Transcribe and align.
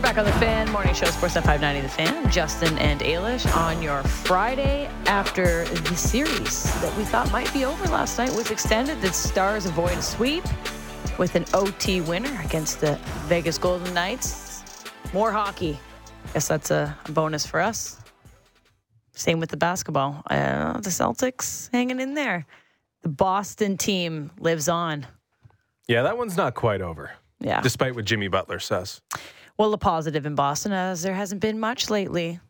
We're 0.00 0.14
back 0.14 0.16
on 0.16 0.24
the 0.24 0.32
fan 0.32 0.70
morning 0.72 0.94
show, 0.94 1.04
Sports 1.04 1.36
at 1.36 1.44
590 1.44 1.82
The 1.82 1.92
Fan. 1.92 2.30
Justin 2.30 2.78
and 2.78 3.02
Ailish 3.02 3.46
on 3.54 3.82
your 3.82 4.02
Friday 4.02 4.86
after 5.04 5.66
the 5.66 5.94
series 5.94 6.64
that 6.80 6.96
we 6.96 7.04
thought 7.04 7.30
might 7.30 7.52
be 7.52 7.66
over 7.66 7.84
last 7.88 8.16
night 8.16 8.30
was 8.30 8.50
extended. 8.50 8.98
The 9.02 9.12
Stars 9.12 9.66
avoid 9.66 9.92
a 9.92 10.00
sweep 10.00 10.42
with 11.18 11.34
an 11.34 11.44
OT 11.52 12.00
winner 12.00 12.34
against 12.42 12.80
the 12.80 12.98
Vegas 13.26 13.58
Golden 13.58 13.92
Knights. 13.92 14.64
More 15.12 15.32
hockey. 15.32 15.78
Guess 16.32 16.48
that's 16.48 16.70
a 16.70 16.96
bonus 17.10 17.44
for 17.44 17.60
us. 17.60 17.98
Same 19.12 19.38
with 19.38 19.50
the 19.50 19.58
basketball. 19.58 20.22
Uh, 20.30 20.80
the 20.80 20.88
Celtics 20.88 21.68
hanging 21.72 22.00
in 22.00 22.14
there. 22.14 22.46
The 23.02 23.10
Boston 23.10 23.76
team 23.76 24.30
lives 24.40 24.66
on. 24.66 25.06
Yeah, 25.88 26.04
that 26.04 26.16
one's 26.16 26.38
not 26.38 26.54
quite 26.54 26.80
over. 26.80 27.10
Yeah. 27.38 27.60
Despite 27.60 27.94
what 27.94 28.06
Jimmy 28.06 28.28
Butler 28.28 28.60
says. 28.60 29.02
Well, 29.58 29.70
the 29.70 29.78
positive 29.78 30.26
in 30.26 30.34
Boston, 30.34 30.72
as 30.72 31.02
there 31.02 31.14
hasn't 31.14 31.40
been 31.40 31.60
much 31.60 31.90
lately, 31.90 32.40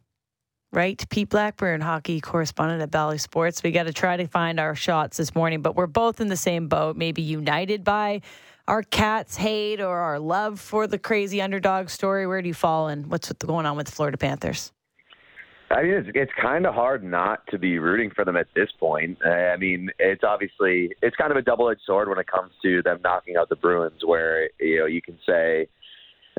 right? 0.73 1.05
Pete 1.11 1.29
Blackburn, 1.29 1.81
hockey 1.81 2.21
correspondent 2.21 2.83
at 2.83 2.91
Bally 2.91 3.19
Sports. 3.19 3.63
We 3.63 3.73
got 3.73 3.85
to 3.85 3.93
try 3.93 4.17
to 4.17 4.27
find 4.27 4.61
our 4.61 4.75
shots 4.75 5.17
this 5.17 5.35
morning, 5.35 5.63
but 5.63 5.75
we're 5.75 5.87
both 5.87 6.21
in 6.21 6.29
the 6.29 6.37
same 6.37 6.69
boat, 6.69 6.97
maybe 6.97 7.23
united 7.23 7.83
by 7.83 8.23
our 8.69 8.83
Cats 8.85 9.37
hate 9.37 9.81
or 9.81 9.99
our 9.99 10.21
love 10.21 10.61
for 10.61 10.87
the 10.87 10.99
crazy 10.99 11.43
underdog 11.43 11.89
story. 11.89 12.27
Where 12.27 12.41
do 12.41 12.49
you 12.49 12.55
fall 12.55 12.89
and 12.89 13.11
what's 13.11 13.33
going 13.33 13.67
on 13.67 13.77
with 13.77 13.87
the 13.87 13.93
Florida 13.93 14.17
Panthers? 14.17 14.73
I 15.73 15.83
mean, 15.83 15.93
it's, 15.93 16.09
it's 16.15 16.33
kind 16.41 16.67
of 16.67 16.75
hard 16.75 17.05
not 17.05 17.47
to 17.49 17.59
be 17.59 17.79
rooting 17.79 18.11
for 18.15 18.25
them 18.25 18.37
at 18.37 18.49
this 18.55 18.69
point. 18.79 19.19
Uh, 19.25 19.29
I 19.29 19.57
mean, 19.57 19.91
it's 20.01 20.25
obviously 20.25 20.91
it's 21.01 21.15
kind 21.17 21.31
of 21.31 21.37
a 21.37 21.43
double-edged 21.43 21.83
sword 21.87 22.09
when 22.09 22.19
it 22.19 22.27
comes 22.27 22.53
to 22.63 22.83
them 22.83 23.01
knocking 23.05 23.37
out 23.37 23.49
the 23.49 23.57
Bruins, 23.57 24.05
where 24.05 24.51
you 24.59 24.81
know 24.81 24.87
you 24.87 25.01
can 25.01 25.17
say 25.27 25.69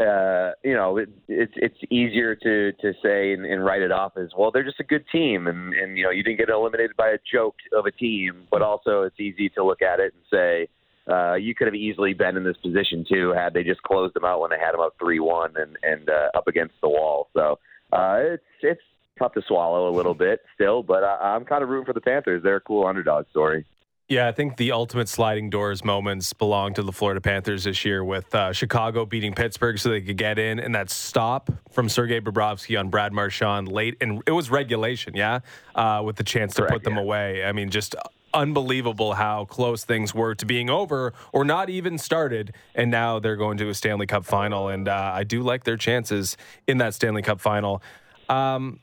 uh, 0.02 0.52
you 0.64 0.74
know, 0.74 0.98
it, 0.98 1.10
it's 1.28 1.54
it's 1.56 1.78
easier 1.90 2.36
to 2.36 2.72
to 2.72 2.94
say 3.04 3.34
and, 3.34 3.46
and 3.46 3.64
write 3.64 3.82
it 3.82 3.92
off 3.92 4.14
as 4.18 4.30
well. 4.38 4.52
They're 4.52 4.64
just 4.64 4.80
a 4.80 4.84
good 4.86 5.06
team, 5.12 5.48
and 5.48 5.74
and 5.74 5.98
you 5.98 6.04
know, 6.04 6.10
you 6.10 6.24
didn't 6.24 6.40
get 6.40 6.50
eliminated 6.50 6.96
by 6.98 7.10
a 7.10 7.18
joke 7.32 7.56
of 7.74 7.86
a 7.86 7.92
team. 7.92 8.48
But 8.50 8.62
also, 8.62 9.04
it's 9.04 9.20
easy 9.20 9.50
to 9.50 9.64
look 9.64 9.82
at 9.82 10.00
it 10.00 10.14
and 10.14 10.24
say 10.32 10.68
uh, 11.12 11.36
you 11.36 11.54
could 11.54 11.68
have 11.68 11.76
easily 11.76 12.14
been 12.14 12.38
in 12.38 12.44
this 12.44 12.58
position 12.58 13.06
too 13.08 13.34
had 13.36 13.54
they 13.54 13.64
just 13.64 13.82
closed 13.84 14.16
them 14.16 14.26
out 14.26 14.40
when 14.40 14.50
they 14.50 14.60
had 14.60 14.74
them 14.74 14.82
up 14.82 14.96
three 15.00 15.20
one 15.20 15.54
and 15.56 15.78
and 15.84 16.10
uh, 16.10 16.30
up 16.36 16.48
against 16.48 16.76
the 16.82 16.90
wall. 16.90 17.30
So 17.34 17.60
uh, 17.94 18.18
it's 18.20 18.44
it's 18.62 18.82
tough 19.20 19.34
to 19.34 19.42
swallow 19.48 19.90
a 19.90 19.94
little 19.96 20.14
bit 20.28 20.40
still, 20.56 20.84
but 20.84 21.04
I, 21.04 21.36
I'm 21.36 21.46
kind 21.46 21.64
of 21.64 21.70
rooting 21.70 21.86
for 21.86 21.94
the 21.94 22.02
Panthers. 22.02 22.44
They're 22.44 22.58
a 22.58 22.62
cool 22.62 22.86
underdog 22.86 23.26
story. 23.30 23.66
Yeah, 24.12 24.28
I 24.28 24.34
think 24.34 24.58
the 24.58 24.74
ultimate 24.74 25.08
sliding 25.08 25.50
doors 25.50 25.86
moments 25.86 26.34
belong 26.34 26.74
to 26.74 26.84
the 26.84 26.92
Florida 26.92 27.22
Panthers 27.22 27.64
this 27.64 27.86
year 27.86 28.04
with 28.04 28.36
uh, 28.36 28.52
Chicago 28.52 29.06
beating 29.06 29.32
Pittsburgh 29.34 29.80
so 29.80 29.88
they 29.88 30.02
could 30.02 30.18
get 30.18 30.38
in 30.38 30.60
and 30.60 30.76
that 30.76 30.90
stop 30.90 31.50
from 31.72 31.88
Sergei 31.88 32.20
Bobrovsky 32.20 32.78
on 32.78 32.90
Brad 32.90 33.14
Marchand 33.14 33.70
late. 33.70 33.96
And 34.02 34.22
it 34.28 34.34
was 34.34 34.50
regulation, 34.50 35.16
yeah, 35.16 35.40
uh, 35.76 36.02
with 36.04 36.18
the 36.18 36.26
chance 36.26 36.56
to 36.56 36.64
Correct, 36.64 36.74
put 36.74 36.84
them 36.84 36.96
yeah. 36.96 37.04
away. 37.04 37.46
I 37.46 37.54
mean, 37.54 37.70
just 37.70 37.96
unbelievable 38.34 39.14
how 39.14 39.46
close 39.46 39.86
things 39.86 40.14
were 40.14 40.36
to 40.36 40.46
being 40.46 40.70
over 40.70 41.14
or 41.32 41.46
not 41.46 41.70
even 41.70 41.98
started. 41.98 42.54
And 42.76 42.92
now 42.92 43.20
they're 43.20 43.38
going 43.38 43.58
to 43.60 43.70
a 43.70 43.74
Stanley 43.74 44.08
Cup 44.08 44.26
final. 44.26 44.68
And 44.68 44.90
uh, 44.90 45.12
I 45.16 45.24
do 45.24 45.42
like 45.42 45.64
their 45.64 45.78
chances 45.78 46.36
in 46.68 46.80
that 46.80 46.94
Stanley 46.94 47.22
Cup 47.22 47.40
final. 47.40 47.82
Um, 48.28 48.82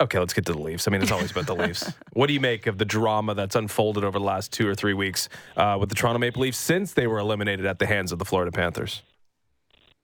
Okay, 0.00 0.18
let's 0.18 0.32
get 0.32 0.44
to 0.46 0.52
the 0.52 0.58
Leafs. 0.58 0.88
I 0.88 0.90
mean, 0.90 1.02
it's 1.02 1.12
always 1.12 1.30
about 1.30 1.46
the 1.46 1.54
Leafs. 1.54 1.92
What 2.14 2.26
do 2.28 2.32
you 2.32 2.40
make 2.40 2.66
of 2.66 2.78
the 2.78 2.84
drama 2.84 3.34
that's 3.34 3.56
unfolded 3.56 4.04
over 4.04 4.18
the 4.18 4.24
last 4.24 4.52
two 4.52 4.68
or 4.68 4.74
three 4.74 4.94
weeks 4.94 5.28
uh, 5.56 5.76
with 5.78 5.88
the 5.88 5.94
Toronto 5.94 6.18
Maple 6.18 6.42
Leafs 6.42 6.58
since 6.58 6.92
they 6.92 7.06
were 7.06 7.18
eliminated 7.18 7.66
at 7.66 7.78
the 7.78 7.86
hands 7.86 8.12
of 8.12 8.18
the 8.18 8.24
Florida 8.24 8.52
Panthers? 8.52 9.02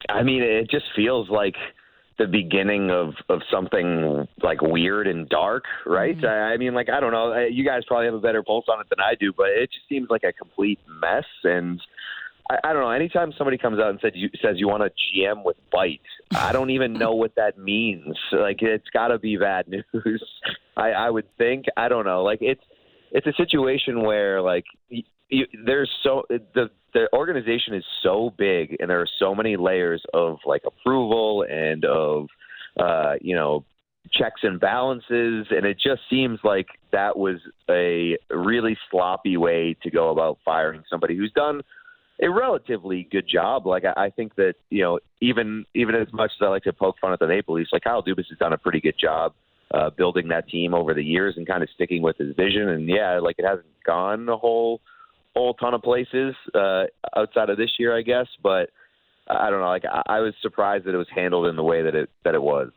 I 0.08 0.22
mean, 0.22 0.42
it 0.42 0.70
just 0.70 0.86
feels 0.96 1.28
like 1.28 1.54
the 2.18 2.26
beginning 2.26 2.90
of 2.90 3.14
of 3.28 3.40
something 3.50 4.28
like 4.42 4.60
weird 4.60 5.06
and 5.06 5.28
dark, 5.28 5.64
right? 5.86 6.22
I, 6.24 6.52
I 6.52 6.56
mean, 6.56 6.74
like 6.74 6.88
I 6.88 7.00
don't 7.00 7.12
know. 7.12 7.32
Uh, 7.32 7.38
You 7.46 7.64
guys 7.64 7.82
probably 7.86 8.06
have 8.06 8.14
a 8.14 8.20
better 8.20 8.42
pulse 8.42 8.66
on 8.68 8.80
it 8.80 8.88
than 8.90 9.00
I 9.00 9.14
do, 9.18 9.32
but 9.32 9.48
it 9.48 9.70
just 9.72 9.88
seems 9.88 10.08
like 10.10 10.22
a 10.24 10.32
complete 10.32 10.78
mess. 11.00 11.24
And 11.44 11.80
I, 12.50 12.70
I 12.70 12.72
don't 12.72 12.82
know. 12.82 12.90
Anytime 12.90 13.32
somebody 13.38 13.56
comes 13.56 13.78
out 13.78 13.90
and 13.90 13.98
said 14.02 14.12
you, 14.14 14.28
says 14.42 14.56
you 14.56 14.66
want 14.66 14.82
a 14.82 14.90
GM 14.90 15.44
with 15.44 15.56
bite, 15.70 16.00
I 16.32 16.52
don't 16.52 16.70
even 16.70 16.92
know 16.92 17.14
what 17.14 17.34
that 17.36 17.58
means. 17.58 18.16
Like 18.32 18.60
it's 18.60 18.88
got 18.92 19.08
to 19.08 19.18
be 19.18 19.36
bad 19.36 19.68
news. 19.68 20.24
I, 20.76 20.90
I 20.90 21.10
would 21.10 21.26
think. 21.38 21.66
I 21.76 21.88
don't 21.88 22.04
know. 22.04 22.22
Like 22.22 22.40
it's 22.42 22.62
it's 23.12 23.26
a 23.26 23.32
situation 23.34 24.02
where 24.02 24.42
like 24.42 24.64
y 24.90 25.02
you, 25.28 25.46
there's 25.64 25.90
so 26.02 26.24
the 26.28 26.70
the 26.92 27.08
organization 27.12 27.74
is 27.74 27.84
so 28.02 28.34
big 28.36 28.76
and 28.80 28.90
there 28.90 29.00
are 29.00 29.08
so 29.20 29.32
many 29.32 29.56
layers 29.56 30.02
of 30.12 30.38
like 30.44 30.62
approval 30.66 31.46
and 31.48 31.84
of 31.84 32.26
uh, 32.80 33.14
you 33.20 33.36
know 33.36 33.64
checks 34.12 34.40
and 34.42 34.58
balances 34.58 35.46
and 35.50 35.64
it 35.64 35.78
just 35.78 36.00
seems 36.08 36.40
like 36.42 36.66
that 36.90 37.16
was 37.16 37.36
a 37.68 38.16
really 38.30 38.76
sloppy 38.90 39.36
way 39.36 39.76
to 39.82 39.90
go 39.90 40.10
about 40.10 40.38
firing 40.44 40.82
somebody 40.90 41.16
who's 41.16 41.30
done 41.32 41.60
a 42.22 42.30
relatively 42.30 43.08
good 43.10 43.26
job. 43.28 43.66
Like 43.66 43.84
I, 43.84 44.06
I 44.06 44.10
think 44.10 44.34
that 44.36 44.54
you 44.70 44.82
know 44.82 44.98
even 45.20 45.64
even 45.74 45.94
as 45.94 46.12
much 46.12 46.32
as 46.38 46.44
I 46.44 46.48
like 46.48 46.64
to 46.64 46.72
poke 46.72 46.96
fun 47.00 47.12
at 47.12 47.18
the 47.18 47.26
Maple 47.26 47.54
Leafs, 47.54 47.70
like 47.72 47.84
Kyle 47.84 48.02
Dubas 48.02 48.28
has 48.28 48.38
done 48.38 48.52
a 48.52 48.58
pretty 48.58 48.80
good 48.80 48.96
job 48.98 49.34
uh, 49.72 49.90
building 49.90 50.28
that 50.28 50.48
team 50.48 50.74
over 50.74 50.94
the 50.94 51.04
years 51.04 51.34
and 51.36 51.46
kind 51.46 51.62
of 51.62 51.68
sticking 51.74 52.02
with 52.02 52.18
his 52.18 52.34
vision. 52.36 52.68
And 52.68 52.88
yeah, 52.88 53.20
like 53.20 53.36
it 53.38 53.44
hasn't 53.44 53.66
gone 53.84 54.28
a 54.28 54.36
whole 54.36 54.80
whole 55.34 55.54
ton 55.54 55.74
of 55.74 55.82
places 55.82 56.34
uh, 56.54 56.84
outside 57.16 57.50
of 57.50 57.56
this 57.56 57.70
year, 57.78 57.96
I 57.96 58.02
guess. 58.02 58.26
But 58.42 58.70
I 59.28 59.50
don't 59.50 59.60
know. 59.60 59.68
Like 59.68 59.84
I, 59.84 60.02
I 60.06 60.20
was 60.20 60.34
surprised 60.42 60.86
that 60.86 60.94
it 60.94 60.98
was 60.98 61.08
handled 61.14 61.46
in 61.46 61.56
the 61.56 61.62
way 61.62 61.82
that 61.82 61.94
it 61.94 62.10
that 62.24 62.34
it 62.34 62.42
was. 62.42 62.70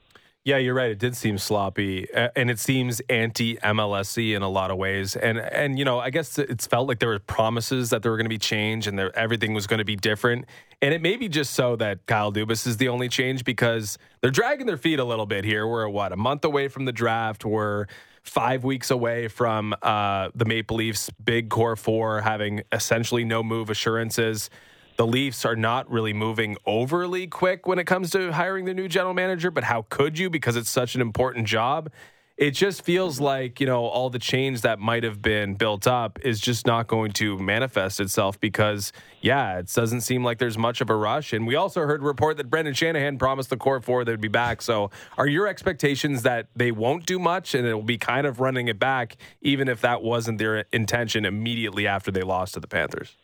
Yeah, 0.45 0.57
you're 0.57 0.73
right. 0.73 0.91
It 0.91 0.99
did 0.99 1.15
seem 1.15 1.37
sloppy, 1.37 2.05
and 2.13 2.51
it 2.51 2.59
seems 2.59 2.99
anti 3.09 3.55
MLSy 3.55 4.35
in 4.35 4.41
a 4.41 4.49
lot 4.49 4.71
of 4.71 4.77
ways. 4.77 5.15
And 5.15 5.37
and 5.37 5.79
you 5.79 5.85
know, 5.85 5.99
I 5.99 6.09
guess 6.09 6.37
it's 6.37 6.67
felt 6.67 6.89
like 6.89 6.99
there 6.99 7.07
were 7.07 7.19
promises 7.19 7.91
that 7.91 8.01
there 8.01 8.11
were 8.11 8.17
going 8.17 8.25
to 8.25 8.29
be 8.29 8.37
change 8.37 8.85
and 8.85 8.99
there, 8.99 9.17
everything 9.17 9.53
was 9.53 9.67
going 9.67 9.77
to 9.77 9.85
be 9.85 9.95
different. 9.95 10.45
And 10.81 10.93
it 10.93 11.01
may 11.01 11.15
be 11.15 11.29
just 11.29 11.53
so 11.53 11.77
that 11.77 12.05
Kyle 12.07 12.33
Dubas 12.33 12.67
is 12.67 12.75
the 12.75 12.89
only 12.89 13.07
change 13.07 13.45
because 13.45 13.97
they're 14.19 14.31
dragging 14.31 14.65
their 14.65 14.75
feet 14.75 14.99
a 14.99 15.05
little 15.05 15.25
bit 15.25 15.45
here. 15.45 15.65
We're 15.65 15.87
what 15.87 16.11
a 16.11 16.17
month 16.17 16.43
away 16.43 16.67
from 16.67 16.83
the 16.83 16.91
draft. 16.91 17.45
We're 17.45 17.85
five 18.21 18.65
weeks 18.65 18.91
away 18.91 19.29
from 19.29 19.73
uh, 19.81 20.29
the 20.35 20.43
Maple 20.43 20.75
Leafs' 20.75 21.09
big 21.23 21.49
core 21.49 21.77
four 21.77 22.19
having 22.19 22.63
essentially 22.73 23.23
no 23.23 23.43
move 23.43 23.69
assurances 23.69 24.49
the 24.95 25.07
Leafs 25.07 25.45
are 25.45 25.55
not 25.55 25.89
really 25.89 26.13
moving 26.13 26.57
overly 26.65 27.27
quick 27.27 27.65
when 27.65 27.79
it 27.79 27.85
comes 27.85 28.11
to 28.11 28.31
hiring 28.31 28.65
the 28.65 28.73
new 28.73 28.87
general 28.87 29.13
manager, 29.13 29.49
but 29.51 29.63
how 29.63 29.85
could 29.89 30.19
you 30.19 30.29
because 30.29 30.55
it's 30.55 30.69
such 30.69 30.95
an 30.95 31.01
important 31.01 31.47
job? 31.47 31.91
It 32.35 32.51
just 32.51 32.81
feels 32.81 33.19
like, 33.19 33.59
you 33.59 33.67
know, 33.67 33.85
all 33.85 34.09
the 34.09 34.17
change 34.17 34.61
that 34.61 34.79
might 34.79 35.03
have 35.03 35.21
been 35.21 35.53
built 35.53 35.85
up 35.85 36.17
is 36.23 36.39
just 36.39 36.65
not 36.65 36.87
going 36.87 37.11
to 37.13 37.37
manifest 37.37 37.99
itself 37.99 38.39
because, 38.39 38.91
yeah, 39.21 39.59
it 39.59 39.71
doesn't 39.71 40.01
seem 40.01 40.23
like 40.23 40.39
there's 40.39 40.57
much 40.57 40.81
of 40.81 40.89
a 40.89 40.95
rush. 40.95 41.31
And 41.31 41.45
we 41.45 41.55
also 41.55 41.81
heard 41.81 42.01
report 42.01 42.37
that 42.37 42.49
Brendan 42.49 42.73
Shanahan 42.73 43.19
promised 43.19 43.51
the 43.51 43.57
core 43.57 43.79
four 43.81 44.03
they'd 44.03 44.19
be 44.19 44.29
back. 44.29 44.63
So 44.63 44.89
are 45.15 45.27
your 45.27 45.47
expectations 45.47 46.23
that 46.23 46.47
they 46.55 46.71
won't 46.71 47.05
do 47.05 47.19
much 47.19 47.53
and 47.53 47.67
it'll 47.67 47.83
be 47.83 47.99
kind 47.99 48.25
of 48.25 48.39
running 48.39 48.67
it 48.67 48.79
back, 48.79 49.17
even 49.43 49.67
if 49.67 49.81
that 49.81 50.01
wasn't 50.01 50.39
their 50.39 50.65
intention 50.73 51.25
immediately 51.25 51.85
after 51.85 52.09
they 52.09 52.23
lost 52.23 52.55
to 52.55 52.59
the 52.59 52.67
Panthers? 52.67 53.15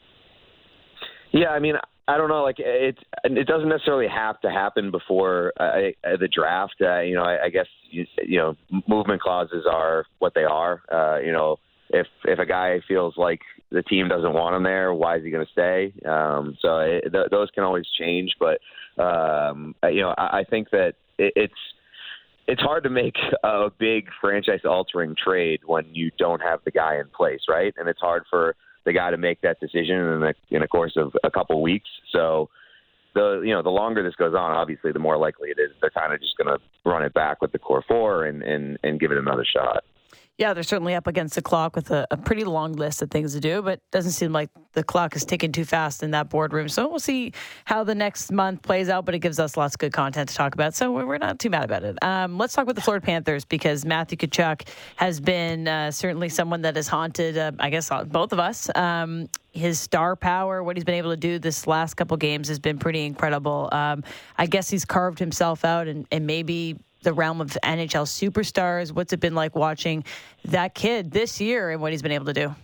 Yeah, 1.31 1.50
I 1.50 1.59
mean, 1.59 1.75
I 2.07 2.17
don't 2.17 2.29
know. 2.29 2.41
Like 2.44 2.59
it, 2.59 2.97
it 3.23 3.47
doesn't 3.47 3.69
necessarily 3.69 4.07
have 4.07 4.41
to 4.41 4.50
happen 4.50 4.90
before 4.90 5.53
uh, 5.59 5.91
the 6.03 6.28
draft. 6.28 6.75
Uh, 6.81 7.01
you 7.01 7.16
know, 7.16 7.23
I, 7.23 7.45
I 7.45 7.50
guess 7.50 7.67
you, 7.91 8.06
you 8.25 8.38
know 8.40 8.56
movement 8.88 9.22
clauses 9.22 9.66
are 9.72 10.06
what 10.17 10.34
they 10.34 10.44
are. 10.44 10.81
Uh, 10.91 11.19
you 11.19 11.31
know, 11.31 11.57
if 11.91 12.07
if 12.25 12.40
a 12.40 12.45
guy 12.45 12.79
feels 12.88 13.13
like 13.16 13.41
the 13.72 13.84
team 13.84 14.07
doesn't 14.07 14.34
want 14.34 14.56
him 14.56 14.63
there, 14.63 14.91
why 14.94 15.17
is 15.17 15.23
he 15.23 15.29
going 15.29 15.45
to 15.45 15.51
stay? 15.51 15.93
Um, 16.09 16.58
so 16.59 16.79
it, 16.79 17.11
th- 17.11 17.28
those 17.29 17.49
can 17.52 17.64
always 17.64 17.85
change. 17.99 18.35
But 18.40 18.59
um, 19.02 19.75
you 19.84 20.02
know, 20.02 20.16
I, 20.17 20.40
I 20.40 20.43
think 20.49 20.72
that 20.72 20.93
it, 21.20 21.34
it's 21.35 21.53
it's 22.47 22.61
hard 22.61 22.84
to 22.85 22.90
make 22.90 23.17
a 23.43 23.70
big 23.78 24.08
franchise 24.20 24.61
altering 24.66 25.16
trade 25.16 25.59
when 25.66 25.85
you 25.93 26.09
don't 26.17 26.41
have 26.41 26.61
the 26.66 26.72
guy 26.72 26.97
in 26.97 27.08
place, 27.16 27.41
right? 27.47 27.73
And 27.78 27.87
it's 27.87 28.02
hard 28.02 28.23
for 28.32 28.55
the 28.85 28.93
guy 28.93 29.11
to 29.11 29.17
make 29.17 29.41
that 29.41 29.59
decision 29.59 29.96
in 29.96 30.20
the 30.22 30.34
in 30.49 30.64
a 30.64 30.67
course 30.67 30.93
of 30.96 31.14
a 31.23 31.31
couple 31.31 31.61
weeks. 31.61 31.90
So 32.11 32.49
the 33.16 33.41
you 33.43 33.53
know 33.53 33.61
the 33.61 33.70
longer 33.70 34.03
this 34.03 34.16
goes 34.16 34.34
on, 34.34 34.52
obviously 34.52 34.91
the 34.91 34.99
more 34.99 35.17
likely 35.17 35.49
it 35.49 35.59
is 35.59 35.72
they're 35.81 35.90
kind 35.90 36.14
of 36.14 36.20
just 36.20 36.37
going 36.37 36.47
to 36.47 36.59
run 36.90 37.03
it 37.03 37.14
back 37.14 37.41
with 37.41 37.52
the 37.52 37.59
core 37.59 37.84
four 37.87 38.26
and 38.26 38.41
and 38.43 38.78
and 38.84 38.99
give 38.99 39.11
it 39.11 39.17
another 39.17 39.46
shot. 39.46 39.84
Yeah, 40.40 40.53
they're 40.53 40.64
certainly 40.64 40.96
up 40.96 41.06
against 41.06 41.36
the 41.36 41.41
clock 41.41 41.76
with 41.76 41.91
a, 41.91 42.08
a, 42.12 42.16
pretty 42.16 42.46
long 42.46 42.72
list 42.72 43.02
of 43.02 43.12
things 43.12 43.34
to 43.34 43.41
do, 43.41 43.62
but 43.62 43.82
doesn't 43.91 44.14
seem 44.14 44.32
like 44.32 44.50
the 44.72 44.86
clock 44.86 45.14
is 45.18 45.26
ticking 45.26 45.52
too 45.52 45.66
fast 45.66 46.02
in 46.02 46.12
that 46.12 46.30
boardroom. 46.30 46.70
So 46.70 46.88
we'll 46.88 47.00
see 47.00 47.34
how 47.66 47.84
the 47.84 47.94
next 47.94 48.32
month 48.32 48.62
plays 48.62 48.88
out, 48.88 49.03
but 49.03 49.14
it 49.14 49.20
gives 49.20 49.38
us 49.38 49.58
lots 49.58 49.76
of 49.76 49.80
good 49.80 49.91
content 49.91 50.30
to 50.30 50.36
talk 50.36 50.53
about. 50.53 50.74
So 50.76 50.94
we're 50.94 51.18
not 51.18 51.40
too 51.40 51.50
mad 51.50 51.66
about 51.66 51.84
it. 51.84 52.02
Um, 52.02 52.38
let's 52.38 52.53
talk 52.53 52.64
about 52.64 52.76
the 52.76 52.82
Florida 52.82 53.06
Panthers 53.06 53.44
because 53.44 53.84
Matthew 53.84 54.18
Tkachuk 54.18 54.66
has 54.96 55.20
been 55.20 55.68
uh, 55.68 55.91
certainly 55.91 56.30
someone 56.30 56.62
that 56.62 56.78
has 56.78 56.88
haunted, 56.88 57.38
uh, 57.38 57.52
I 57.59 57.70
guess, 57.70 57.92
uh, 57.92 58.06
both 58.06 58.32
of 58.32 58.40
us. 58.40 58.70
Um, 58.76 59.28
his 59.52 59.78
star 59.78 60.16
power, 60.16 60.64
what 60.64 60.78
he's 60.78 60.85
been 60.85 60.96
able 60.96 61.09
to 61.09 61.18
do 61.18 61.40
this 61.40 61.68
last 61.68 61.96
couple 61.96 62.16
games 62.16 62.47
has 62.47 62.59
been 62.59 62.80
pretty 62.80 63.06
incredible. 63.06 63.68
Um, 63.74 64.06
I 64.38 64.46
guess 64.46 64.70
he's 64.70 64.85
carved 64.85 65.20
himself 65.20 65.66
out 65.66 65.90
and, 65.90 66.08
and 66.14 66.26
maybe 66.26 66.78
the 67.01 67.13
realm 67.13 67.41
of 67.41 67.57
NHL 67.63 68.05
superstars? 68.05 68.91
What's 68.91 69.13
it 69.13 69.19
been 69.19 69.35
like 69.35 69.55
watching 69.55 70.03
that 70.46 70.75
kid 70.75 71.11
this 71.11 71.40
year 71.40 71.72
and 71.72 71.81
what 71.81 71.91
he's 71.91 72.01
been 72.01 72.11
able 72.11 72.25
to 72.25 72.34
do? 72.34 72.55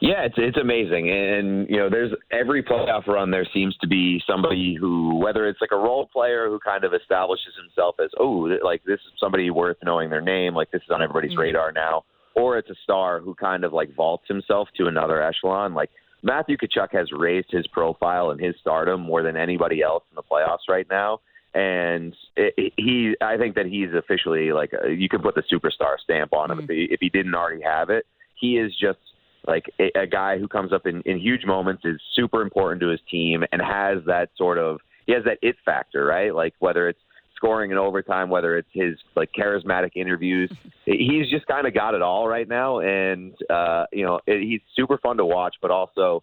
Yeah, 0.00 0.24
it's 0.24 0.36
it's 0.38 0.56
amazing, 0.56 1.10
and 1.10 1.68
you 1.68 1.76
know, 1.76 1.90
there's 1.90 2.12
every 2.30 2.62
playoff 2.62 3.08
run 3.08 3.32
there 3.32 3.46
seems 3.52 3.76
to 3.78 3.88
be 3.88 4.22
somebody 4.28 4.76
who, 4.78 5.16
whether 5.16 5.48
it's 5.48 5.60
like 5.60 5.72
a 5.72 5.76
role 5.76 6.08
player 6.12 6.48
who 6.48 6.60
kind 6.60 6.84
of 6.84 6.94
establishes 6.94 7.52
himself 7.60 7.96
as, 7.98 8.10
oh, 8.20 8.48
like 8.62 8.82
this 8.84 9.00
is 9.00 9.12
somebody 9.18 9.50
worth 9.50 9.76
knowing 9.82 10.08
their 10.08 10.20
name, 10.20 10.54
like 10.54 10.70
this 10.70 10.82
is 10.82 10.90
on 10.90 11.02
everybody's 11.02 11.32
mm-hmm. 11.32 11.40
radar 11.40 11.72
now, 11.72 12.04
or 12.36 12.58
it's 12.58 12.70
a 12.70 12.76
star 12.84 13.18
who 13.18 13.34
kind 13.34 13.64
of 13.64 13.72
like 13.72 13.92
vaults 13.96 14.24
himself 14.28 14.68
to 14.76 14.86
another 14.86 15.20
echelon. 15.20 15.74
Like 15.74 15.90
Matthew 16.22 16.56
Tkachuk 16.56 16.92
has 16.92 17.10
raised 17.10 17.50
his 17.50 17.66
profile 17.66 18.30
and 18.30 18.40
his 18.40 18.54
stardom 18.60 19.00
more 19.00 19.24
than 19.24 19.36
anybody 19.36 19.82
else 19.82 20.04
in 20.12 20.14
the 20.14 20.22
playoffs 20.22 20.68
right 20.68 20.86
now 20.88 21.18
and 21.54 22.14
it, 22.36 22.72
he 22.76 23.14
I 23.20 23.36
think 23.36 23.54
that 23.54 23.66
he's 23.66 23.88
officially 23.96 24.52
like 24.52 24.72
a, 24.72 24.90
you 24.90 25.08
can 25.08 25.20
put 25.20 25.34
the 25.34 25.42
superstar 25.52 25.98
stamp 26.02 26.32
on 26.32 26.50
him 26.50 26.58
mm-hmm. 26.58 26.70
if, 26.70 26.76
he, 26.76 26.88
if 26.90 27.00
he 27.00 27.08
didn't 27.08 27.34
already 27.34 27.62
have 27.62 27.90
it. 27.90 28.06
He 28.38 28.58
is 28.58 28.72
just 28.80 28.98
like 29.46 29.64
a, 29.80 30.00
a 30.00 30.06
guy 30.06 30.38
who 30.38 30.46
comes 30.46 30.72
up 30.72 30.86
in, 30.86 31.02
in 31.02 31.18
huge 31.18 31.44
moments, 31.44 31.82
is 31.84 32.00
super 32.14 32.42
important 32.42 32.80
to 32.82 32.88
his 32.88 33.00
team, 33.10 33.44
and 33.50 33.62
has 33.62 33.98
that 34.06 34.30
sort 34.36 34.58
of 34.58 34.78
he 35.06 35.12
has 35.12 35.24
that 35.24 35.38
it 35.42 35.56
factor, 35.64 36.04
right? 36.04 36.34
Like 36.34 36.54
whether 36.58 36.88
it's 36.88 37.00
scoring 37.34 37.70
in 37.70 37.78
overtime, 37.78 38.30
whether 38.30 38.58
it's 38.58 38.68
his 38.72 38.98
like 39.16 39.30
charismatic 39.32 39.92
interviews, 39.96 40.52
he's 40.84 41.30
just 41.30 41.46
kind 41.46 41.66
of 41.66 41.74
got 41.74 41.94
it 41.94 42.02
all 42.02 42.28
right 42.28 42.48
now, 42.48 42.80
and 42.80 43.34
uh, 43.50 43.86
you 43.92 44.04
know 44.04 44.20
it, 44.26 44.42
he's 44.42 44.60
super 44.76 44.98
fun 44.98 45.16
to 45.16 45.24
watch, 45.24 45.56
but 45.62 45.70
also 45.70 46.22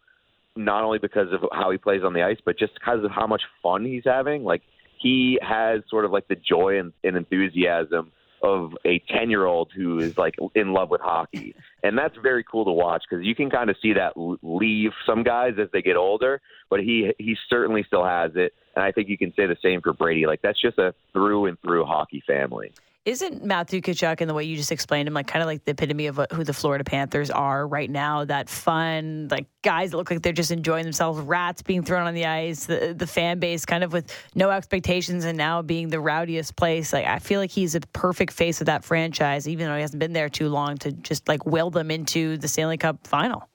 not 0.56 0.84
only 0.84 1.00
because 1.00 1.28
of 1.34 1.42
how 1.52 1.70
he 1.72 1.78
plays 1.78 2.02
on 2.04 2.14
the 2.14 2.22
ice, 2.22 2.38
but 2.46 2.58
just 2.58 2.74
because 2.76 3.04
of 3.04 3.12
how 3.12 3.28
much 3.28 3.42
fun 3.62 3.84
he's 3.84 4.04
having. 4.06 4.44
Like 4.44 4.62
he 5.06 5.38
has 5.40 5.84
sort 5.88 6.04
of 6.04 6.10
like 6.10 6.28
the 6.28 6.36
joy 6.36 6.80
and, 6.80 6.92
and 7.04 7.16
enthusiasm 7.16 8.12
of 8.42 8.76
a 8.84 8.98
10 9.08 9.30
year 9.30 9.46
old 9.46 9.72
who 9.76 10.00
is 10.00 10.18
like 10.18 10.34
in 10.56 10.74
love 10.74 10.90
with 10.90 11.00
hockey. 11.00 11.54
And 11.84 11.96
that's 11.96 12.16
very 12.24 12.44
cool 12.44 12.66
to 12.66 12.72
watch 12.72 13.04
because 13.08 13.24
you 13.24 13.36
can 13.36 13.52
kind 13.52 13.70
of 13.70 13.76
see 13.84 13.94
that 13.94 14.14
leave 14.16 14.94
some 15.06 15.22
guys 15.22 15.54
as 15.62 15.68
they 15.72 15.84
get 15.84 15.96
older, 15.96 16.42
but 16.72 16.80
he, 16.80 17.12
he 17.20 17.38
certainly 17.52 17.84
still 17.84 18.04
has 18.04 18.32
it. 18.34 18.56
And 18.76 18.84
I 18.84 18.92
think 18.92 19.08
you 19.08 19.18
can 19.18 19.32
say 19.36 19.46
the 19.46 19.58
same 19.62 19.80
for 19.82 19.94
Brady. 19.94 20.26
Like 20.26 20.42
that's 20.42 20.60
just 20.60 20.80
a 20.80 20.96
through 21.14 21.46
and 21.46 21.62
through 21.62 21.86
hockey 21.86 22.24
family 22.26 22.72
isn't 23.06 23.46
Matthew 23.46 23.82
Tkachuk 23.82 24.20
and 24.20 24.30
the 24.30 24.34
way 24.34 24.44
you 24.44 24.58
just 24.58 24.72
explained 24.72 25.08
him 25.08 25.14
like 25.14 25.28
kind 25.28 25.44
of 25.44 25.48
like 25.48 25.64
the 25.64 25.72
epitome 25.72 26.08
of 26.08 26.18
what, 26.18 26.32
who 26.32 26.44
the 26.44 26.54
Florida 26.54 26.84
Panthers 26.84 27.30
are 27.30 27.68
right 27.68 27.90
now? 27.90 28.26
That 28.26 28.50
fun, 28.50 29.28
like 29.30 29.46
guys 29.62 29.92
that 29.92 29.98
look 29.98 30.10
like 30.10 30.24
they're 30.24 30.34
just 30.34 30.50
enjoying 30.50 30.84
themselves, 30.84 31.20
rats 31.20 31.62
being 31.62 31.84
thrown 31.84 32.08
on 32.08 32.16
the 32.16 32.26
ice, 32.26 32.66
the 32.66 32.96
the 32.98 33.06
fan 33.06 33.40
base 33.40 33.64
kind 33.64 33.84
of 33.84 33.94
with 33.94 34.12
no 34.34 34.50
expectations 34.50 35.24
and 35.24 35.38
now 35.38 35.62
being 35.62 35.90
the 35.90 36.00
rowdiest 36.00 36.56
place. 36.56 36.92
Like 36.92 37.06
I 37.06 37.20
feel 37.20 37.40
like 37.40 37.52
he's 37.52 37.76
a 37.76 37.82
perfect 37.82 38.34
face 38.34 38.60
of 38.60 38.66
that 38.66 38.84
franchise, 38.84 39.48
even 39.48 39.68
though 39.68 39.76
he 39.76 39.82
hasn't 39.82 40.00
been 40.00 40.14
there 40.14 40.30
too 40.30 40.50
long 40.50 40.78
to 40.80 40.92
just 40.92 41.28
like 41.28 41.46
will 41.46 41.70
them 41.70 41.92
into 41.92 42.38
the 42.38 42.48
Stanley 42.48 42.78
Cup 42.78 43.06
final. 43.06 43.48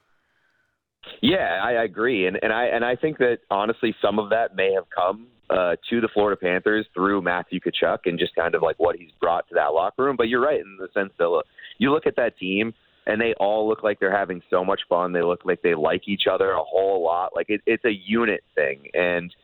Yeah, 1.23 1.61
I 1.63 1.73
agree, 1.83 2.27
and 2.27 2.39
and 2.41 2.53
I 2.53 2.67
and 2.67 2.85
I 2.85 2.95
think 2.95 3.19
that 3.19 3.39
honestly, 3.51 3.97
some 4.01 4.21
of 4.21 4.31
that 4.31 4.55
may 4.55 4.73
have 4.75 4.89
come 4.91 5.27
uh, 5.51 5.77
to 5.91 6.01
the 6.01 6.09
Florida 6.15 6.39
Panthers 6.41 6.87
through 6.95 7.23
Matthew 7.23 7.61
Tkachuk 7.61 7.99
and 8.05 8.19
just 8.19 8.35
kind 8.37 8.55
of 8.55 8.63
like 8.63 8.79
what 8.79 8.97
he's 8.97 9.11
brought 9.21 9.49
to 9.49 9.55
that 9.55 9.75
locker 9.75 10.05
room. 10.05 10.17
But 10.17 10.29
you're 10.29 10.41
right 10.41 10.61
in 10.61 10.79
the 10.79 10.89
sense 10.95 11.13
that 11.19 11.29
look, 11.29 11.47
you 11.79 11.93
look 11.93 12.07
at 12.07 12.17
that 12.17 12.39
team 12.39 12.73
and 13.07 13.21
they 13.21 13.35
all 13.41 13.69
look 13.69 13.83
like 13.83 13.99
they're 13.99 14.17
having 14.17 14.43
so 14.51 14.65
much 14.65 14.81
fun. 14.89 15.13
They 15.13 15.23
look 15.23 15.41
like 15.45 15.63
they 15.63 15.75
like 15.75 16.03
each 16.07 16.25
other 16.31 16.53
a 16.53 16.63
whole 16.63 17.03
lot. 17.03 17.35
Like 17.35 17.47
it, 17.49 17.63
it's 17.67 17.85
a 17.85 17.93
unit 17.93 18.43
thing, 18.55 18.89
and 18.95 19.35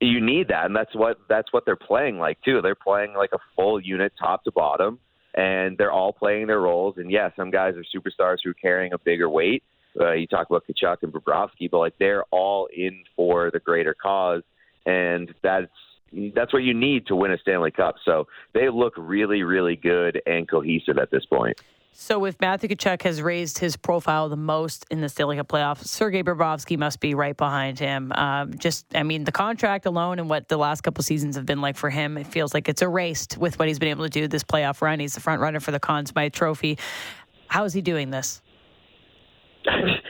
you 0.00 0.24
need 0.24 0.48
that, 0.48 0.66
and 0.66 0.76
that's 0.76 0.94
what 0.94 1.18
that's 1.28 1.52
what 1.52 1.64
they're 1.66 1.76
playing 1.76 2.18
like 2.18 2.40
too. 2.42 2.60
They're 2.62 2.74
playing 2.74 3.14
like 3.14 3.30
a 3.32 3.38
full 3.56 3.80
unit, 3.80 4.12
top 4.18 4.44
to 4.44 4.52
bottom, 4.52 4.98
and 5.34 5.76
they're 5.76 5.92
all 5.92 6.12
playing 6.12 6.46
their 6.46 6.60
roles. 6.60 6.94
And 6.96 7.10
yeah, 7.10 7.30
some 7.36 7.50
guys 7.50 7.74
are 7.74 7.84
superstars 7.94 8.38
who 8.42 8.50
are 8.50 8.54
carrying 8.54 8.92
a 8.92 8.98
bigger 8.98 9.28
weight. 9.28 9.62
Uh, 10.00 10.12
you 10.12 10.26
talk 10.26 10.48
about 10.48 10.64
Tkachuk 10.68 10.98
and 11.02 11.12
Bobrovsky, 11.12 11.68
but 11.70 11.78
like 11.78 11.98
they're 11.98 12.24
all 12.30 12.68
in 12.74 13.02
for 13.16 13.50
the 13.50 13.58
greater 13.58 13.94
cause 13.94 14.42
and 14.88 15.34
that's 15.42 15.70
that's 16.32 16.52
what 16.54 16.62
you 16.62 16.72
need 16.72 17.06
to 17.06 17.14
win 17.14 17.30
a 17.30 17.38
Stanley 17.38 17.70
Cup. 17.70 17.96
So 18.04 18.26
they 18.54 18.70
look 18.70 18.94
really, 18.96 19.42
really 19.42 19.76
good 19.76 20.22
and 20.26 20.48
cohesive 20.48 20.96
at 20.96 21.10
this 21.10 21.26
point. 21.26 21.60
So, 21.92 22.24
if 22.26 22.40
Matthew 22.40 22.68
Tkachuk 22.68 23.02
has 23.02 23.20
raised 23.20 23.58
his 23.58 23.76
profile 23.76 24.28
the 24.28 24.36
most 24.36 24.86
in 24.88 25.00
the 25.00 25.08
Stanley 25.08 25.36
Cup 25.36 25.48
playoffs, 25.48 25.84
Sergei 25.84 26.22
Bobrovsky 26.22 26.78
must 26.78 27.00
be 27.00 27.14
right 27.14 27.36
behind 27.36 27.76
him. 27.80 28.12
Um, 28.12 28.56
just, 28.56 28.86
I 28.94 29.02
mean, 29.02 29.24
the 29.24 29.32
contract 29.32 29.84
alone 29.84 30.20
and 30.20 30.30
what 30.30 30.48
the 30.48 30.58
last 30.58 30.82
couple 30.82 31.02
seasons 31.02 31.34
have 31.34 31.44
been 31.44 31.60
like 31.60 31.76
for 31.76 31.90
him, 31.90 32.16
it 32.16 32.28
feels 32.28 32.54
like 32.54 32.68
it's 32.68 32.82
erased 32.82 33.36
with 33.36 33.58
what 33.58 33.66
he's 33.66 33.80
been 33.80 33.88
able 33.88 34.04
to 34.04 34.10
do 34.10 34.28
this 34.28 34.44
playoff 34.44 34.80
run. 34.80 35.00
He's 35.00 35.14
the 35.14 35.20
front 35.20 35.40
runner 35.40 35.58
for 35.58 35.72
the 35.72 35.80
Conn 35.80 36.06
Smythe 36.06 36.32
Trophy. 36.32 36.78
How 37.48 37.64
is 37.64 37.72
he 37.72 37.82
doing 37.82 38.10
this? 38.10 38.42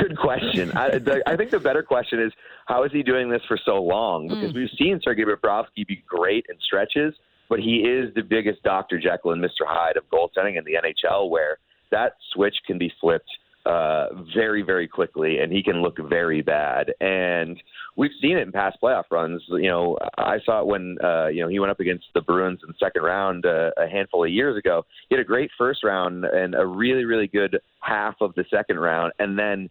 Good 0.00 0.18
question. 0.18 0.70
I, 0.72 0.98
the, 0.98 1.22
I 1.26 1.36
think 1.36 1.50
the 1.50 1.60
better 1.60 1.82
question 1.82 2.20
is 2.20 2.32
how 2.66 2.84
is 2.84 2.92
he 2.92 3.02
doing 3.02 3.28
this 3.28 3.42
for 3.48 3.58
so 3.64 3.82
long? 3.82 4.28
Because 4.28 4.52
mm. 4.52 4.56
we've 4.56 4.70
seen 4.78 5.00
Sergei 5.02 5.24
Bobrovsky 5.24 5.86
be 5.86 6.02
great 6.06 6.46
in 6.48 6.56
stretches, 6.60 7.14
but 7.48 7.58
he 7.58 7.78
is 7.78 8.12
the 8.14 8.22
biggest 8.22 8.62
Dr. 8.62 8.98
Jekyll 8.98 9.32
and 9.32 9.42
Mr. 9.42 9.66
Hyde 9.66 9.96
of 9.96 10.04
goaltending 10.10 10.58
in 10.58 10.64
the 10.64 10.74
NHL, 10.74 11.30
where 11.30 11.58
that 11.90 12.16
switch 12.32 12.56
can 12.66 12.78
be 12.78 12.92
flipped 13.00 13.30
uh, 13.66 14.06
very, 14.34 14.62
very 14.62 14.88
quickly, 14.88 15.40
and 15.40 15.52
he 15.52 15.62
can 15.62 15.82
look 15.82 15.98
very 16.08 16.40
bad. 16.40 16.92
And 17.00 17.60
we've 17.96 18.12
seen 18.20 18.38
it 18.38 18.42
in 18.42 18.52
past 18.52 18.78
playoff 18.82 19.04
runs. 19.10 19.42
You 19.48 19.68
know, 19.68 19.98
I 20.16 20.38
saw 20.44 20.60
it 20.60 20.66
when 20.66 20.96
uh, 21.04 21.26
you 21.26 21.42
know 21.42 21.48
he 21.48 21.58
went 21.58 21.70
up 21.70 21.80
against 21.80 22.06
the 22.14 22.22
Bruins 22.22 22.60
in 22.62 22.68
the 22.68 22.78
second 22.78 23.02
round 23.02 23.44
uh, 23.44 23.70
a 23.76 23.86
handful 23.86 24.24
of 24.24 24.30
years 24.30 24.56
ago. 24.56 24.86
He 25.08 25.16
had 25.16 25.20
a 25.20 25.28
great 25.28 25.50
first 25.58 25.84
round 25.84 26.24
and 26.24 26.54
a 26.54 26.64
really, 26.64 27.04
really 27.04 27.26
good 27.26 27.60
half 27.80 28.14
of 28.20 28.34
the 28.36 28.44
second 28.50 28.78
round, 28.78 29.12
and 29.18 29.38
then 29.38 29.68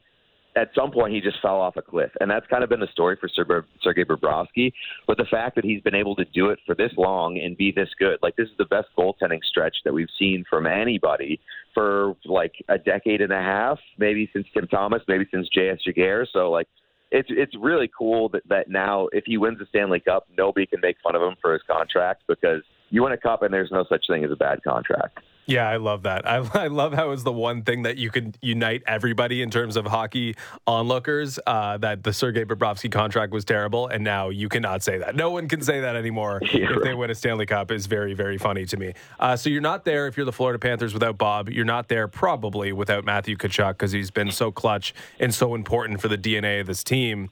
at 0.58 0.70
some 0.74 0.92
point 0.92 1.14
he 1.14 1.22
just 1.22 1.38
fell 1.42 1.62
off 1.62 1.78
a 1.78 1.82
cliff, 1.82 2.12
and 2.20 2.30
that's 2.30 2.48
kind 2.48 2.64
of 2.64 2.70
been 2.70 2.80
the 2.80 2.88
story 2.92 3.18
for 3.20 3.30
Sergei 3.30 4.04
Bobrovsky. 4.04 4.74
But 5.06 5.18
the 5.18 5.26
fact 5.30 5.56
that 5.56 5.64
he's 5.64 5.82
been 5.82 5.96
able 5.96 6.16
to 6.16 6.26
do 6.26 6.50
it 6.50 6.60
for 6.66 6.76
this 6.76 6.92
long 6.98 7.40
and 7.40 7.56
be 7.56 7.72
this 7.72 7.90
good, 8.00 8.18
like 8.22 8.36
this 8.36 8.48
is 8.48 8.58
the 8.58 8.66
best 8.66 8.88
goaltending 8.98 9.44
stretch 9.44 9.76
that 9.86 9.94
we've 9.94 10.10
seen 10.18 10.44
from 10.50 10.66
anybody 10.66 11.40
for 11.74 12.16
like 12.26 12.54
a 12.70 12.78
decade 12.78 13.22
and 13.22 13.32
a 13.32 13.42
half, 13.42 13.80
maybe 13.98 14.30
since 14.34 14.48
Tim 14.54 14.68
Thomas, 14.68 15.02
maybe 15.08 15.26
since 15.32 15.48
J.S. 15.54 15.80
Giguere. 15.88 16.26
So 16.34 16.50
like 16.50 16.68
it's 17.12 17.30
it's 17.32 17.54
really 17.60 17.90
cool 17.98 18.30
that, 18.30 18.42
that 18.50 18.70
now 18.70 19.08
if 19.12 19.26
he 19.26 19.38
wins 19.38 19.60
the 19.60 19.66
Stanley 19.70 20.00
Cup, 20.00 20.28
nobody 20.38 20.66
can 20.66 20.80
make 20.82 20.98
fun 21.04 21.16
of 21.16 21.22
him 21.22 21.36
for 21.42 21.54
his 21.54 21.62
contract 21.70 22.24
because 22.28 22.62
you 22.90 23.04
win 23.04 23.14
a 23.14 23.18
cup 23.18 23.44
and 23.44 23.54
there's 23.54 23.72
no 23.72 23.86
such 23.88 24.06
thing 24.10 24.24
as 24.24 24.32
a 24.32 24.36
bad 24.36 24.64
contract. 24.64 25.20
Yeah, 25.48 25.68
I 25.68 25.78
love 25.78 26.04
that. 26.04 26.28
I, 26.30 26.46
I 26.54 26.68
love 26.68 26.94
how 26.94 27.12
it's 27.12 27.24
the 27.24 27.32
one 27.32 27.64
thing 27.64 27.84
that 27.84 27.98
you 27.98 28.12
could 28.12 28.38
unite 28.42 28.84
everybody 28.86 29.42
in 29.42 29.50
terms 29.50 29.78
of 29.78 29.86
hockey 29.86 30.36
onlookers. 30.68 31.40
Uh, 31.48 31.78
that 31.78 32.04
the 32.04 32.14
Sergei 32.14 32.46
Bobrovsky 32.46 32.92
contract 32.92 33.32
was 33.32 33.46
terrible, 33.46 33.88
and 33.88 34.04
now 34.04 34.30
you 34.30 34.50
cannot 34.50 34.84
say 34.84 34.98
that. 35.00 35.16
No 35.16 35.32
one 35.32 35.48
can 35.48 35.62
say 35.62 35.80
that 35.80 35.96
anymore 35.96 36.40
if 36.44 36.70
right. 36.70 36.84
they 36.84 36.94
win 36.94 37.10
a 37.10 37.16
Stanley 37.16 37.46
Cup. 37.46 37.72
Is 37.72 37.88
very 37.88 38.14
very 38.14 38.38
funny 38.38 38.66
to 38.66 38.78
me. 38.78 38.94
Uh, 39.20 39.36
so 39.36 39.50
you're 39.50 39.62
not 39.62 39.86
there 39.86 40.08
if 40.08 40.18
you're 40.18 40.26
the 40.26 40.32
Florida 40.32 40.60
Panthers 40.60 40.94
without 40.94 41.18
Bob. 41.18 41.50
You're 41.50 41.66
not 41.66 41.88
there 41.88 42.08
probably 42.08 42.74
without 42.74 43.06
Matthew 43.06 43.38
Tkachuk 43.38 43.70
because 43.70 43.94
he's 43.94 44.12
been 44.12 44.32
so 44.32 44.52
clutch 44.52 44.94
and 45.20 45.34
so 45.34 45.56
important 45.56 46.02
for 46.02 46.10
the 46.10 46.18
DNA 46.18 46.60
of 46.60 46.68
this 46.68 46.84
team. 46.84 47.30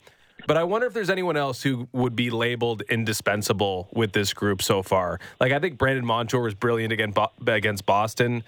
But 0.47 0.57
I 0.57 0.63
wonder 0.63 0.87
if 0.87 0.93
there's 0.93 1.09
anyone 1.09 1.37
else 1.37 1.61
who 1.61 1.87
would 1.91 2.15
be 2.15 2.29
labeled 2.29 2.83
indispensable 2.83 3.89
with 3.93 4.13
this 4.13 4.33
group 4.33 4.61
so 4.61 4.83
far. 4.83 5.19
Like 5.39 5.51
I 5.51 5.59
think 5.59 5.77
Brandon 5.77 6.05
Montour 6.05 6.41
was 6.41 6.53
brilliant 6.53 6.93
against 6.93 7.85
Boston. 7.85 8.43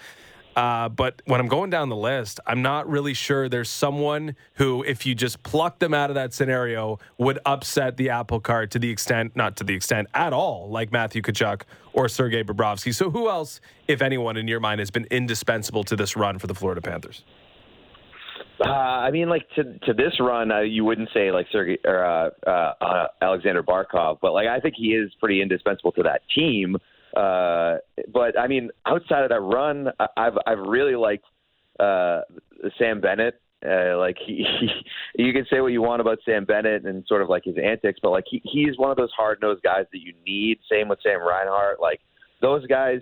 Uh, 0.57 0.89
but 0.89 1.21
when 1.25 1.39
I'm 1.39 1.47
going 1.47 1.69
down 1.69 1.89
the 1.89 1.95
list, 1.95 2.39
I'm 2.47 2.63
not 2.63 2.89
really 2.89 3.13
sure 3.13 3.47
there's 3.47 3.69
someone 3.69 4.35
who, 4.55 4.81
if 4.81 5.05
you 5.05 5.13
just 5.13 5.43
pluck 5.43 5.77
them 5.77 5.93
out 5.93 6.09
of 6.09 6.15
that 6.15 6.33
scenario, 6.33 6.97
would 7.19 7.37
upset 7.45 7.95
the 7.95 8.09
apple 8.09 8.39
cart 8.39 8.71
to 8.71 8.79
the 8.79 8.89
extent, 8.89 9.35
not 9.35 9.55
to 9.57 9.63
the 9.63 9.75
extent 9.75 10.07
at 10.15 10.33
all, 10.33 10.67
like 10.71 10.91
Matthew 10.91 11.21
Tkachuk 11.21 11.61
or 11.93 12.09
Sergei 12.09 12.43
Bobrovsky. 12.43 12.93
So, 12.93 13.11
who 13.11 13.29
else, 13.29 13.61
if 13.87 14.01
anyone 14.01 14.35
in 14.35 14.47
your 14.47 14.59
mind, 14.59 14.79
has 14.79 14.89
been 14.89 15.05
indispensable 15.11 15.83
to 15.83 15.95
this 15.95 16.15
run 16.15 16.39
for 16.39 16.47
the 16.47 16.55
Florida 16.55 16.81
Panthers? 16.81 17.23
Uh, 18.59 18.69
I 18.69 19.11
mean, 19.11 19.29
like 19.29 19.47
to 19.55 19.77
to 19.79 19.93
this 19.93 20.13
run, 20.19 20.51
uh, 20.51 20.61
you 20.61 20.83
wouldn't 20.83 21.09
say 21.13 21.31
like 21.31 21.47
Sergey 21.51 21.77
or 21.85 22.03
uh, 22.03 22.29
uh, 22.45 22.73
uh, 22.81 23.07
Alexander 23.21 23.61
Barkov, 23.63 24.17
but 24.21 24.33
like 24.33 24.47
I 24.47 24.59
think 24.59 24.75
he 24.77 24.87
is 24.87 25.11
pretty 25.19 25.41
indispensable 25.41 25.91
to 25.93 26.03
that 26.03 26.21
team. 26.33 26.75
Uh, 27.15 27.77
but 28.11 28.37
I 28.39 28.47
mean, 28.47 28.69
outside 28.85 29.23
of 29.23 29.29
that 29.29 29.41
run, 29.41 29.89
I- 29.99 30.07
I've 30.17 30.37
I've 30.45 30.59
really 30.59 30.95
liked 30.95 31.25
uh, 31.79 32.21
Sam 32.77 33.01
Bennett. 33.01 33.39
Uh, 33.65 33.97
like 33.97 34.17
he, 34.23 34.45
he, 35.15 35.23
you 35.23 35.33
can 35.33 35.45
say 35.49 35.61
what 35.61 35.67
you 35.67 35.81
want 35.81 36.01
about 36.01 36.19
Sam 36.25 36.45
Bennett 36.45 36.85
and 36.85 37.03
sort 37.07 37.21
of 37.21 37.29
like 37.29 37.43
his 37.45 37.55
antics, 37.63 37.99
but 38.01 38.11
like 38.11 38.25
he, 38.29 38.41
he's 38.43 38.77
one 38.77 38.91
of 38.91 38.97
those 38.97 39.11
hard 39.17 39.39
nosed 39.41 39.63
guys 39.63 39.85
that 39.91 39.99
you 39.99 40.13
need. 40.25 40.59
Same 40.71 40.87
with 40.87 40.99
Sam 41.01 41.19
Reinhart. 41.21 41.79
Like 41.79 41.99
those 42.41 42.65
guys 42.67 43.01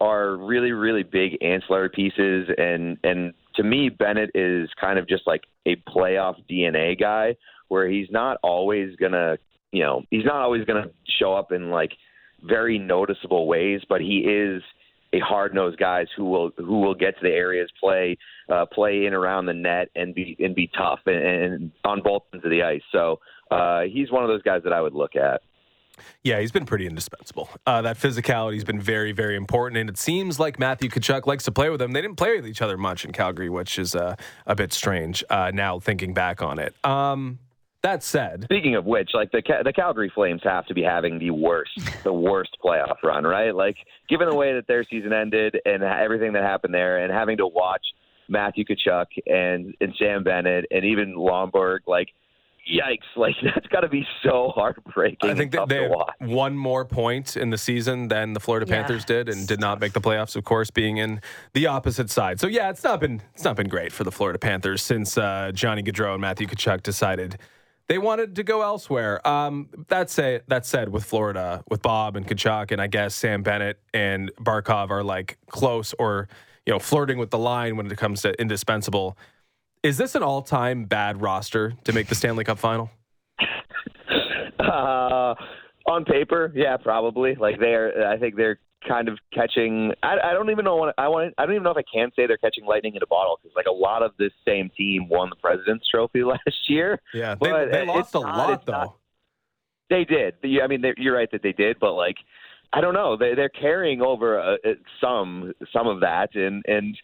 are 0.00 0.36
really, 0.36 0.72
really 0.72 1.02
big 1.02 1.38
ancillary 1.42 1.90
pieces, 1.90 2.48
and 2.58 2.98
and 3.02 3.32
to 3.56 3.62
me, 3.62 3.88
Bennett 3.88 4.30
is 4.34 4.68
kind 4.80 4.98
of 4.98 5.08
just 5.08 5.26
like 5.26 5.42
a 5.66 5.76
playoff 5.88 6.36
DNA 6.50 6.98
guy, 6.98 7.36
where 7.68 7.88
he's 7.88 8.08
not 8.10 8.38
always 8.42 8.94
gonna, 8.96 9.38
you 9.72 9.82
know, 9.82 10.02
he's 10.10 10.24
not 10.24 10.36
always 10.36 10.64
gonna 10.64 10.90
show 11.18 11.34
up 11.34 11.52
in 11.52 11.70
like 11.70 11.92
very 12.42 12.78
noticeable 12.78 13.46
ways, 13.46 13.80
but 13.88 14.00
he 14.00 14.18
is 14.18 14.62
a 15.12 15.20
hard 15.20 15.54
nosed 15.54 15.78
guys 15.78 16.06
who 16.16 16.24
will 16.24 16.50
who 16.56 16.80
will 16.80 16.94
get 16.94 17.16
to 17.18 17.22
the 17.22 17.30
areas, 17.30 17.70
play 17.80 18.16
uh, 18.52 18.66
play 18.66 19.06
in 19.06 19.14
around 19.14 19.46
the 19.46 19.54
net, 19.54 19.88
and 19.94 20.14
be 20.14 20.36
and 20.38 20.54
be 20.54 20.70
tough 20.76 21.00
and, 21.06 21.16
and 21.16 21.72
on 21.84 22.02
both 22.02 22.22
ends 22.32 22.44
of 22.44 22.50
the 22.50 22.62
ice. 22.62 22.82
So 22.92 23.20
uh, 23.50 23.82
he's 23.82 24.10
one 24.10 24.22
of 24.22 24.28
those 24.28 24.42
guys 24.42 24.62
that 24.64 24.72
I 24.72 24.80
would 24.80 24.94
look 24.94 25.16
at. 25.16 25.40
Yeah, 26.22 26.40
he's 26.40 26.52
been 26.52 26.66
pretty 26.66 26.86
indispensable. 26.86 27.48
Uh, 27.66 27.82
that 27.82 27.96
physicality's 27.96 28.64
been 28.64 28.80
very, 28.80 29.12
very 29.12 29.36
important, 29.36 29.78
and 29.78 29.88
it 29.88 29.98
seems 29.98 30.38
like 30.38 30.58
Matthew 30.58 30.90
Tkachuk 30.90 31.26
likes 31.26 31.44
to 31.44 31.52
play 31.52 31.70
with 31.70 31.80
him. 31.80 31.92
They 31.92 32.02
didn't 32.02 32.16
play 32.16 32.36
with 32.36 32.46
each 32.46 32.62
other 32.62 32.76
much 32.76 33.04
in 33.04 33.12
Calgary, 33.12 33.48
which 33.48 33.78
is 33.78 33.94
uh, 33.94 34.16
a 34.46 34.54
bit 34.54 34.72
strange 34.72 35.24
uh, 35.30 35.50
now 35.54 35.78
thinking 35.78 36.14
back 36.14 36.42
on 36.42 36.58
it. 36.58 36.74
Um, 36.84 37.38
that 37.82 38.02
said, 38.02 38.44
speaking 38.44 38.74
of 38.74 38.84
which, 38.84 39.10
like 39.14 39.30
the 39.30 39.42
the 39.64 39.72
Calgary 39.72 40.10
Flames 40.12 40.40
have 40.42 40.66
to 40.66 40.74
be 40.74 40.82
having 40.82 41.20
the 41.20 41.30
worst, 41.30 41.78
the 42.02 42.12
worst 42.12 42.56
playoff 42.64 42.96
run, 43.04 43.22
right? 43.24 43.54
Like 43.54 43.76
given 44.08 44.28
the 44.28 44.34
way 44.34 44.54
that 44.54 44.66
their 44.66 44.82
season 44.82 45.12
ended 45.12 45.60
and 45.64 45.84
everything 45.84 46.32
that 46.32 46.42
happened 46.42 46.74
there, 46.74 46.98
and 46.98 47.12
having 47.12 47.36
to 47.36 47.46
watch 47.46 47.86
Matthew 48.28 48.64
Tkachuk 48.64 49.06
and 49.26 49.74
and 49.80 49.94
Sam 49.98 50.24
Bennett 50.24 50.66
and 50.72 50.84
even 50.84 51.14
Lomberg, 51.14 51.80
like 51.86 52.08
yikes! 52.70 52.98
Like 53.16 53.34
that's 53.42 53.66
got 53.68 53.80
to 53.80 53.88
be 53.88 54.06
so 54.22 54.52
heartbreaking. 54.54 55.30
I 55.30 55.34
think 55.34 55.52
that 55.52 55.68
they 55.68 55.82
have 55.82 56.28
one 56.30 56.56
more 56.56 56.84
point 56.84 57.36
in 57.36 57.50
the 57.50 57.58
season 57.58 58.08
than 58.08 58.34
the 58.34 58.40
Florida 58.40 58.66
Yeah. 58.68 58.76
Panthers 58.76 59.04
did, 59.04 59.28
and 59.28 59.48
did 59.48 59.58
not 59.60 59.80
make 59.80 59.92
the 59.94 60.00
playoffs. 60.00 60.36
Of 60.36 60.44
course, 60.44 60.70
being 60.70 60.98
in 60.98 61.20
the 61.54 61.66
opposite 61.66 62.10
side. 62.10 62.38
So 62.40 62.46
yeah, 62.46 62.68
it's 62.70 62.84
not 62.84 63.00
been 63.00 63.22
it's 63.34 63.44
not 63.44 63.56
been 63.56 63.68
great 63.68 63.92
for 63.92 64.04
the 64.04 64.12
Florida 64.12 64.38
Panthers 64.38 64.82
since 64.82 65.16
uh, 65.16 65.50
Johnny 65.54 65.82
Gaudreau 65.82 66.12
and 66.12 66.20
Matthew 66.20 66.46
Tkachuk 66.46 66.82
decided 66.82 67.38
they 67.88 67.98
wanted 67.98 68.36
to 68.36 68.42
go 68.42 68.62
elsewhere. 68.62 69.26
Um, 69.26 69.68
that 69.88 70.10
say 70.10 70.40
that 70.48 70.66
said, 70.66 70.88
with 70.90 71.04
Florida, 71.04 71.62
with 71.68 71.82
Bob 71.82 72.16
and 72.16 72.26
Tkachuk, 72.26 72.70
and 72.72 72.80
I 72.82 72.86
guess 72.88 73.14
Sam 73.14 73.42
Bennett 73.42 73.80
and 73.94 74.30
Barkov 74.40 74.90
are 74.90 75.02
like 75.04 75.38
close 75.48 75.94
or 75.98 76.28
you 76.66 76.72
know 76.72 76.78
flirting 76.78 77.18
with 77.18 77.30
the 77.30 77.38
line 77.38 77.76
when 77.76 77.90
it 77.90 77.96
comes 77.96 78.22
to 78.22 78.38
indispensable. 78.40 79.16
Is 79.86 79.96
this 79.98 80.16
an 80.16 80.22
all-time 80.24 80.84
bad 80.86 81.20
roster 81.22 81.74
to 81.84 81.92
make 81.92 82.08
the 82.08 82.16
Stanley 82.16 82.42
Cup 82.42 82.58
final? 82.58 82.90
Uh, 84.58 85.34
on 85.86 86.04
paper, 86.04 86.52
yeah, 86.56 86.76
probably. 86.76 87.36
Like 87.36 87.60
they're, 87.60 88.08
I 88.08 88.18
think 88.18 88.34
they're 88.34 88.58
kind 88.88 89.08
of 89.08 89.18
catching. 89.32 89.92
I, 90.02 90.16
I 90.24 90.32
don't 90.32 90.50
even 90.50 90.64
know 90.64 90.74
what 90.74 90.92
I 90.98 91.06
want. 91.06 91.34
I 91.38 91.46
don't 91.46 91.54
even 91.54 91.62
know 91.62 91.70
if 91.70 91.76
I 91.76 91.84
can 91.92 92.10
say 92.16 92.26
they're 92.26 92.36
catching 92.36 92.64
lightning 92.66 92.96
in 92.96 93.02
a 93.02 93.06
bottle 93.06 93.38
because 93.40 93.54
like 93.54 93.66
a 93.66 93.72
lot 93.72 94.02
of 94.02 94.10
this 94.18 94.32
same 94.46 94.70
team 94.76 95.08
won 95.08 95.30
the 95.30 95.36
President's 95.36 95.86
Trophy 95.88 96.24
last 96.24 96.68
year. 96.68 97.00
Yeah, 97.14 97.36
they, 97.40 97.48
But 97.50 97.70
they 97.70 97.82
it's 97.82 97.88
lost 97.88 98.14
a 98.16 98.20
not- 98.20 98.36
lot 98.48 98.66
though. 98.66 98.72
not- 98.72 98.96
They 99.88 100.04
did. 100.04 100.34
Yeah, 100.42 100.64
I 100.64 100.66
mean, 100.66 100.82
you're 100.96 101.14
right 101.14 101.30
that 101.30 101.42
they 101.44 101.52
did, 101.52 101.78
but 101.78 101.92
like, 101.92 102.16
I 102.72 102.80
don't 102.80 102.94
know. 102.94 103.16
They, 103.16 103.36
they're 103.36 103.48
carrying 103.48 104.02
over 104.02 104.40
uh, 104.40 104.54
uh, 104.64 104.70
some 105.00 105.52
some 105.72 105.86
of 105.86 106.00
that, 106.00 106.34
and 106.34 106.64
and 106.66 106.98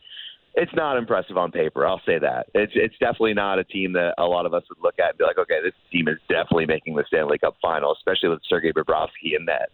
it's 0.54 0.72
not 0.74 0.96
impressive 0.96 1.36
on 1.36 1.50
paper. 1.50 1.86
I'll 1.86 2.02
say 2.04 2.18
that. 2.18 2.46
It's 2.54 2.72
it's 2.74 2.96
definitely 2.98 3.34
not 3.34 3.58
a 3.58 3.64
team 3.64 3.92
that 3.94 4.14
a 4.18 4.24
lot 4.24 4.46
of 4.46 4.54
us 4.54 4.62
would 4.68 4.78
look 4.82 4.98
at 4.98 5.10
and 5.10 5.18
be 5.18 5.24
like, 5.24 5.38
okay, 5.38 5.60
this 5.62 5.74
team 5.90 6.08
is 6.08 6.18
definitely 6.28 6.66
making 6.66 6.94
the 6.94 7.04
Stanley 7.06 7.38
Cup 7.38 7.56
final, 7.62 7.92
especially 7.92 8.28
with 8.28 8.40
Sergei 8.48 8.72
Bobrovsky 8.72 9.36
in 9.36 9.44
net. 9.46 9.70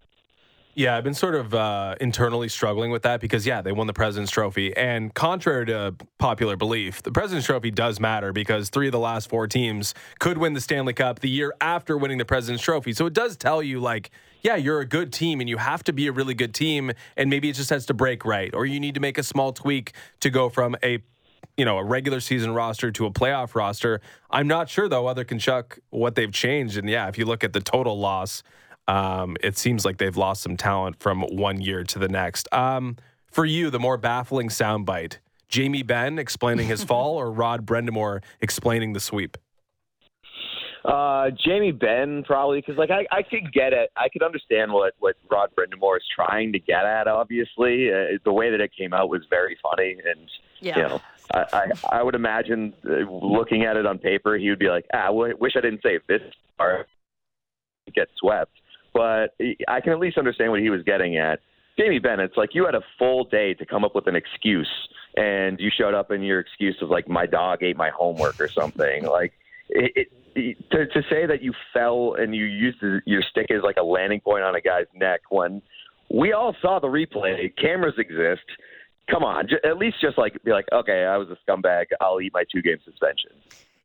Yeah, 0.75 0.97
I've 0.97 1.03
been 1.03 1.15
sort 1.15 1.35
of 1.35 1.55
uh, 1.55 1.97
internally 2.01 2.49
struggling 2.49 2.93
with 2.93 3.03
that 3.03 3.21
because, 3.21 3.45
yeah, 3.45 3.61
they 3.63 3.73
won 3.73 3.89
the 3.89 3.93
President's 3.93 4.31
Trophy. 4.31 4.77
And 4.77 5.13
contrary 5.13 5.67
to 5.67 5.97
popular 6.19 6.55
belief, 6.57 7.03
the 7.03 7.11
President's 7.11 7.47
Trophy 7.47 7.73
does 7.73 7.99
matter 7.99 8.33
because 8.33 8.69
three 8.69 8.87
of 8.87 8.93
the 8.93 8.99
last 9.01 9.29
four 9.29 9.49
teams 9.49 9.93
could 10.21 10.39
win 10.39 10.53
the 10.53 10.61
Stanley 10.61 10.93
Cup 10.93 11.19
the 11.19 11.29
year 11.29 11.53
after 11.61 11.99
winning 11.99 12.19
the 12.19 12.25
President's 12.25 12.63
Trophy. 12.63 12.93
So 12.93 13.07
it 13.07 13.13
does 13.13 13.37
tell 13.37 13.61
you, 13.61 13.81
like, 13.81 14.13
yeah, 14.43 14.57
you're 14.57 14.81
a 14.81 14.87
good 14.87 15.13
team 15.13 15.41
and 15.41 15.49
you 15.49 15.57
have 15.57 15.85
to 15.85 15.93
be 15.93 16.07
a 16.07 16.13
really 16.13 16.35
good 16.35 16.55
team. 16.55 16.93
And 17.17 17.31
maybe 17.31 17.49
it 17.49 17.55
just 17.55 17.71
has 17.71 17.87
to 17.87 17.95
break 17.95 18.25
right, 18.25 18.55
or 18.55 18.67
you 18.67 18.81
need 18.81 18.95
to 18.95 19.01
make 19.01 19.19
a 19.19 19.23
small 19.23 19.53
tweak 19.53 19.93
to 20.21 20.31
go 20.31 20.49
from 20.49 20.77
a 20.83 21.03
you 21.57 21.65
know, 21.65 21.77
a 21.77 21.85
regular 21.85 22.21
season 22.21 22.55
roster 22.55 22.93
to 22.93 23.05
a 23.05 23.11
playoff 23.11 23.57
roster. 23.57 24.01
I'm 24.31 24.47
not 24.47 24.69
sure 24.69 24.89
though, 24.89 25.09
other 25.09 25.25
Tkachuk, 25.25 25.81
what 25.91 26.15
they've 26.15 26.33
changed. 26.33 26.77
And 26.77 26.89
yeah, 26.89 27.09
if 27.09 27.19
you 27.19 27.25
look 27.27 27.43
at 27.43 27.53
the 27.53 27.61
total 27.61 27.99
loss, 27.99 28.45
um, 28.87 29.37
it 29.43 29.59
seems 29.59 29.85
like 29.85 29.99
they've 29.99 30.17
lost 30.17 30.43
some 30.43 30.57
talent 30.57 31.01
from 31.01 31.23
one 31.23 31.61
year 31.61 31.83
to 31.83 31.99
the 31.99 32.09
next. 32.09 32.49
Um, 32.55 32.97
for 33.27 33.45
you, 33.45 33.71
the 33.71 33.81
more 33.81 33.99
baffling 33.99 34.49
soundbite: 34.49 35.19
Jamie 35.49 35.83
Benn 35.83 36.19
explaining 36.19 36.69
his 36.69 36.85
fall, 36.91 37.17
or 37.17 37.31
Rod 37.31 37.67
Brind'Amour 37.67 38.23
explaining 38.41 38.93
the 38.93 39.01
sweep. 39.01 39.37
Uh, 40.85 41.31
Jamie 41.45 41.73
Benn 41.73 42.23
probably 42.25 42.61
because 42.61 42.77
like 42.77 42.91
I, 42.91 43.07
I 43.11 43.23
could 43.23 43.53
get 43.53 43.73
it. 43.73 43.91
I 43.97 44.09
could 44.09 44.23
understand 44.23 44.73
what 44.73 44.95
what 44.99 45.17
Rod 45.31 45.51
Brind'Amour 45.57 45.97
is 45.97 46.03
trying 46.15 46.53
to 46.53 46.59
get 46.59 46.85
at. 46.85 47.09
Obviously, 47.09 47.93
uh, 47.93 48.19
the 48.25 48.33
way 48.33 48.51
that 48.51 48.61
it 48.61 48.71
came 48.77 48.93
out 48.95 49.09
was 49.09 49.23
very 49.29 49.57
funny, 49.63 49.97
and 50.05 50.29
Yeah. 50.61 50.77
you 50.77 50.83
know, 50.85 51.01
I 51.35 51.45
I, 51.53 51.99
I 51.99 52.03
would 52.03 52.15
imagine 52.15 52.75
uh, 52.89 53.11
looking 53.11 53.65
at 53.65 53.77
it 53.77 53.87
on 53.87 53.99
paper, 53.99 54.37
he 54.39 54.49
would 54.51 54.59
be 54.59 54.69
like, 54.69 54.87
ah, 54.95 55.07
w- 55.07 55.37
wish 55.39 55.53
I 55.57 55.61
didn't 55.61 55.83
say 55.83 55.99
this 56.09 56.23
or 56.59 56.87
get 57.95 58.09
swept. 58.19 58.53
But 58.95 59.35
I 59.69 59.81
can 59.81 59.93
at 59.93 59.99
least 59.99 60.17
understand 60.19 60.51
what 60.51 60.61
he 60.61 60.71
was 60.71 60.83
getting 60.83 61.17
at. 61.19 61.41
Jamie 61.79 61.99
Bennett's 62.01 62.37
like 62.37 62.55
you 62.55 62.65
had 62.65 62.75
a 62.75 62.83
full 62.99 63.25
day 63.25 63.55
to 63.55 63.65
come 63.67 63.85
up 63.85 63.95
with 63.95 64.07
an 64.07 64.17
excuse, 64.17 64.71
and 65.17 65.61
you 65.61 65.71
showed 65.77 65.95
up 65.95 66.11
and 66.11 66.25
your 66.27 66.41
excuse 66.41 66.77
was 66.81 66.91
like 66.91 67.09
my 67.09 67.27
dog 67.27 67.63
ate 67.63 67.77
my 67.77 67.91
homework 67.91 68.41
or 68.41 68.49
something. 68.49 69.05
like 69.05 69.33
it, 69.69 69.93
it, 69.95 70.13
to 70.35 70.87
to 70.87 71.03
say 71.11 71.27
that 71.27 71.43
you 71.43 71.53
fell 71.73 72.17
and 72.19 72.35
you 72.35 72.45
used 72.45 72.79
your 73.07 73.23
stick 73.23 73.51
as 73.51 73.63
like 73.63 73.77
a 73.79 73.83
landing 73.83 74.21
point 74.21 74.45
on 74.45 74.55
a 74.55 74.61
guy's 74.61 74.87
neck 74.95 75.21
when 75.31 75.63
we 76.11 76.33
all 76.33 76.57
saw 76.63 76.79
the 76.79 76.87
replay, 76.87 77.55
cameras 77.57 77.95
exist. 77.99 78.45
Come 79.11 79.25
on, 79.25 79.49
at 79.65 79.79
least 79.79 79.97
just 80.01 80.19
like 80.19 80.43
be 80.45 80.53
like, 80.53 80.67
okay, 80.73 81.05
I 81.05 81.17
was 81.17 81.29
a 81.31 81.37
scumbag. 81.51 81.87
I'll 82.01 82.21
eat 82.21 82.33
my 82.35 82.45
two 82.53 82.63
game 82.63 82.79
suspension. 82.85 83.31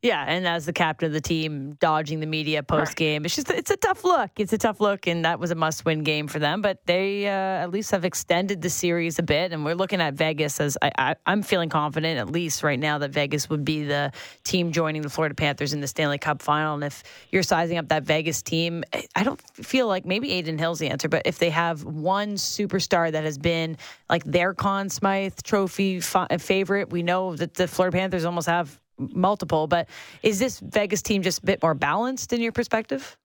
Yeah, 0.04 0.26
and 0.28 0.46
as 0.46 0.66
the 0.66 0.74
captain 0.74 1.08
of 1.08 1.14
the 1.14 1.22
team, 1.22 1.78
dodging 1.80 2.20
the 2.20 2.26
media 2.26 2.62
post 2.62 2.98
game, 2.98 3.24
it's 3.24 3.38
just 3.38 3.50
it's 3.50 3.72
a 3.72 3.78
tough 3.78 4.04
look. 4.04 4.32
It's 4.38 4.52
a 4.52 4.58
tough 4.58 4.82
look, 4.82 5.08
and 5.08 5.24
that 5.24 5.40
was 5.40 5.50
a 5.50 5.56
must 5.56 5.86
win 5.86 6.04
game 6.04 6.28
for 6.28 6.40
them. 6.40 6.62
But 6.62 6.86
they 6.86 7.26
uh, 7.26 7.30
at 7.30 7.72
least 7.72 7.92
have 7.92 8.04
extended 8.04 8.62
the 8.62 8.70
series 8.70 9.18
a 9.18 9.24
bit, 9.24 9.54
and 9.54 9.64
we're 9.64 9.76
looking 9.76 10.02
at 10.02 10.16
Vegas 10.16 10.60
as 10.60 10.78
I, 10.82 10.92
I, 10.98 11.16
I'm 11.26 11.42
feeling 11.42 11.70
confident 11.70 12.20
at 12.20 12.30
least 12.30 12.64
right 12.64 12.78
now 12.78 12.98
that 12.98 13.12
Vegas 13.12 13.50
would 13.50 13.64
be 13.64 13.86
the 13.86 14.12
team 14.44 14.74
joining 14.74 15.04
the 15.04 15.10
Florida 15.10 15.36
Panthers 15.36 15.72
in 15.72 15.80
the 15.80 15.88
Stanley 15.88 16.18
Cup 16.18 16.42
final. 16.42 16.74
And 16.74 16.84
if 16.84 17.02
you're 17.32 17.42
sizing 17.42 17.78
up 17.78 17.88
that 17.88 18.04
Vegas 18.04 18.42
team, 18.42 18.84
I 19.16 19.24
don't 19.24 19.40
feel 19.54 19.88
like 19.88 20.06
maybe 20.06 20.38
Adin 20.38 20.58
Hill's 20.58 20.80
the 20.80 20.90
answer, 20.90 21.08
but 21.08 21.22
if 21.24 21.40
they 21.40 21.50
have 21.50 21.86
one 21.86 22.34
superstar 22.34 23.10
that 23.10 23.24
has 23.24 23.38
been 23.38 23.78
like 24.10 24.26
their 24.26 24.54
Conn 24.54 24.90
Smythe 24.90 25.36
Trophy 25.44 26.02
fi- 26.02 26.28
favorite, 26.40 26.90
we 26.90 27.04
know 27.04 27.38
that 27.38 27.54
the 27.54 27.70
Florida 27.70 27.96
Panthers 27.96 28.26
almost 28.26 28.50
have 28.50 28.82
multiple, 28.98 29.68
but 29.68 29.88
is 30.22 30.40
this 30.40 30.60
Vegas 30.60 31.02
team 31.02 31.22
just 31.22 31.40
a 31.40 31.46
bit 31.46 31.62
more 31.62 31.74
balanced 31.74 32.34
in 32.34 32.42
your 32.42 32.52
perspective? 32.52 33.18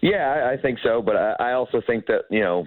Yeah, 0.00 0.32
I, 0.34 0.52
I 0.52 0.56
think 0.58 0.80
so, 0.82 1.00
but 1.00 1.16
I, 1.16 1.34
I 1.40 1.52
also 1.52 1.80
think 1.86 2.06
that 2.06 2.24
you 2.30 2.40
know 2.40 2.66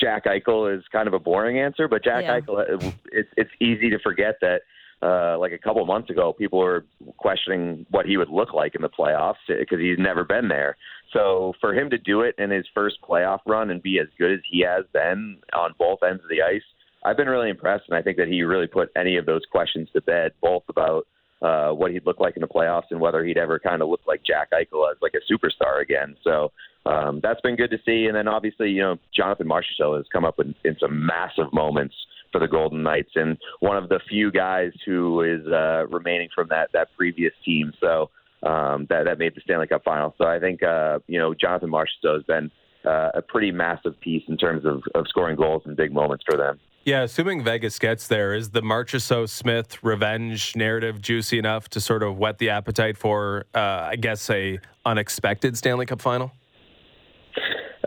Jack 0.00 0.26
Eichel 0.26 0.76
is 0.76 0.84
kind 0.92 1.08
of 1.08 1.14
a 1.14 1.18
boring 1.18 1.58
answer. 1.58 1.88
But 1.88 2.04
Jack 2.04 2.22
Yeah. 2.22 2.38
Eichel, 2.38 2.94
it's 3.10 3.28
it's 3.36 3.50
easy 3.60 3.90
to 3.90 3.98
forget 3.98 4.36
that. 4.40 4.62
Uh, 5.02 5.38
like 5.38 5.50
a 5.50 5.56
couple 5.56 5.80
of 5.80 5.88
months 5.88 6.10
ago, 6.10 6.30
people 6.30 6.58
were 6.58 6.84
questioning 7.16 7.86
what 7.90 8.04
he 8.04 8.18
would 8.18 8.28
look 8.28 8.52
like 8.52 8.74
in 8.74 8.82
the 8.82 8.88
playoffs 8.90 9.36
because 9.48 9.80
he's 9.80 9.98
never 9.98 10.24
been 10.24 10.46
there. 10.46 10.76
So 11.14 11.54
for 11.58 11.74
him 11.74 11.88
to 11.88 11.96
do 11.96 12.20
it 12.20 12.34
in 12.36 12.50
his 12.50 12.66
first 12.74 12.98
playoff 13.00 13.38
run 13.46 13.70
and 13.70 13.82
be 13.82 13.98
as 13.98 14.08
good 14.18 14.30
as 14.30 14.40
he 14.50 14.60
has 14.60 14.84
been 14.92 15.38
on 15.54 15.72
both 15.78 16.00
ends 16.06 16.22
of 16.22 16.28
the 16.28 16.42
ice, 16.42 16.60
I've 17.04 17.16
been 17.16 17.28
really 17.28 17.50
impressed, 17.50 17.84
and 17.88 17.96
I 17.96 18.02
think 18.02 18.18
that 18.18 18.28
he 18.28 18.42
really 18.42 18.66
put 18.66 18.90
any 18.96 19.16
of 19.16 19.26
those 19.26 19.42
questions 19.50 19.88
to 19.94 20.00
bed, 20.02 20.32
both 20.42 20.64
about 20.68 21.06
uh, 21.42 21.70
what 21.70 21.90
he'd 21.90 22.04
look 22.04 22.20
like 22.20 22.36
in 22.36 22.42
the 22.42 22.48
playoffs 22.48 22.90
and 22.90 23.00
whether 23.00 23.24
he'd 23.24 23.38
ever 23.38 23.58
kind 23.58 23.80
of 23.80 23.88
look 23.88 24.02
like 24.06 24.22
Jack 24.24 24.50
Eichel 24.52 24.90
as 24.90 24.98
like 25.00 25.14
a 25.14 25.32
superstar 25.32 25.80
again. 25.80 26.16
So 26.22 26.52
um, 26.84 27.20
that's 27.22 27.40
been 27.40 27.56
good 27.56 27.70
to 27.70 27.78
see. 27.86 28.06
And 28.06 28.14
then 28.14 28.28
obviously, 28.28 28.70
you 28.70 28.82
know, 28.82 28.96
Jonathan 29.14 29.48
Marchessault 29.48 29.96
has 29.96 30.06
come 30.12 30.24
up 30.24 30.38
in, 30.38 30.54
in 30.64 30.76
some 30.78 31.06
massive 31.06 31.52
moments 31.52 31.94
for 32.32 32.40
the 32.40 32.46
Golden 32.46 32.82
Knights, 32.82 33.10
and 33.16 33.36
one 33.58 33.76
of 33.76 33.88
the 33.88 34.00
few 34.08 34.30
guys 34.30 34.70
who 34.86 35.22
is 35.22 35.46
uh, 35.46 35.86
remaining 35.88 36.28
from 36.34 36.48
that 36.48 36.70
that 36.72 36.88
previous 36.96 37.32
team. 37.44 37.72
So 37.80 38.10
um, 38.42 38.86
that 38.88 39.04
that 39.06 39.18
made 39.18 39.34
the 39.34 39.40
Stanley 39.40 39.66
Cup 39.66 39.82
final. 39.84 40.14
So 40.16 40.26
I 40.26 40.38
think 40.38 40.62
uh, 40.62 41.00
you 41.08 41.18
know 41.18 41.34
Jonathan 41.34 41.70
Marchessault 41.70 42.14
has 42.14 42.22
been 42.24 42.50
uh, 42.84 43.10
a 43.14 43.22
pretty 43.22 43.50
massive 43.50 44.00
piece 44.00 44.22
in 44.28 44.36
terms 44.36 44.64
of, 44.64 44.82
of 44.94 45.06
scoring 45.08 45.36
goals 45.36 45.62
and 45.66 45.76
big 45.76 45.92
moments 45.92 46.24
for 46.28 46.36
them. 46.36 46.60
Yeah, 46.90 47.02
assuming 47.02 47.44
Vegas 47.44 47.78
gets 47.78 48.08
there, 48.08 48.34
is 48.34 48.50
the 48.50 48.62
Marchessault 48.62 49.28
Smith 49.28 49.80
revenge 49.84 50.56
narrative 50.56 51.00
juicy 51.00 51.38
enough 51.38 51.68
to 51.68 51.80
sort 51.80 52.02
of 52.02 52.18
whet 52.18 52.38
the 52.38 52.50
appetite 52.50 52.96
for, 52.96 53.44
uh, 53.54 53.60
I 53.92 53.94
guess, 53.94 54.28
a 54.28 54.58
unexpected 54.84 55.56
Stanley 55.56 55.86
Cup 55.86 56.00
final? 56.00 56.32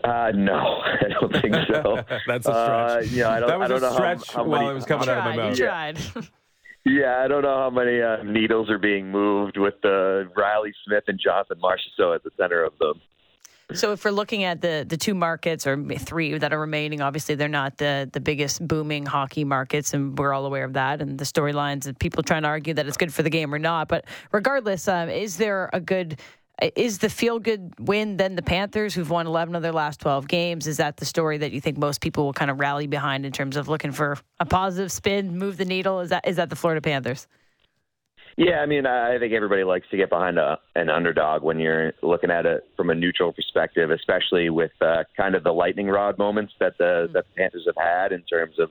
Uh, 0.06 0.32
no, 0.34 0.54
I 0.86 1.10
don't 1.20 1.34
think 1.42 1.54
so. 1.68 2.02
That's 2.28 2.48
a 2.48 2.52
stretch. 2.52 2.52
Uh, 2.52 3.00
yeah, 3.12 3.30
I 3.32 3.40
don't, 3.42 3.50
that 3.50 3.60
was 3.60 3.66
I 3.66 3.68
don't 3.74 3.78
a 3.80 3.82
know 3.82 3.94
stretch 3.94 4.32
how, 4.32 4.38
how 4.38 4.50
while 4.50 4.62
many, 4.62 4.72
it 4.72 4.76
was 4.76 4.86
coming 4.86 5.06
you 5.08 5.12
out 5.12 5.18
of 5.18 5.26
my 5.26 5.36
mouth. 5.36 5.60
you 5.60 5.66
tried. 5.66 6.00
Yeah, 6.86 7.22
I 7.24 7.28
don't 7.28 7.44
know 7.44 7.58
how 7.58 7.70
many 7.70 8.02
uh, 8.02 8.24
needles 8.24 8.70
are 8.70 8.78
being 8.78 9.10
moved 9.12 9.58
with 9.58 9.76
uh, 9.84 10.30
Reilly 10.34 10.74
Smith 10.86 11.04
and 11.08 11.20
Jonathan 11.20 11.58
Marchessault 11.62 12.16
at 12.16 12.24
the 12.24 12.32
center 12.38 12.64
of 12.64 12.78
them. 12.78 13.02
So 13.74 13.92
if 13.92 14.06
we're 14.06 14.12
looking 14.12 14.44
at 14.44 14.62
the 14.62 14.86
the 14.88 14.98
two 14.98 15.16
markets 15.16 15.66
or 15.66 15.84
three 15.98 16.38
that 16.38 16.54
are 16.54 16.60
remaining, 16.60 17.02
obviously 17.02 17.36
they're 17.36 17.48
not 17.48 17.78
the 17.78 18.10
the 18.12 18.20
biggest 18.20 18.66
booming 18.68 19.06
hockey 19.06 19.44
markets, 19.44 19.94
and 19.94 20.18
we're 20.18 20.32
all 20.34 20.46
aware 20.46 20.64
of 20.64 20.74
that. 20.74 21.02
And 21.02 21.18
the 21.18 21.26
storylines 21.26 21.88
and 21.88 21.98
people 21.98 22.22
trying 22.22 22.44
to 22.44 22.50
argue 22.50 22.74
that 22.76 22.88
it's 22.88 22.98
good 22.98 23.14
for 23.14 23.24
the 23.24 23.32
game 23.32 23.54
or 23.54 23.60
not. 23.60 23.88
But 23.88 24.06
regardless, 24.32 24.88
um, 24.88 25.10
is 25.10 25.38
there 25.38 25.70
a 25.74 25.80
good 25.80 26.20
is 26.76 27.00
the 27.00 27.10
feel 27.10 27.40
good 27.40 27.74
win 27.80 28.18
then 28.18 28.36
the 28.36 28.44
Panthers, 28.44 28.94
who've 28.94 29.10
won 29.10 29.26
11 29.26 29.56
of 29.56 29.64
their 29.64 29.72
last 29.72 30.00
12 30.02 30.28
games? 30.28 30.68
Is 30.68 30.78
that 30.78 30.98
the 30.98 31.06
story 31.06 31.40
that 31.40 31.52
you 31.52 31.60
think 31.60 31.78
most 31.78 32.00
people 32.00 32.26
will 32.26 32.34
kind 32.34 32.52
of 32.52 32.60
rally 32.60 32.86
behind 32.86 33.26
in 33.26 33.32
terms 33.32 33.58
of 33.58 33.68
looking 33.68 33.92
for 33.92 34.18
a 34.40 34.46
positive 34.46 34.92
spin, 34.92 35.38
move 35.38 35.58
the 35.58 35.66
needle? 35.66 36.00
Is 36.00 36.10
that 36.10 36.28
is 36.28 36.36
that 36.36 36.50
the 36.50 36.56
Florida 36.56 36.82
Panthers? 36.82 37.28
Yeah, 38.36 38.62
I 38.62 38.66
mean, 38.66 38.88
I 38.88 39.20
think 39.20 39.34
everybody 39.34 39.64
likes 39.64 39.88
to 39.92 39.98
get 39.98 40.10
behind 40.10 40.40
a, 40.40 40.58
an 40.76 40.90
underdog 40.90 41.44
when 41.44 41.60
you're 41.60 41.94
looking 42.02 42.32
at 42.32 42.46
it 42.46 42.66
from 42.76 42.90
a 42.90 42.96
neutral 42.96 43.32
perspective, 43.32 43.92
especially 43.92 44.50
with 44.50 44.72
uh, 44.82 45.04
kind 45.16 45.36
of 45.36 45.44
the 45.44 45.52
lightning 45.52 45.88
rod 45.88 46.18
moments 46.18 46.54
that 46.60 46.78
the 46.80 47.10
that 47.14 47.26
the 47.26 47.36
Panthers 47.38 47.68
have 47.68 47.76
had 47.78 48.12
in 48.12 48.24
terms 48.24 48.58
of 48.58 48.70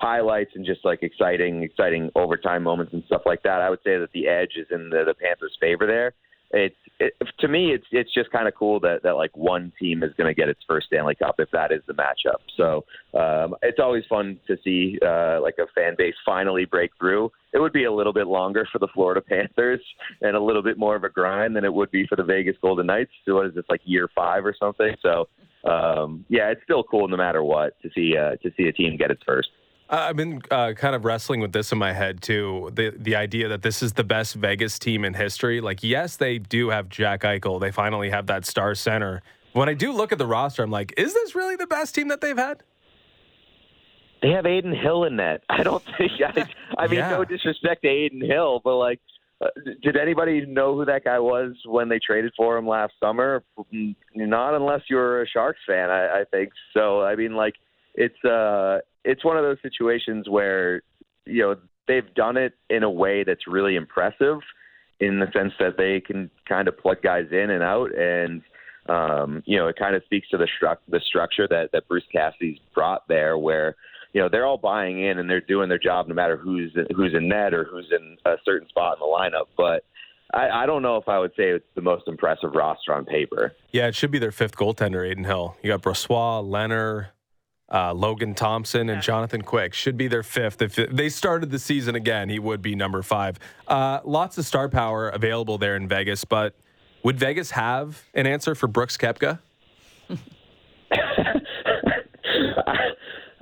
highlights 0.00 0.52
and 0.54 0.64
just 0.64 0.84
like 0.84 1.02
exciting, 1.02 1.62
exciting 1.62 2.10
overtime 2.16 2.62
moments 2.62 2.92
and 2.94 3.04
stuff 3.04 3.22
like 3.26 3.42
that. 3.42 3.60
I 3.60 3.68
would 3.68 3.80
say 3.84 3.98
that 3.98 4.10
the 4.14 4.28
edge 4.28 4.52
is 4.56 4.66
in 4.70 4.88
the, 4.88 5.04
the 5.06 5.14
Panthers' 5.14 5.56
favor 5.60 5.86
there 5.86 6.14
it's 6.52 6.76
it, 7.00 7.14
to 7.40 7.48
me 7.48 7.72
it's 7.72 7.86
it's 7.90 8.12
just 8.12 8.30
kind 8.30 8.46
of 8.46 8.54
cool 8.54 8.78
that 8.80 9.02
that 9.02 9.16
like 9.16 9.36
one 9.36 9.72
team 9.80 10.02
is 10.02 10.12
going 10.16 10.28
to 10.28 10.34
get 10.34 10.48
its 10.48 10.60
first 10.68 10.86
Stanley 10.86 11.14
Cup 11.14 11.36
if 11.38 11.50
that 11.52 11.72
is 11.72 11.80
the 11.86 11.94
matchup. 11.94 12.40
So 12.56 12.84
um, 13.18 13.54
it's 13.62 13.78
always 13.78 14.04
fun 14.08 14.38
to 14.46 14.56
see 14.62 14.98
uh, 15.04 15.40
like 15.40 15.56
a 15.58 15.66
fan 15.74 15.94
base 15.96 16.14
finally 16.24 16.64
break 16.64 16.90
through. 16.98 17.30
It 17.52 17.58
would 17.58 17.72
be 17.72 17.84
a 17.84 17.92
little 17.92 18.12
bit 18.12 18.26
longer 18.26 18.66
for 18.70 18.78
the 18.78 18.88
Florida 18.94 19.20
Panthers 19.28 19.80
and 20.20 20.36
a 20.36 20.40
little 20.40 20.62
bit 20.62 20.78
more 20.78 20.96
of 20.96 21.04
a 21.04 21.08
grind 21.08 21.56
than 21.56 21.64
it 21.64 21.72
would 21.72 21.90
be 21.90 22.06
for 22.06 22.16
the 22.16 22.24
Vegas 22.24 22.56
Golden 22.60 22.86
Knights. 22.86 23.10
So 23.24 23.36
what 23.36 23.46
is 23.46 23.54
this 23.54 23.64
like 23.68 23.80
year 23.84 24.08
five 24.14 24.44
or 24.44 24.54
something? 24.58 24.94
So 25.02 25.28
um, 25.64 26.24
yeah, 26.28 26.50
it's 26.50 26.62
still 26.64 26.82
cool 26.82 27.08
no 27.08 27.16
matter 27.16 27.42
what 27.42 27.80
to 27.82 27.90
see 27.94 28.16
uh, 28.16 28.36
to 28.42 28.50
see 28.56 28.68
a 28.68 28.72
team 28.72 28.96
get 28.96 29.10
its 29.10 29.22
first. 29.24 29.48
I've 29.94 30.16
been 30.16 30.40
uh, 30.50 30.72
kind 30.72 30.94
of 30.94 31.04
wrestling 31.04 31.40
with 31.40 31.52
this 31.52 31.70
in 31.70 31.76
my 31.78 31.92
head 31.92 32.22
too. 32.22 32.70
The 32.74 32.94
the 32.98 33.14
idea 33.14 33.48
that 33.48 33.60
this 33.60 33.82
is 33.82 33.92
the 33.92 34.04
best 34.04 34.34
Vegas 34.34 34.78
team 34.78 35.04
in 35.04 35.12
history. 35.12 35.60
Like, 35.60 35.82
yes, 35.82 36.16
they 36.16 36.38
do 36.38 36.70
have 36.70 36.88
Jack 36.88 37.20
Eichel. 37.22 37.60
They 37.60 37.70
finally 37.70 38.08
have 38.08 38.26
that 38.28 38.46
star 38.46 38.74
center. 38.74 39.20
When 39.52 39.68
I 39.68 39.74
do 39.74 39.92
look 39.92 40.10
at 40.10 40.16
the 40.18 40.26
roster, 40.26 40.62
I'm 40.62 40.70
like, 40.70 40.94
is 40.96 41.12
this 41.12 41.34
really 41.34 41.56
the 41.56 41.66
best 41.66 41.94
team 41.94 42.08
that 42.08 42.22
they've 42.22 42.38
had? 42.38 42.62
They 44.22 44.30
have 44.30 44.46
Adin 44.46 44.74
Hill 44.74 45.04
in 45.04 45.16
that. 45.16 45.42
I 45.50 45.62
don't 45.62 45.82
think. 45.98 46.12
I, 46.24 46.46
I 46.78 46.86
mean, 46.86 47.00
Yeah. 47.00 47.10
no 47.10 47.24
disrespect 47.24 47.82
to 47.82 47.88
Adin 47.88 48.22
Hill, 48.24 48.62
but 48.64 48.76
like, 48.78 49.00
uh, 49.42 49.48
did 49.82 49.96
anybody 49.96 50.46
know 50.46 50.74
who 50.76 50.84
that 50.86 51.04
guy 51.04 51.18
was 51.18 51.52
when 51.66 51.88
they 51.90 51.98
traded 51.98 52.32
for 52.36 52.56
him 52.56 52.66
last 52.66 52.94
summer? 52.98 53.42
Not 54.14 54.54
unless 54.54 54.82
you're 54.88 55.20
a 55.22 55.28
Sharks 55.28 55.58
fan, 55.66 55.90
I, 55.90 56.20
I 56.20 56.24
think. 56.30 56.52
So, 56.72 57.02
I 57.02 57.14
mean, 57.16 57.34
like, 57.34 57.54
it's 57.94 58.24
uh, 58.24 58.78
it's 59.04 59.24
one 59.24 59.36
of 59.36 59.42
those 59.42 59.58
situations 59.62 60.28
where 60.28 60.82
you 61.26 61.42
know 61.42 61.56
they've 61.88 62.14
done 62.14 62.36
it 62.36 62.54
in 62.70 62.82
a 62.82 62.90
way 62.90 63.24
that's 63.24 63.46
really 63.46 63.76
impressive, 63.76 64.38
in 65.00 65.20
the 65.20 65.26
sense 65.32 65.52
that 65.58 65.76
they 65.76 66.00
can 66.00 66.30
kind 66.48 66.68
of 66.68 66.78
plug 66.78 67.02
guys 67.02 67.26
in 67.30 67.50
and 67.50 67.62
out, 67.62 67.94
and 67.96 68.42
um, 68.88 69.42
you 69.46 69.56
know, 69.56 69.68
it 69.68 69.76
kind 69.76 69.94
of 69.94 70.02
speaks 70.04 70.28
to 70.30 70.38
the 70.38 70.48
stru- 70.60 70.76
the 70.88 71.00
structure 71.00 71.46
that 71.48 71.70
that 71.72 71.86
Bruce 71.88 72.04
Cassidy's 72.12 72.58
brought 72.74 73.06
there, 73.08 73.38
where 73.38 73.76
you 74.12 74.20
know 74.20 74.28
they're 74.30 74.46
all 74.46 74.58
buying 74.58 75.04
in 75.04 75.18
and 75.18 75.30
they're 75.30 75.40
doing 75.40 75.68
their 75.68 75.78
job 75.78 76.08
no 76.08 76.14
matter 76.14 76.36
who's 76.36 76.76
who's 76.94 77.14
in 77.14 77.28
net 77.28 77.54
or 77.54 77.64
who's 77.64 77.90
in 77.90 78.16
a 78.26 78.36
certain 78.44 78.68
spot 78.68 78.96
in 78.96 79.00
the 79.00 79.06
lineup. 79.06 79.46
But 79.56 79.84
I, 80.34 80.62
I 80.62 80.66
don't 80.66 80.82
know 80.82 80.96
if 80.96 81.08
I 81.08 81.18
would 81.18 81.32
say 81.36 81.50
it's 81.50 81.64
the 81.74 81.82
most 81.82 82.08
impressive 82.08 82.54
roster 82.54 82.92
on 82.92 83.04
paper. 83.04 83.52
Yeah, 83.70 83.86
it 83.86 83.94
should 83.94 84.10
be 84.10 84.18
their 84.18 84.32
fifth 84.32 84.56
goaltender, 84.56 85.08
Adin 85.08 85.24
Hill. 85.24 85.56
You 85.62 85.70
got 85.70 85.82
Brossoit, 85.82 86.48
Lehner, 86.48 87.08
uh, 87.72 87.94
Logan 87.94 88.34
Thompson, 88.34 88.90
and 88.90 89.02
Jonathan 89.02 89.42
Quick. 89.42 89.74
Should 89.74 89.96
be 89.96 90.06
their 90.08 90.22
fifth. 90.22 90.60
If 90.60 90.74
they 90.74 91.08
started 91.08 91.50
the 91.50 91.58
season 91.58 91.94
again, 91.94 92.28
he 92.28 92.38
would 92.38 92.62
be 92.62 92.74
number 92.74 93.02
five. 93.02 93.38
Uh, 93.66 94.00
lots 94.04 94.38
of 94.38 94.44
star 94.44 94.68
power 94.68 95.08
available 95.08 95.58
there 95.58 95.76
in 95.76 95.88
Vegas, 95.88 96.24
but 96.24 96.54
would 97.02 97.18
Vegas 97.18 97.52
have 97.52 98.04
an 98.14 98.26
answer 98.26 98.54
for 98.54 98.66
Brooks 98.66 98.96
Koepka? 98.96 99.38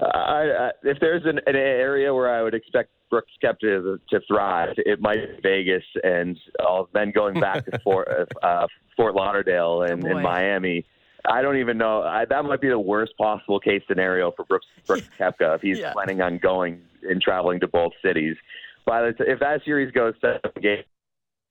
I, 0.03 0.43
I, 0.43 0.71
if 0.83 0.99
there's 1.01 1.25
an, 1.27 1.40
an 1.47 1.57
area 1.57 2.14
where 2.14 2.35
I 2.35 2.43
would 2.43 2.55
expect 2.55 2.90
Brooks 3.11 3.33
Koepka 3.43 3.61
to, 3.61 4.01
to 4.11 4.21
thrive, 4.27 4.75
it 4.79 5.01
might 5.01 5.37
be 5.37 5.40
Vegas, 5.43 5.85
and 6.03 6.38
uh, 6.64 6.85
then 6.95 7.11
going 7.11 7.38
back 7.38 7.66
to 7.66 7.79
Fort 7.85 8.09
uh, 8.43 8.66
Fort 8.97 9.14
Lauderdale 9.14 9.83
and, 9.83 10.03
boy. 10.03 10.11
and 10.11 10.23
Miami. 10.23 10.87
I 11.29 11.43
don't 11.43 11.57
even 11.59 11.79
know. 11.79 12.03
I, 12.03 12.25
that 12.25 12.45
might 12.45 12.61
be 12.61 12.69
the 12.69 12.79
worst 12.79 13.17
possible 13.19 13.61
case 13.61 13.83
scenario 13.89 14.31
for 14.33 14.45
Brooks, 14.45 14.67
Brooks 14.87 15.09
Koepka 15.19 15.57
if 15.57 15.61
he's 15.63 15.79
Yeah. 15.79 15.93
planning 15.93 16.21
on 16.21 16.39
going 16.39 16.81
and 17.09 17.21
traveling 17.21 17.61
to 17.61 17.69
both 17.69 17.93
cities. 18.03 18.37
By 18.87 19.03
the 19.03 19.13
t- 19.13 19.25
if 19.27 19.41
that 19.41 19.63
series 19.65 19.91
goes 19.93 20.15
seven 20.21 20.41
games, 20.63 20.85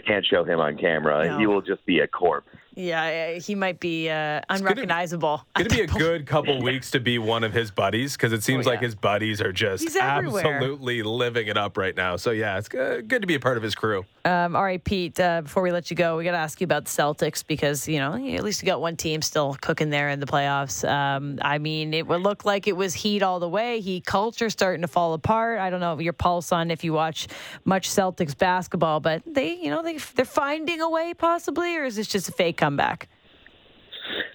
can't 0.05 0.25
show 0.25 0.43
him 0.43 0.59
on 0.59 0.77
camera. 0.77 1.27
No. 1.27 1.37
He 1.37 1.45
will 1.47 1.61
just 1.61 1.85
be 1.85 1.99
a 1.99 2.07
corpse. 2.07 2.47
Yeah, 2.79 3.33
he 3.33 3.55
might 3.55 3.81
be 3.81 4.09
uh, 4.09 4.39
unrecognizable. 4.49 5.45
Going 5.53 5.69
to 5.69 5.75
be 5.75 5.81
a 5.81 5.87
good 5.87 6.25
couple 6.25 6.61
weeks 6.61 6.91
to 6.91 7.01
be 7.01 7.19
one 7.19 7.43
of 7.43 7.51
his 7.51 7.71
buddies 7.71 8.13
because 8.13 8.31
it 8.31 8.41
seems 8.41 8.65
Oh, 8.67 8.69
like 8.69 8.79
his 8.79 8.95
buddies 8.95 9.41
are 9.41 9.51
just 9.51 9.97
absolutely 9.97 11.03
living 11.03 11.47
it 11.47 11.57
up 11.57 11.77
right 11.77 11.95
now. 11.95 12.15
So 12.15 12.31
yeah, 12.31 12.57
it's 12.57 12.69
good, 12.69 13.09
good 13.09 13.21
to 13.21 13.27
be 13.27 13.35
a 13.35 13.39
part 13.39 13.57
of 13.57 13.63
his 13.63 13.75
crew. 13.75 14.05
Um, 14.23 14.55
all 14.55 14.63
right, 14.63 14.81
Pete. 14.81 15.19
Uh, 15.19 15.41
before 15.41 15.61
we 15.63 15.71
let 15.71 15.89
you 15.89 15.95
go, 15.97 16.17
we 16.17 16.23
got 16.23 16.31
to 16.31 16.37
ask 16.37 16.61
you 16.61 16.65
about 16.65 16.85
the 16.85 16.91
Celtics 16.91 17.45
because 17.45 17.87
you 17.87 17.99
know 17.99 18.13
at 18.13 18.43
least 18.43 18.61
you 18.61 18.65
got 18.65 18.79
one 18.79 18.95
team 18.95 19.21
still 19.21 19.57
cooking 19.59 19.89
there 19.89 20.09
in 20.09 20.19
the 20.19 20.25
playoffs. 20.25 20.87
Um, 20.87 21.39
I 21.41 21.57
mean, 21.57 21.93
it 21.93 22.07
would 22.07 22.21
look 22.21 22.45
like 22.45 22.67
it 22.67 22.77
was 22.77 22.93
Heat 22.93 23.23
all 23.23 23.39
the 23.39 23.49
way. 23.49 23.81
Heat 23.81 24.05
culture 24.05 24.49
starting 24.49 24.81
to 24.81 24.87
fall 24.87 25.13
apart. 25.13 25.59
I 25.59 25.69
don't 25.69 25.79
know 25.79 25.99
your 25.99 26.13
pulse 26.13 26.51
on 26.51 26.71
if 26.71 26.83
you 26.83 26.93
watch 26.93 27.27
much 27.65 27.89
Celtics 27.89 28.37
basketball, 28.37 28.99
but 28.99 29.21
they, 29.25 29.55
you 29.55 29.69
know, 29.69 29.81
they 29.81 29.97
they're 29.97 30.25
finding 30.25 30.79
a 30.81 30.89
way 30.89 31.13
possibly, 31.13 31.75
or 31.75 31.83
is 31.83 31.95
this 31.95 32.07
just 32.07 32.29
a 32.29 32.31
fake 32.31 32.57
comeback? 32.69 33.09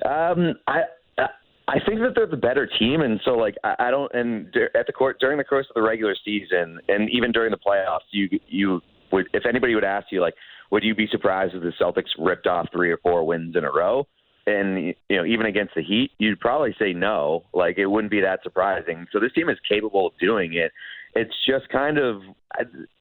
Um, 0.05 0.55
I. 0.67 0.83
I- 1.19 1.81
think 1.87 2.01
that 2.01 2.13
they're 2.15 2.27
the 2.27 2.37
better 2.37 2.69
team, 2.79 3.01
and 3.01 3.21
so 3.25 3.33
like 3.33 3.57
I, 3.65 3.75
I 3.79 3.91
don't. 3.91 4.13
And 4.15 4.55
at 4.75 4.87
the 4.87 4.93
court 4.93 5.19
during 5.19 5.39
the 5.39 5.45
course 5.45 5.67
of 5.71 5.75
the 5.75 5.83
regular 5.83 6.15
season, 6.25 6.79
and 6.89 7.09
even 7.11 7.33
during 7.33 7.51
the 7.51 7.59
playoffs, 7.59 8.07
you 8.11 8.29
you 8.47 8.81
would 9.13 9.27
if 9.33 9.45
anybody 9.47 9.75
would 9.75 9.85
ask 9.85 10.09
you 10.11 10.21
like, 10.21 10.35
would 10.71 10.83
you 10.83 10.95
be 10.95 11.07
surprised 11.11 11.55
if 11.55 11.63
the 11.63 11.73
Celtics 11.81 12.11
ripped 12.19 12.47
off 12.47 12.69
three 12.71 12.91
or 12.91 12.99
four 12.99 13.27
wins 13.27 13.57
in 13.57 13.65
a 13.65 13.73
row? 13.73 14.07
And 14.47 14.95
you 15.09 15.17
know, 15.17 15.25
even 15.25 15.47
against 15.47 15.75
the 15.75 15.83
Heat, 15.83 16.11
you'd 16.19 16.39
probably 16.41 16.75
say 16.79 16.93
no. 16.93 17.45
Like 17.55 17.79
it 17.79 17.87
wouldn't 17.87 18.11
be 18.11 18.21
that 18.21 18.41
surprising. 18.43 19.07
So 19.13 19.19
this 19.19 19.33
team 19.33 19.49
is 19.49 19.59
capable 19.69 20.09
of 20.09 20.13
doing 20.21 20.55
it. 20.55 20.71
It's 21.15 21.35
just 21.49 21.69
kind 21.71 21.99
of 21.99 22.21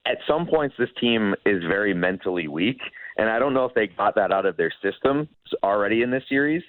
at 0.06 0.17
some 0.28 0.46
points 0.48 0.76
this 0.78 0.89
team 1.00 1.36
is 1.46 1.63
very 1.63 1.93
mentally 1.93 2.48
weak, 2.48 2.80
and 3.17 3.30
I 3.30 3.39
don't 3.39 3.54
know 3.54 3.65
if 3.65 3.73
they 3.73 3.88
got 3.88 4.15
that 4.15 4.32
out 4.32 4.45
of 4.45 4.58
their 4.58 4.73
system 4.82 5.28
already 5.63 6.02
in 6.02 6.12
this 6.12 6.23
series. 6.30 6.63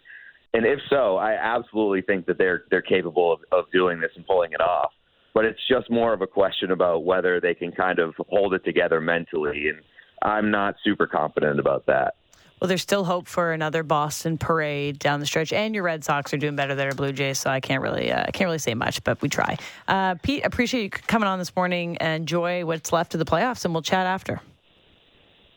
And 0.52 0.64
if 0.64 0.78
so, 0.88 1.16
I 1.16 1.32
absolutely 1.32 2.02
think 2.02 2.26
that 2.26 2.38
they're 2.38 2.64
they're 2.70 2.82
capable 2.82 3.32
of, 3.32 3.40
of 3.50 3.64
doing 3.72 4.00
this 4.00 4.10
and 4.16 4.26
pulling 4.26 4.52
it 4.52 4.60
off. 4.60 4.92
But 5.32 5.44
it's 5.44 5.60
just 5.68 5.90
more 5.90 6.12
of 6.12 6.22
a 6.22 6.28
question 6.28 6.70
about 6.70 7.04
whether 7.04 7.40
they 7.40 7.54
can 7.54 7.72
kind 7.72 7.98
of 7.98 8.14
hold 8.28 8.54
it 8.54 8.64
together 8.64 9.00
mentally, 9.00 9.68
and 9.68 9.78
I'm 10.22 10.50
not 10.50 10.76
super 10.84 11.08
confident 11.08 11.58
about 11.58 11.86
that. 11.86 12.14
Well, 12.60 12.68
there's 12.68 12.82
still 12.82 13.04
hope 13.04 13.26
for 13.26 13.52
another 13.52 13.82
Boston 13.82 14.38
parade 14.38 14.98
down 15.00 15.18
the 15.20 15.26
stretch, 15.26 15.52
and 15.52 15.74
your 15.74 15.82
Red 15.82 16.04
Sox 16.04 16.32
are 16.32 16.36
doing 16.36 16.54
better 16.54 16.74
than 16.74 16.86
our 16.86 16.94
Blue 16.94 17.12
Jays, 17.12 17.40
so 17.40 17.50
I 17.50 17.60
can't 17.60 17.82
really, 17.82 18.12
uh, 18.12 18.24
I 18.26 18.30
can't 18.30 18.46
really 18.46 18.58
say 18.58 18.74
much, 18.74 19.02
but 19.02 19.20
we 19.20 19.28
try. 19.28 19.58
Uh, 19.88 20.14
Pete, 20.22 20.46
appreciate 20.46 20.82
you 20.84 20.90
coming 20.90 21.28
on 21.28 21.38
this 21.38 21.54
morning. 21.56 21.98
And 21.98 22.22
enjoy 22.22 22.64
what's 22.64 22.92
left 22.92 23.14
of 23.14 23.18
the 23.18 23.26
playoffs, 23.26 23.64
and 23.64 23.74
we'll 23.74 23.82
chat 23.82 24.06
after. 24.06 24.40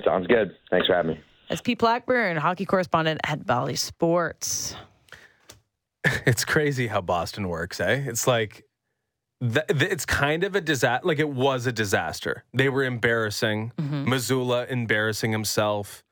Sounds 0.03 0.27
good. 0.27 0.55
Thanks 0.69 0.87
for 0.87 0.95
having 0.95 1.11
me. 1.11 1.19
That's 1.49 1.61
Pete 1.61 1.79
Blackburn, 1.79 2.37
hockey 2.37 2.65
correspondent 2.65 3.21
at 3.25 3.45
Bally 3.45 3.75
Sports. 3.75 4.75
It's 6.25 6.45
crazy 6.45 6.87
how 6.87 7.01
Boston 7.01 7.49
works, 7.49 7.81
eh? 7.81 8.03
It's 8.05 8.27
like 8.27 8.63
th- 9.41 9.67
th- 9.67 9.91
it's 9.91 10.05
kind 10.05 10.45
of 10.45 10.55
a 10.55 10.61
disaster. 10.61 11.05
Like 11.05 11.19
it 11.19 11.27
was 11.29 11.65
a 11.67 11.71
disaster. 11.73 12.45
They 12.53 12.69
were 12.69 12.83
embarrassing. 12.85 13.73
Mazzulla 13.77 14.69
embarrassing 14.69 15.33
himself. 15.33 16.03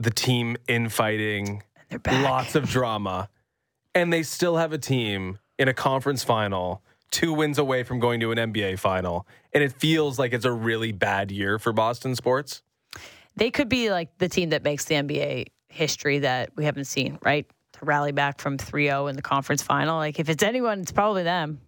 The 0.00 0.10
team 0.10 0.56
infighting. 0.66 1.62
They're 1.90 2.00
back. 2.00 2.24
Lots 2.24 2.54
of 2.56 2.68
drama. 2.68 3.28
and 3.94 4.12
they 4.12 4.24
still 4.24 4.56
have 4.56 4.72
a 4.72 4.78
team 4.78 5.38
in 5.60 5.68
a 5.68 5.74
conference 5.74 6.24
final, 6.24 6.82
two 7.12 7.32
wins 7.32 7.58
away 7.58 7.84
from 7.84 8.00
going 8.00 8.18
to 8.20 8.32
an 8.32 8.38
NBA 8.38 8.80
final, 8.80 9.26
and 9.52 9.62
it 9.62 9.72
feels 9.72 10.18
like 10.18 10.32
it's 10.32 10.44
a 10.44 10.50
really 10.50 10.90
bad 10.90 11.30
year 11.30 11.60
for 11.60 11.72
Boston 11.72 12.16
sports. 12.16 12.62
They 13.36 13.50
could 13.50 13.68
be 13.68 13.90
like 13.90 14.18
the 14.18 14.28
team 14.28 14.50
that 14.50 14.64
makes 14.64 14.86
the 14.86 14.96
NBA 14.96 15.46
history 15.68 16.18
that 16.20 16.50
we 16.56 16.64
haven't 16.64 16.86
seen, 16.86 17.18
right? 17.22 17.46
To 17.74 17.84
rally 17.84 18.12
back 18.12 18.40
from 18.40 18.58
3-0 18.58 19.08
in 19.08 19.16
the 19.16 19.22
conference 19.22 19.62
final. 19.62 19.96
Like 19.96 20.18
if 20.18 20.28
it's 20.28 20.42
anyone, 20.42 20.80
it's 20.80 20.92
probably 20.92 21.22
them. 21.22 21.60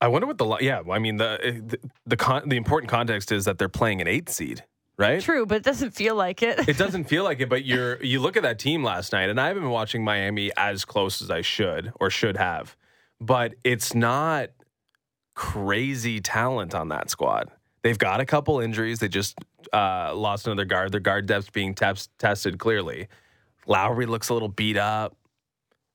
I 0.00 0.08
wonder 0.08 0.26
what 0.26 0.36
the 0.36 0.58
yeah. 0.60 0.82
I 0.90 0.98
mean 0.98 1.16
the 1.16 1.38
eh, 1.42 1.60
the 1.66 1.78
the, 2.04 2.16
con- 2.16 2.48
the 2.48 2.56
important 2.56 2.90
context 2.90 3.32
is 3.32 3.46
that 3.46 3.58
they're 3.58 3.68
playing 3.68 4.02
an 4.02 4.06
eighth 4.06 4.28
seed, 4.28 4.62
right? 4.98 5.22
True, 5.22 5.46
but 5.46 5.56
it 5.56 5.62
doesn't 5.62 5.92
feel 5.92 6.14
like 6.14 6.42
it. 6.42 6.68
It 6.68 6.76
doesn't 6.76 7.04
feel 7.08 7.24
like 7.24 7.40
it, 7.40 7.48
but 7.48 7.64
you're 7.64 8.02
you 8.02 8.20
look 8.20 8.36
at 8.36 8.42
that 8.42 8.58
team 8.58 8.84
last 8.84 9.14
night, 9.14 9.30
and 9.30 9.40
I 9.40 9.48
haven't 9.48 9.62
been 9.62 9.72
watching 9.72 10.04
Miami 10.04 10.50
as 10.54 10.84
close 10.84 11.22
as 11.22 11.30
I 11.30 11.40
should 11.40 11.92
or 11.98 12.10
should 12.10 12.36
have, 12.36 12.76
but 13.20 13.54
it's 13.64 13.94
not 13.94 14.50
crazy 15.34 16.20
talent 16.20 16.74
on 16.74 16.88
that 16.88 17.10
squad. 17.10 17.50
They've 17.82 17.98
got 17.98 18.20
a 18.20 18.26
couple 18.26 18.58
injuries. 18.60 18.98
They 18.98 19.08
just 19.08 19.38
uh, 19.72 20.12
lost 20.14 20.46
another 20.46 20.64
guard. 20.64 20.92
Their 20.92 21.00
guard 21.00 21.26
depth's 21.26 21.50
being 21.50 21.74
tes- 21.74 22.08
tested 22.18 22.58
clearly. 22.58 23.08
Lowry 23.66 24.06
looks 24.06 24.28
a 24.28 24.32
little 24.32 24.48
beat 24.48 24.76
up. 24.76 25.16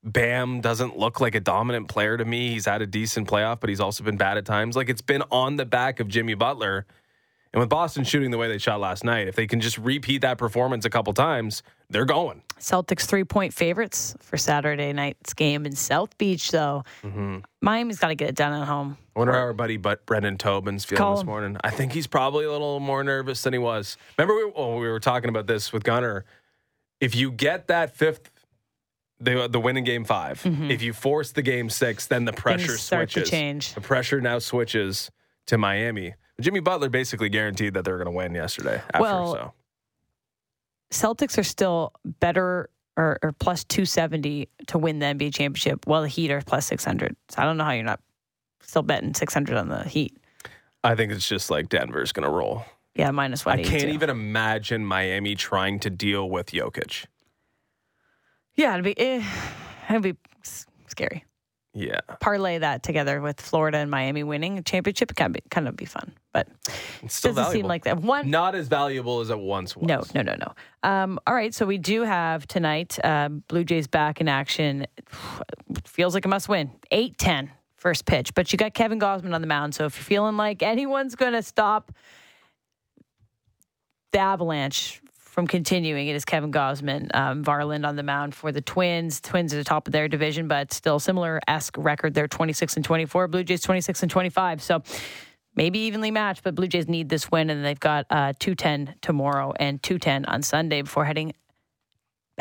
Bam 0.03 0.62
doesn't 0.62 0.97
look 0.97 1.19
like 1.19 1.36
a 1.36 1.39
dominant 1.39 1.88
player 1.88 2.17
to 2.17 2.25
me. 2.25 2.51
He's 2.51 2.65
had 2.65 2.81
a 2.81 2.88
decent 2.88 3.27
playoff, 3.27 3.60
but 3.60 3.69
he's 3.69 3.79
also 3.79 4.03
been 4.03 4.17
bad 4.17 4.38
at 4.38 4.45
times. 4.45 4.75
Like 4.75 4.89
it's 4.89 5.01
been 5.01 5.23
on 5.31 5.57
the 5.57 5.65
back 5.65 5.99
of 5.99 6.07
Jimmy 6.07 6.34
Butler. 6.34 6.86
And 7.53 7.59
with 7.59 7.67
Boston 7.69 8.05
shooting 8.05 8.31
the 8.31 8.37
way 8.37 8.47
they 8.47 8.57
shot 8.57 8.79
last 8.79 9.03
night, 9.03 9.27
if 9.27 9.35
they 9.35 9.45
can 9.45 9.59
just 9.59 9.77
repeat 9.77 10.19
that 10.21 10.37
performance 10.37 10.85
a 10.85 10.89
couple 10.89 11.11
times, 11.11 11.63
they're 11.89 12.05
going. 12.05 12.43
Celtics 12.59 13.05
three 13.05 13.25
point 13.25 13.53
favorites 13.53 14.15
for 14.21 14.37
Saturday 14.37 14.93
night's 14.93 15.33
game 15.33 15.65
in 15.65 15.75
South 15.75 16.17
Beach, 16.17 16.49
though. 16.51 16.85
Mm-hmm. 17.03 17.39
Miami's 17.61 17.99
got 17.99 18.07
to 18.07 18.15
get 18.15 18.29
it 18.29 18.35
done 18.35 18.53
at 18.61 18.65
home. 18.67 18.95
I 19.15 19.19
wonder 19.19 19.33
how 19.33 19.39
our 19.39 19.53
buddy 19.53 19.75
but 19.75 20.05
Brendan 20.05 20.37
Tobin's 20.37 20.85
feeling 20.85 20.99
Call 20.99 21.15
this 21.15 21.21
him. 21.23 21.27
morning. 21.27 21.57
I 21.63 21.71
think 21.71 21.91
he's 21.91 22.07
probably 22.07 22.45
a 22.45 22.51
little 22.51 22.79
more 22.79 23.03
nervous 23.03 23.41
than 23.41 23.51
he 23.51 23.59
was. 23.59 23.97
Remember, 24.17 24.33
we, 24.35 24.45
well, 24.55 24.75
we 24.79 24.87
were 24.87 25.01
talking 25.01 25.27
about 25.29 25.47
this 25.47 25.73
with 25.73 25.83
Gunner. 25.83 26.23
If 27.01 27.15
you 27.15 27.31
get 27.31 27.67
that 27.67 27.95
fifth, 27.97 28.31
the 29.19 29.47
the 29.49 29.59
win 29.59 29.75
in 29.77 29.83
game 29.83 30.03
5 30.05 30.47
if 30.71 30.81
you 30.81 30.93
force 30.93 31.31
the 31.31 31.41
game 31.43 31.69
six, 31.69 32.07
then 32.07 32.25
the 32.25 32.33
pressure 32.33 32.71
Mm-hmm. 32.73 33.07
Switches. 33.19 33.73
The 33.73 33.81
pressure 33.81 34.21
now 34.21 34.39
switches 34.39 35.11
to 35.47 35.57
Miami. 35.57 36.13
Jimmy 36.41 36.60
Butler 36.60 36.89
basically 36.89 37.30
guaranteed 37.30 37.73
that 37.73 37.86
they 37.86 37.91
were 37.91 37.97
going 37.97 38.06
to 38.06 38.12
win 38.12 38.34
yesterday. 38.36 38.82
After, 38.93 39.01
Well, 39.01 39.34
so. 39.34 39.54
Celtics 40.91 41.38
are 41.38 41.43
still 41.43 41.93
better 42.06 42.69
or, 42.97 43.17
or 43.23 43.32
plus 43.32 43.63
270 43.63 44.49
to 44.67 44.77
win 44.77 44.99
the 44.99 45.06
NBA 45.06 45.34
championship, 45.34 45.88
while 45.88 46.01
the 46.01 46.08
Heat 46.08 46.32
are 46.32 46.41
plus 46.41 46.65
600. 46.67 47.15
So 47.30 47.41
I 47.41 47.45
don't 47.45 47.58
know 47.58 47.63
how 47.63 47.71
you're 47.71 47.84
not 47.84 48.01
still 48.62 48.84
betting 48.84 49.13
600 49.13 49.58
on 49.58 49.69
the 49.69 49.84
Heat. 49.84 50.17
I 50.84 50.95
think 50.95 51.12
it's 51.12 51.27
just 51.27 51.49
like 51.49 51.69
Denver's 51.69 52.12
going 52.12 52.25
to 52.25 52.32
roll. 52.32 52.65
Yeah, 52.95 53.12
minus 53.12 53.47
I 53.47 53.63
can't 53.63 53.86
even 53.86 54.10
imagine 54.10 54.86
Miami 54.86 55.36
trying 55.36 55.80
to 55.80 55.89
deal 55.89 56.30
with 56.30 56.51
Jokic. 56.51 57.06
Yeah, 58.56 58.73
it'd 58.73 58.84
be, 58.84 58.99
eh, 58.99 59.23
it'd 59.89 60.01
be 60.01 60.15
scary. 60.88 61.23
Yeah. 61.73 62.01
Parlay 62.19 62.57
that 62.57 62.84
together 62.84 63.21
with 63.21 63.39
Florida 63.39 63.77
and 63.77 63.89
Miami 63.89 64.23
winning 64.23 64.57
a 64.57 64.62
championship, 64.62 65.12
it 65.12 65.15
kind 65.15 65.29
of 65.29 65.41
be, 65.41 65.49
kind 65.49 65.67
of 65.69 65.75
be 65.77 65.86
fun. 65.86 66.12
But 66.34 66.47
still 67.07 67.31
doesn't 67.31 67.36
valuable. 67.36 67.51
seem 67.51 67.65
like 67.65 67.84
that. 67.86 68.01
One, 68.01 68.29
Not 68.29 68.55
as 68.55 68.67
valuable 68.67 69.21
as 69.21 69.29
it 69.29 69.39
once 69.39 69.75
was. 69.75 69.88
No, 69.88 70.03
no, 70.13 70.21
no, 70.21 70.36
no. 70.36 70.53
Um, 70.89 71.19
all 71.25 71.34
right, 71.34 71.53
so 71.53 71.65
we 71.65 71.77
do 71.77 72.01
have 72.01 72.45
tonight 72.45 72.99
uh, 73.03 73.29
Blue 73.29 73.63
Jays 73.63 73.88
back 73.88 74.19
in 74.19 74.27
action. 74.27 74.86
Feels 75.86 76.13
like 76.13 76.25
a 76.25 76.29
must 76.29 76.49
win. 76.49 76.71
8 76.91 77.17
10, 77.17 77.51
first 77.77 78.05
pitch. 78.05 78.34
But 78.34 78.51
you 78.51 78.57
got 78.57 78.73
Kevin 78.73 78.99
Gausman 78.99 79.34
on 79.34 79.39
the 79.39 79.47
mound. 79.47 79.73
So 79.73 79.86
if 79.86 79.95
you're 79.95 80.03
feeling 80.03 80.36
like 80.36 80.62
anyone's 80.62 81.15
going 81.15 81.34
to 81.34 81.41
stop 81.43 81.93
the 84.12 84.19
Avalanche 84.19 85.01
from 85.32 85.48
continuing, 85.48 86.08
it 86.08 86.15
is 86.15 86.26
Kevin 86.26 86.52
Gausman. 86.52 87.10
Um, 87.15 87.41
Varland 87.41 87.88
on 87.88 87.96
the 87.96 88.04
mound 88.04 88.36
for 88.36 88.52
the 88.52 88.60
Twins. 88.60 89.22
Twins 89.22 89.54
at 89.54 89.58
the 89.58 89.63
top 89.63 89.88
of 89.88 89.94
their 89.94 90.10
division, 90.10 90.50
but 90.50 90.74
still 90.74 91.00
similar 91.00 91.39
esque 91.48 91.78
record. 91.78 92.13
They're 92.13 92.28
26 92.28 92.76
and 92.76 92.84
24. 92.84 93.30
Blue 93.30 93.44
Jays 93.46 93.62
26 93.62 94.04
and 94.04 94.12
25. 94.12 94.62
So 94.62 94.84
maybe 95.56 95.80
evenly 95.80 96.12
matched, 96.12 96.44
but 96.44 96.54
Blue 96.54 96.67
Jays 96.67 96.89
need 96.89 97.08
this 97.08 97.32
win, 97.32 97.50
and 97.50 97.63
they've 97.63 97.80
got 97.80 98.08
uh, 98.10 98.34
210 98.39 98.96
tomorrow 99.02 99.54
and 99.58 99.82
210 99.82 100.26
on 100.26 100.41
Sunday 100.41 100.82
before 100.82 101.06
heading 101.06 101.34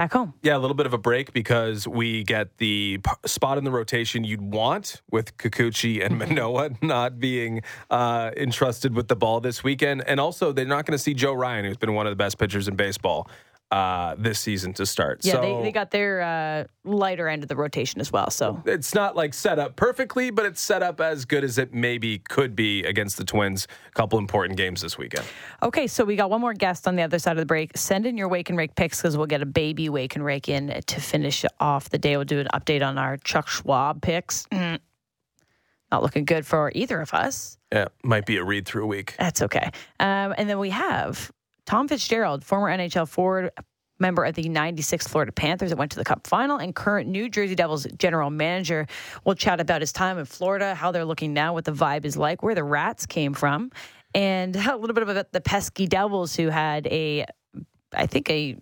back 0.00 0.14
home. 0.14 0.32
Yeah, 0.42 0.56
a 0.56 0.58
little 0.58 0.74
bit 0.74 0.86
of 0.86 0.94
a 0.94 0.98
break 0.98 1.34
because 1.34 1.86
we 1.86 2.24
get 2.24 2.56
the 2.56 3.00
p- 3.04 3.28
spot 3.28 3.58
in 3.58 3.64
the 3.64 3.70
rotation 3.70 4.24
you'd 4.24 4.40
want 4.40 5.02
with 5.10 5.36
Kikuchi 5.36 6.02
and 6.02 6.18
Manoa 6.18 6.70
not 6.80 7.20
being 7.20 7.60
uh, 7.90 8.30
entrusted 8.34 8.94
with 8.94 9.08
the 9.08 9.16
ball 9.16 9.40
this 9.40 9.62
weekend. 9.62 10.02
And 10.06 10.18
also, 10.18 10.52
they're 10.52 10.64
not 10.64 10.86
going 10.86 10.96
to 10.96 11.02
see 11.02 11.12
Joe 11.12 11.34
Ryan, 11.34 11.66
who's 11.66 11.76
been 11.76 11.92
one 11.92 12.06
of 12.06 12.12
the 12.12 12.16
best 12.16 12.38
pitchers 12.38 12.66
in 12.66 12.76
baseball 12.76 13.28
uh, 13.70 14.16
this 14.18 14.40
season 14.40 14.72
to 14.74 14.84
start. 14.84 15.20
Yeah, 15.22 15.34
so 15.34 15.40
they, 15.40 15.62
they 15.62 15.72
got 15.72 15.90
their 15.90 16.20
uh, 16.20 16.64
lighter 16.84 17.28
end 17.28 17.42
of 17.42 17.48
the 17.48 17.56
rotation 17.56 18.00
as 18.00 18.10
well. 18.10 18.30
So 18.30 18.62
it's 18.66 18.94
not 18.94 19.14
like 19.14 19.32
set 19.32 19.58
up 19.58 19.76
perfectly, 19.76 20.30
but 20.30 20.44
it's 20.44 20.60
set 20.60 20.82
up 20.82 21.00
as 21.00 21.24
good 21.24 21.44
as 21.44 21.58
it 21.58 21.72
maybe 21.72 22.18
could 22.18 22.56
be 22.56 22.82
against 22.84 23.16
the 23.16 23.24
Twins. 23.24 23.68
A 23.88 23.92
couple 23.92 24.18
important 24.18 24.56
games 24.56 24.80
this 24.80 24.98
weekend. 24.98 25.24
Okay, 25.62 25.86
so 25.86 26.04
we 26.04 26.16
got 26.16 26.30
one 26.30 26.40
more 26.40 26.54
guest 26.54 26.88
on 26.88 26.96
the 26.96 27.02
other 27.02 27.18
side 27.18 27.32
of 27.32 27.38
the 27.38 27.46
break. 27.46 27.76
Send 27.76 28.06
in 28.06 28.16
your 28.16 28.28
wake 28.28 28.48
and 28.48 28.58
rake 28.58 28.74
picks 28.74 29.00
because 29.00 29.16
we'll 29.16 29.26
get 29.26 29.42
a 29.42 29.46
baby 29.46 29.88
wake 29.88 30.16
and 30.16 30.24
rake 30.24 30.48
in 30.48 30.80
to 30.86 31.00
finish 31.00 31.44
off 31.60 31.90
the 31.90 31.98
day. 31.98 32.16
We'll 32.16 32.24
do 32.24 32.40
an 32.40 32.48
update 32.52 32.86
on 32.86 32.98
our 32.98 33.16
Chuck 33.18 33.48
Schwab 33.48 34.02
picks. 34.02 34.46
Mm. 34.48 34.78
Not 35.92 36.02
looking 36.04 36.24
good 36.24 36.46
for 36.46 36.70
either 36.74 37.00
of 37.00 37.12
us. 37.14 37.58
Yeah, 37.72 37.86
might 38.04 38.24
be 38.24 38.36
a 38.36 38.44
read 38.44 38.66
through 38.66 38.86
week. 38.86 39.16
That's 39.18 39.42
okay. 39.42 39.70
Um, 39.98 40.34
and 40.38 40.48
then 40.48 40.60
we 40.60 40.70
have 40.70 41.32
Tom 41.70 41.86
Fitzgerald, 41.86 42.44
former 42.44 42.66
NHL 42.66 43.08
forward, 43.08 43.52
member 44.00 44.24
of 44.24 44.34
the 44.34 44.48
96 44.48 45.06
Florida 45.06 45.30
Panthers 45.30 45.70
that 45.70 45.76
went 45.76 45.92
to 45.92 45.98
the 45.98 46.04
Cup 46.04 46.26
final, 46.26 46.56
and 46.56 46.74
current 46.74 47.08
New 47.08 47.28
Jersey 47.28 47.54
Devils 47.54 47.86
general 47.96 48.28
manager. 48.28 48.88
We'll 49.24 49.36
chat 49.36 49.60
about 49.60 49.80
his 49.80 49.92
time 49.92 50.18
in 50.18 50.24
Florida, 50.24 50.74
how 50.74 50.90
they're 50.90 51.04
looking 51.04 51.32
now, 51.32 51.52
what 51.52 51.64
the 51.64 51.70
vibe 51.70 52.04
is 52.04 52.16
like, 52.16 52.42
where 52.42 52.56
the 52.56 52.64
Rats 52.64 53.06
came 53.06 53.34
from, 53.34 53.70
and 54.16 54.56
a 54.66 54.76
little 54.76 54.94
bit 54.94 55.04
about 55.04 55.30
the 55.30 55.40
pesky 55.40 55.86
Devils 55.86 56.34
who 56.34 56.48
had 56.48 56.88
a, 56.88 57.24
I 57.92 58.06
think, 58.06 58.28
a 58.30 58.56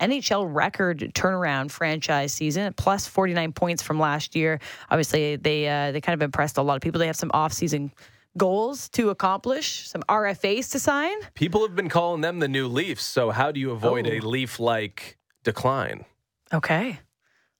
NHL 0.00 0.48
record 0.50 1.00
turnaround 1.14 1.70
franchise 1.70 2.32
season, 2.32 2.72
plus 2.78 3.06
49 3.06 3.52
points 3.52 3.82
from 3.82 4.00
last 4.00 4.34
year. 4.34 4.58
Obviously, 4.90 5.36
they 5.36 5.68
uh, 5.68 5.92
they 5.92 6.00
kind 6.00 6.14
of 6.14 6.22
impressed 6.22 6.56
a 6.56 6.62
lot 6.62 6.76
of 6.76 6.80
people. 6.80 6.98
They 6.98 7.08
have 7.08 7.16
some 7.16 7.30
offseason 7.32 7.90
goals 8.36 8.88
to 8.90 9.10
accomplish, 9.10 9.88
some 9.88 10.02
RFAs 10.08 10.70
to 10.72 10.78
sign. 10.78 11.14
People 11.34 11.66
have 11.66 11.74
been 11.74 11.88
calling 11.88 12.20
them 12.20 12.38
the 12.38 12.48
new 12.48 12.68
Leafs. 12.68 13.04
So, 13.04 13.30
how 13.30 13.50
do 13.52 13.58
you 13.60 13.70
avoid 13.70 14.06
a 14.06 14.20
Oh. 14.20 14.28
Leaf 14.28 14.60
like 14.60 15.16
decline? 15.44 16.04
Okay. 16.52 17.00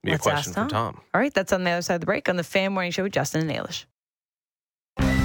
Be 0.05 0.13
Let's 0.13 0.27
a 0.27 0.31
question 0.31 0.53
ask 0.57 0.69
for 0.69 0.73
Tom. 0.73 1.01
All 1.13 1.21
right, 1.21 1.35
that's 1.35 1.53
on 1.53 1.65
the 1.65 1.71
other 1.71 1.83
side 1.83 1.95
of 1.97 2.01
the 2.01 2.07
break 2.07 2.29
on 2.29 2.37
the 2.37 2.45
Fan 2.45 2.73
Morning 2.73 2.93
Show 2.93 3.03
with 3.03 3.13
Justin 3.13 3.49
and 3.49 3.51
Ailish. 3.51 3.85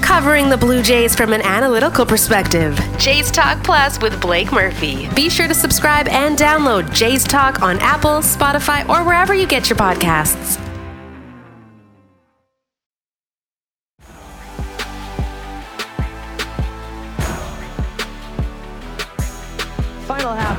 Covering 0.02 0.48
the 0.48 0.56
Blue 0.56 0.82
Jays 0.82 1.14
from 1.16 1.32
an 1.32 1.42
analytical 1.42 2.04
perspective. 2.06 2.78
Jays 2.98 3.30
Talk 3.30 3.62
Plus 3.64 4.00
with 4.00 4.20
Blake 4.20 4.52
Murphy. 4.52 5.08
Be 5.14 5.28
sure 5.28 5.48
to 5.48 5.54
subscribe 5.54 6.06
and 6.08 6.36
download 6.36 6.92
Jays 6.94 7.24
Talk 7.24 7.62
on 7.62 7.78
Apple, 7.80 8.18
Spotify, 8.18 8.88
or 8.88 9.04
wherever 9.04 9.34
you 9.34 9.46
get 9.46 9.68
your 9.68 9.78
podcasts. 9.78 10.60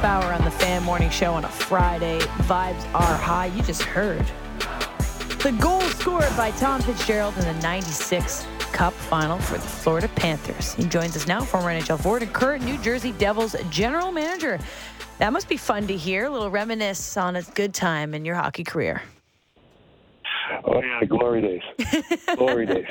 Hour 0.06 0.32
on 0.32 0.46
the 0.46 0.52
Fan 0.52 0.84
Morning 0.84 1.10
Show 1.10 1.34
on 1.34 1.46
a 1.46 1.50
Friday. 1.50 2.20
Vibes 2.20 2.94
are 2.94 3.18
high. 3.18 3.48
You 3.48 3.64
just 3.64 3.82
heard 3.82 4.24
the 5.40 5.52
goal 5.60 5.82
scored 5.82 6.30
by 6.38 6.52
Tom 6.52 6.80
Fitzgerald 6.82 7.36
in 7.38 7.44
the 7.44 7.54
96 7.62 8.46
Cup 8.72 8.94
final 8.94 9.40
for 9.40 9.56
the 9.56 9.68
Florida 9.68 10.08
Panthers. 10.10 10.74
He 10.76 10.84
joins 10.84 11.16
us 11.16 11.26
now, 11.26 11.42
former 11.42 11.70
NHL 11.70 12.00
forward 12.00 12.22
and 12.22 12.32
current 12.32 12.64
New 12.64 12.78
Jersey 12.78 13.14
Devils 13.14 13.56
general 13.72 14.12
manager. 14.12 14.60
That 15.18 15.34
must 15.34 15.50
be 15.50 15.58
fun 15.58 15.88
to 15.88 15.98
hear. 15.98 16.26
A 16.26 16.30
little 16.30 16.52
reminisce 16.52 17.18
on 17.18 17.38
a 17.38 17.42
good 17.42 17.74
time 17.74 18.14
in 18.14 18.26
your 18.26 18.36
hockey 18.36 18.64
career. 18.64 19.02
Oh 20.68 20.82
yeah, 20.82 21.04
glory 21.06 21.42
days, 21.42 21.62
glory 22.36 22.66
days. 22.74 22.88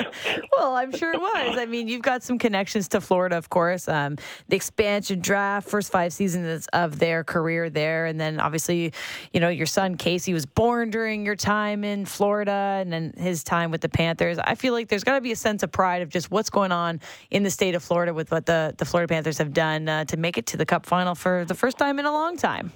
Well, 0.53 0.77
I'm 0.77 0.93
sure 0.93 1.13
it 1.13 1.21
was. 1.21 1.59
I 1.59 1.67
mean, 1.67 1.89
you've 1.89 2.03
got 2.03 2.23
some 2.23 2.39
connections 2.39 2.87
to 2.89 3.01
Florida, 3.01 3.37
of 3.37 3.51
course. 3.51 3.89
Um, 3.89 4.17
the 4.49 4.55
expansion 4.55 5.19
draft, 5.19 5.69
first 5.69 5.91
five 5.91 6.13
seasons 6.13 6.69
of 6.73 7.01
their 7.01 7.25
career 7.25 7.71
there, 7.71 8.07
and 8.07 8.21
then 8.21 8.39
obviously, 8.39 8.93
you 9.33 9.41
know, 9.41 9.49
your 9.49 9.67
son 9.67 9.97
Casey 9.97 10.33
was 10.33 10.47
born 10.47 10.91
during 10.91 11.27
your 11.27 11.35
time 11.35 11.83
in 11.83 12.05
Florida, 12.05 12.79
and 12.81 12.93
then 12.93 13.13
his 13.17 13.43
time 13.43 13.73
with 13.73 13.81
the 13.81 13.89
Panthers. 13.89 14.39
I 14.39 14.55
feel 14.55 14.73
like 14.73 14.89
there's 14.89 15.05
got 15.05 15.17
to 15.17 15.21
be 15.21 15.33
a 15.33 15.37
sense 15.37 15.65
of 15.65 15.73
pride 15.73 16.03
of 16.03 16.11
just 16.11 16.31
what's 16.31 16.51
going 16.51 16.71
on 16.71 17.01
in 17.33 17.43
the 17.43 17.51
state 17.51 17.75
of 17.75 17.83
Florida 17.83 18.15
with 18.15 18.31
what 18.31 18.47
the 18.47 18.73
the 18.79 18.85
Florida 18.85 19.13
Panthers 19.13 19.39
have 19.39 19.53
done 19.53 19.89
uh, 19.89 20.05
to 20.05 20.17
make 20.17 20.39
it 20.39 20.47
to 20.47 20.57
the 20.57 20.67
Cup 20.67 20.87
final 20.87 21.17
for 21.17 21.45
the 21.45 21.55
first 21.55 21.77
time 21.77 21.99
in 21.99 22.07
a 22.07 22.13
long 22.13 22.37
time. 22.37 22.73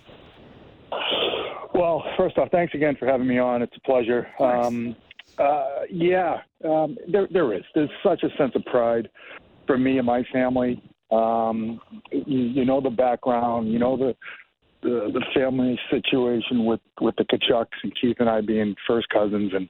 Well, 1.79 2.03
first 2.17 2.37
off, 2.39 2.49
thanks 2.51 2.75
again 2.75 2.97
for 2.99 3.07
having 3.07 3.29
me 3.29 3.39
on. 3.39 3.63
It's 3.63 3.77
a 3.77 3.81
pleasure. 3.83 4.27
Um, 4.41 4.97
uh, 5.39 5.83
yeah, 5.89 6.39
um, 6.65 6.99
there, 7.11 7.29
there 7.33 7.55
is. 7.55 7.63
There's 7.73 7.91
such 8.03 8.25
a 8.25 8.37
sense 8.37 8.51
of 8.57 8.65
pride 8.65 9.09
for 9.65 9.79
me 9.79 9.99
and 9.99 10.07
my 10.07 10.25
family. 10.33 10.83
Um, 11.13 11.81
you, 12.11 12.41
you 12.47 12.65
know 12.65 12.81
the 12.81 12.91
background. 12.91 13.73
You 13.73 13.79
know 13.79 13.97
the, 13.97 14.17
the 14.83 15.13
the 15.13 15.25
family 15.33 15.79
situation 15.89 16.65
with 16.65 16.81
with 17.01 17.15
the 17.15 17.25
Tkachuks 17.27 17.67
and 17.85 17.93
Keith 18.01 18.17
and 18.19 18.29
I 18.29 18.41
being 18.41 18.75
first 18.85 19.09
cousins 19.11 19.53
and 19.55 19.69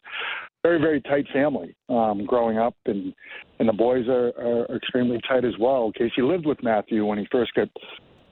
very 0.62 0.80
very 0.80 1.02
tight 1.02 1.26
family 1.30 1.76
um, 1.90 2.24
growing 2.26 2.56
up 2.56 2.74
and 2.86 3.12
and 3.58 3.68
the 3.68 3.72
boys 3.74 4.08
are, 4.08 4.28
are 4.38 4.76
extremely 4.76 5.20
tight 5.28 5.44
as 5.44 5.54
well. 5.60 5.92
Casey 5.92 6.22
lived 6.22 6.46
with 6.46 6.62
Matthew 6.62 7.04
when 7.04 7.18
he 7.18 7.26
first 7.30 7.52
got 7.52 7.68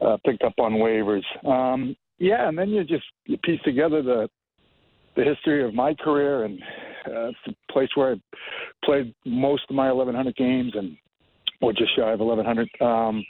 uh, 0.00 0.16
picked 0.24 0.44
up 0.44 0.54
on 0.58 0.72
waivers. 0.72 1.22
Um, 1.46 1.94
yeah, 2.18 2.48
and 2.48 2.58
then 2.58 2.68
you 2.70 2.84
just 2.84 3.04
you 3.26 3.36
piece 3.38 3.60
together 3.64 4.02
the 4.02 4.28
the 5.16 5.24
history 5.24 5.64
of 5.64 5.74
my 5.74 5.94
career 5.94 6.44
and 6.44 6.60
uh, 7.06 7.28
it's 7.28 7.38
the 7.46 7.54
place 7.70 7.88
where 7.94 8.12
I 8.14 8.20
played 8.84 9.14
most 9.24 9.62
of 9.68 9.76
my 9.76 9.90
1,100 9.90 10.36
games 10.36 10.72
and 10.74 10.96
or 11.60 11.72
just 11.72 11.96
shy 11.96 12.12
of 12.12 12.20
1,100. 12.20 12.68
Um, 12.80 13.24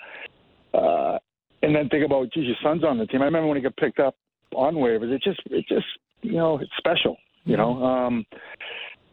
uh, 0.75 1.19
and 1.63 1.75
then 1.75 1.89
think 1.89 2.05
about, 2.05 2.33
geez, 2.33 2.47
your 2.47 2.57
son's 2.63 2.85
on 2.85 2.99
the 2.99 3.07
team. 3.07 3.23
I 3.23 3.27
remember 3.27 3.49
when 3.49 3.57
he 3.57 3.63
got 3.63 3.77
picked 3.77 4.01
up 4.01 4.15
on 4.55 4.75
waivers. 4.75 5.13
It 5.13 5.23
just, 5.23 5.41
it 5.47 5.65
just, 5.69 5.87
you 6.23 6.33
know, 6.33 6.59
it's 6.59 6.71
special. 6.77 7.17
You 7.45 7.57
know, 7.57 7.83
um, 7.83 8.27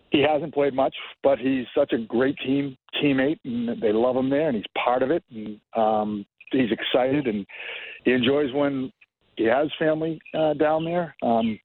he 0.10 0.22
hasn't 0.28 0.54
played 0.54 0.74
much, 0.74 0.96
but 1.22 1.38
he's 1.38 1.66
such 1.78 1.94
a 1.94 2.00
great 2.00 2.36
team 2.44 2.76
teammate, 3.02 3.40
and 3.46 3.82
they 3.82 3.92
love 3.92 4.16
him 4.16 4.30
there, 4.30 4.48
and 4.48 4.56
he's 4.56 4.66
part 4.84 5.04
of 5.04 5.12
it, 5.12 5.24
and 5.32 5.60
um, 5.76 6.26
he's 6.52 6.70
excited, 6.72 7.28
and 7.28 7.46
he 8.04 8.12
enjoys 8.12 8.52
when 8.54 8.92
he 9.38 9.46
has 9.46 9.70
family 9.80 10.20
uh, 10.34 10.54
down 10.54 10.86
there. 10.86 11.16
Um, 11.24 11.60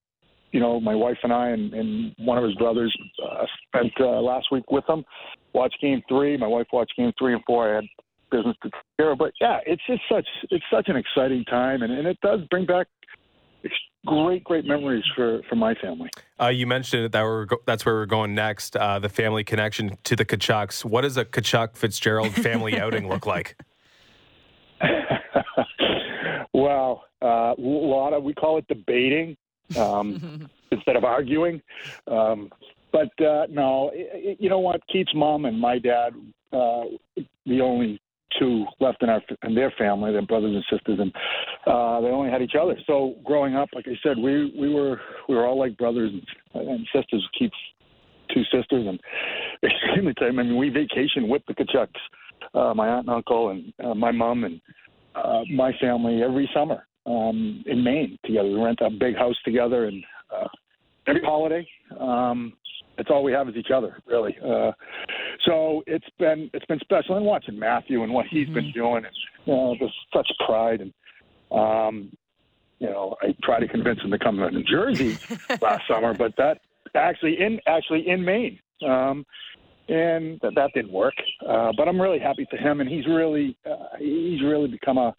you 0.52 0.61
know, 0.61 0.81
my 0.81 0.94
wife 0.94 1.18
and 1.22 1.33
I 1.33 1.48
and, 1.50 1.74
and 1.74 2.14
one 2.18 2.38
of 2.38 2.44
his 2.44 2.54
brothers 2.54 2.96
uh, 3.22 3.44
spent 3.66 3.92
uh, 4.00 4.20
last 4.20 4.46
week 4.50 4.70
with 4.70 4.85
him. 4.88 5.04
Watched 5.52 5.78
game 5.81 6.02
three. 6.09 6.37
My 6.37 6.46
wife 6.46 6.66
watched 6.72 6.94
game 6.96 7.12
three 7.18 7.35
and 7.35 7.42
four. 7.46 7.70
I 7.70 7.74
had 7.76 7.85
business 8.31 8.57
to 8.62 8.70
take 8.70 8.83
care 8.98 9.12
of, 9.12 9.18
but 9.18 9.33
yeah, 9.40 9.59
it's 9.66 9.83
just 9.87 10.02
such 10.11 10.26
it's 10.50 10.64
such 10.72 10.88
an 10.88 10.96
exciting 10.96 11.44
time, 11.44 11.83
and, 11.83 11.92
and 11.92 12.07
it 12.07 12.18
does 12.22 12.40
bring 12.50 12.66
back 12.66 12.87
great 14.07 14.44
great 14.44 14.64
memories 14.64 15.04
for 15.14 15.42
for 15.48 15.57
my 15.57 15.74
family. 15.74 16.09
Uh, 16.40 16.46
you 16.46 16.66
mentioned 16.66 17.12
that 17.12 17.22
we're 17.22 17.46
go- 17.46 17.62
that's 17.66 17.85
where 17.85 17.94
we're 17.94 18.07
going 18.07 18.35
next. 18.35 18.76
Uh, 18.76 18.98
the 18.98 19.09
family 19.09 19.44
connection 19.44 19.96
to 20.04 20.16
the 20.16 20.24
Tkachuks. 20.24 20.85
What 20.85 21.02
does 21.02 21.16
a 21.16 21.24
Tkachuk 21.24 21.76
Fitzgerald 21.76 22.33
family 22.33 22.78
outing 22.81 23.09
look 23.09 23.26
like? 23.26 23.57
well, 26.55 27.05
uh, 27.23 27.55
a 27.57 27.61
lot 27.61 28.12
of 28.12 28.23
we 28.23 28.35
call 28.35 28.59
it 28.59 28.67
debating 28.69 29.37
um, 29.77 30.49
instead 30.71 30.97
of 30.97 31.05
arguing. 31.05 31.61
Um, 32.07 32.51
but 32.93 33.11
uh, 33.25 33.47
no, 33.51 33.91
it, 33.93 34.38
you 34.41 34.49
know 34.49 34.61
what? 34.61 34.81
Keith's 34.91 35.14
mom 35.14 35.45
and 35.45 35.59
my 35.59 35.79
dad, 35.79 36.14
uh, 36.53 36.85
the 37.45 37.61
only 37.61 38.01
two 38.38 38.64
left 38.81 39.03
in 39.03 39.09
our 39.09 39.23
in 39.45 39.55
their 39.55 39.73
family, 39.79 40.12
their 40.12 40.23
brothers 40.23 40.55
and 40.55 40.64
sisters, 40.71 40.99
and 41.01 41.12
uh, 41.67 42.01
they 42.01 42.09
only 42.09 42.31
had 42.31 42.43
each 42.43 42.55
other. 42.61 42.77
So 42.87 43.14
growing 43.25 43.57
up, 43.57 43.69
like 43.75 43.87
I 43.87 43.99
said, 44.03 44.19
we 44.19 44.53
we 44.59 44.73
were 44.73 45.01
we 45.29 45.35
were 45.35 45.47
all 45.47 45.59
like 45.59 45.77
brothers 45.77 46.12
and, 46.55 46.69
and 46.69 46.87
sisters. 46.95 47.27
Keith's 47.38 47.55
two 48.33 48.43
sisters, 48.45 48.87
and 48.87 49.01
extremely 49.62 50.14
tight. 50.14 50.29
I 50.29 50.33
mean, 50.33 50.57
we 50.57 50.69
vacation 50.69 51.29
with 51.29 51.43
the 51.49 51.55
Tkachuks, 51.55 51.88
uh, 52.55 52.75
my 52.75 52.89
aunt 52.89 53.07
and 53.07 53.17
uncle, 53.17 53.51
and 53.51 53.73
uh, 53.85 53.95
my 53.95 54.11
mom 54.11 54.45
and 54.45 54.61
uh, 55.15 55.43
my 55.51 55.73
family 55.81 56.23
every 56.23 56.49
summer 56.55 56.87
um, 57.07 57.63
in 57.67 57.83
Maine 57.83 58.19
together. 58.25 58.49
We 58.49 58.63
rent 58.63 58.81
a 58.81 58.91
big 58.91 59.17
house 59.17 59.37
together, 59.45 59.87
and 59.87 60.05
uh, 60.35 60.49
every 61.07 61.23
holiday, 61.23 61.69
um, 61.99 62.53
it's 62.99 63.11
all 63.11 63.23
we 63.23 63.33
have 63.33 63.49
is 63.49 63.57
each 63.57 63.71
other, 63.75 63.99
really. 64.07 64.37
Uh, 64.45 64.73
so 65.47 65.83
it's 65.87 66.09
been 66.19 66.51
it's 66.53 66.67
been 66.67 66.81
special, 66.81 67.17
and 67.17 67.25
watching 67.25 67.59
Matthew 67.59 68.03
and 68.03 68.13
what 68.13 68.27
he's 68.27 68.47
mm-hmm. 68.47 68.55
been 68.55 68.73
doing, 68.73 69.05
and 69.05 69.15
you 69.47 69.55
know, 69.55 69.77
there's 69.79 69.95
such 70.13 70.29
pride, 70.47 70.81
and 70.81 70.93
um, 71.51 72.11
you 72.79 72.89
know, 72.89 73.17
I 73.23 73.35
tried 73.43 73.61
to 73.61 73.69
convince 73.69 74.01
him 74.01 74.11
to 74.11 74.19
come 74.19 74.37
to 74.37 74.51
New 74.51 74.65
Jersey 74.65 75.19
last 75.61 75.83
summer, 75.89 76.15
but 76.15 76.35
that 76.37 76.61
actually 76.95 77.41
in 77.41 77.61
actually 77.67 78.09
in 78.09 78.25
Maine. 78.25 78.59
Um, 78.87 79.25
and 79.88 80.38
that, 80.42 80.55
that 80.55 80.70
didn't 80.74 80.92
work. 80.92 81.14
Uh, 81.48 81.72
but 81.77 81.88
I'm 81.88 82.01
really 82.01 82.18
happy 82.18 82.46
for 82.51 82.57
him, 82.57 82.81
and 82.81 82.88
he's 82.88 83.07
really 83.07 83.57
uh, 83.68 83.96
he's 83.98 84.42
really 84.42 84.68
become 84.68 84.98
a 84.98 85.14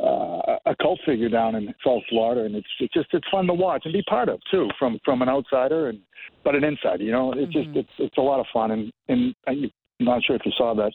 uh, 0.00 0.56
a 0.66 0.76
cult 0.82 0.98
figure 1.06 1.28
down 1.28 1.54
in 1.54 1.72
South 1.84 2.02
Florida, 2.08 2.44
and 2.44 2.54
it's 2.54 2.66
it's 2.80 2.94
just 2.94 3.08
it's 3.12 3.26
fun 3.30 3.46
to 3.46 3.54
watch 3.54 3.82
and 3.84 3.92
be 3.92 4.02
part 4.02 4.28
of 4.28 4.40
too, 4.50 4.68
from 4.78 4.98
from 5.04 5.22
an 5.22 5.28
outsider 5.28 5.88
and 5.88 6.00
but 6.42 6.54
an 6.54 6.64
insider. 6.64 7.02
You 7.02 7.12
know, 7.12 7.32
it's 7.32 7.54
mm-hmm. 7.54 7.74
just 7.74 7.76
it's 7.76 7.92
it's 7.98 8.18
a 8.18 8.22
lot 8.22 8.40
of 8.40 8.46
fun, 8.52 8.70
and 8.70 8.92
and 9.08 9.34
I'm 9.46 9.70
not 10.00 10.24
sure 10.24 10.36
if 10.36 10.42
you 10.44 10.52
saw 10.56 10.74
that 10.74 10.92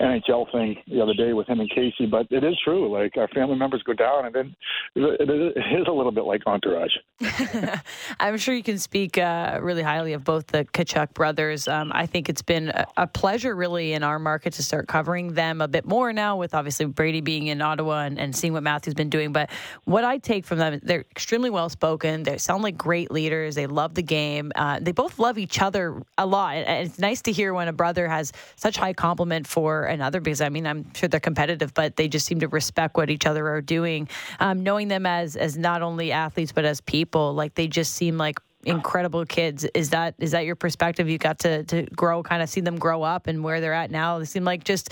NHL 0.00 0.50
thing 0.50 0.76
the 0.88 1.00
other 1.00 1.14
day 1.14 1.32
with 1.32 1.48
him 1.48 1.60
and 1.60 1.70
Casey, 1.70 2.06
but 2.06 2.26
it 2.30 2.42
is 2.42 2.58
true. 2.64 2.92
Like 2.92 3.16
our 3.16 3.28
family 3.28 3.56
members 3.56 3.82
go 3.84 3.92
down, 3.92 4.26
and 4.26 4.34
then 4.34 4.56
it 4.94 5.56
is 5.80 5.86
a 5.86 5.92
little 5.92 6.10
bit 6.10 6.24
like 6.24 6.42
Entourage. 6.46 6.92
I'm 8.20 8.36
sure 8.36 8.54
you 8.54 8.62
can 8.62 8.78
speak 8.78 9.18
uh, 9.18 9.58
really 9.62 9.82
highly 9.82 10.12
of 10.12 10.24
both 10.24 10.48
the 10.48 10.64
Tkachuk 10.64 11.14
brothers. 11.14 11.68
Um, 11.68 11.92
I 11.94 12.06
think 12.06 12.28
it's 12.28 12.42
been 12.42 12.72
a, 12.96 13.06
pleasure, 13.06 13.54
really, 13.54 13.92
in 13.92 14.02
our 14.02 14.18
market 14.18 14.54
to 14.54 14.62
start 14.62 14.88
covering 14.88 15.34
them 15.34 15.60
a 15.60 15.68
bit 15.68 15.84
more 15.84 16.12
now, 16.12 16.36
with 16.36 16.54
obviously 16.54 16.86
Brady 16.86 17.20
being 17.20 17.46
in 17.46 17.60
Ottawa 17.60 18.02
and, 18.02 18.18
and 18.18 18.34
seeing 18.34 18.52
what 18.52 18.62
Matthew's 18.62 18.94
been 18.94 19.10
doing. 19.10 19.32
But 19.32 19.50
what 19.84 20.04
I 20.04 20.18
take 20.18 20.46
from 20.46 20.58
them, 20.58 20.80
they're 20.82 21.04
extremely 21.12 21.50
well 21.50 21.68
spoken. 21.68 22.24
They 22.24 22.38
sound 22.38 22.62
like 22.62 22.76
great 22.76 23.10
leaders. 23.10 23.54
They 23.54 23.66
love 23.66 23.94
the 23.94 24.02
game. 24.02 24.50
Uh, 24.56 24.80
they 24.80 24.92
both 24.92 25.18
love 25.18 25.38
each 25.38 25.60
other 25.60 26.02
a 26.18 26.26
lot, 26.26 26.56
and 26.56 26.88
it's 26.88 26.98
nice 26.98 27.22
to 27.22 27.32
hear 27.32 27.54
when 27.54 27.68
a 27.68 27.72
brother 27.72 28.08
has 28.08 28.32
such 28.56 28.76
high 28.76 28.94
compliment 28.94 29.46
for 29.46 29.81
another 29.84 30.20
because 30.20 30.40
I 30.40 30.48
mean 30.48 30.66
I'm 30.66 30.92
sure 30.94 31.08
they're 31.08 31.20
competitive, 31.20 31.74
but 31.74 31.96
they 31.96 32.08
just 32.08 32.26
seem 32.26 32.40
to 32.40 32.48
respect 32.48 32.96
what 32.96 33.10
each 33.10 33.26
other 33.26 33.48
are 33.48 33.60
doing. 33.60 34.08
Um, 34.40 34.62
knowing 34.62 34.88
them 34.88 35.06
as 35.06 35.36
as 35.36 35.56
not 35.56 35.82
only 35.82 36.12
athletes 36.12 36.52
but 36.52 36.64
as 36.64 36.80
people, 36.80 37.34
like 37.34 37.54
they 37.54 37.66
just 37.66 37.94
seem 37.94 38.18
like 38.18 38.38
incredible 38.64 39.24
kids. 39.24 39.64
Is 39.74 39.90
that 39.90 40.14
is 40.18 40.30
that 40.32 40.44
your 40.44 40.56
perspective? 40.56 41.08
You 41.08 41.18
got 41.18 41.38
to 41.40 41.64
to 41.64 41.82
grow, 41.96 42.22
kind 42.22 42.42
of 42.42 42.48
see 42.48 42.60
them 42.60 42.78
grow 42.78 43.02
up 43.02 43.26
and 43.26 43.42
where 43.42 43.60
they're 43.60 43.74
at 43.74 43.90
now. 43.90 44.18
They 44.18 44.24
seem 44.24 44.44
like 44.44 44.64
just 44.64 44.90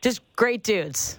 just 0.00 0.20
great 0.36 0.62
dudes. 0.62 1.18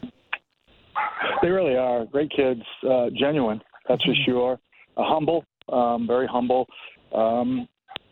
They 1.42 1.50
really 1.50 1.76
are 1.76 2.06
great 2.06 2.32
kids, 2.32 2.62
uh, 2.88 3.08
genuine. 3.18 3.62
That's 3.88 4.04
for 4.04 4.12
mm-hmm. 4.12 4.32
sure. 4.32 4.60
Uh, 4.98 5.04
humble, 5.04 5.46
um, 5.70 6.06
very 6.06 6.28
humble, 6.28 6.68
um, 7.14 7.68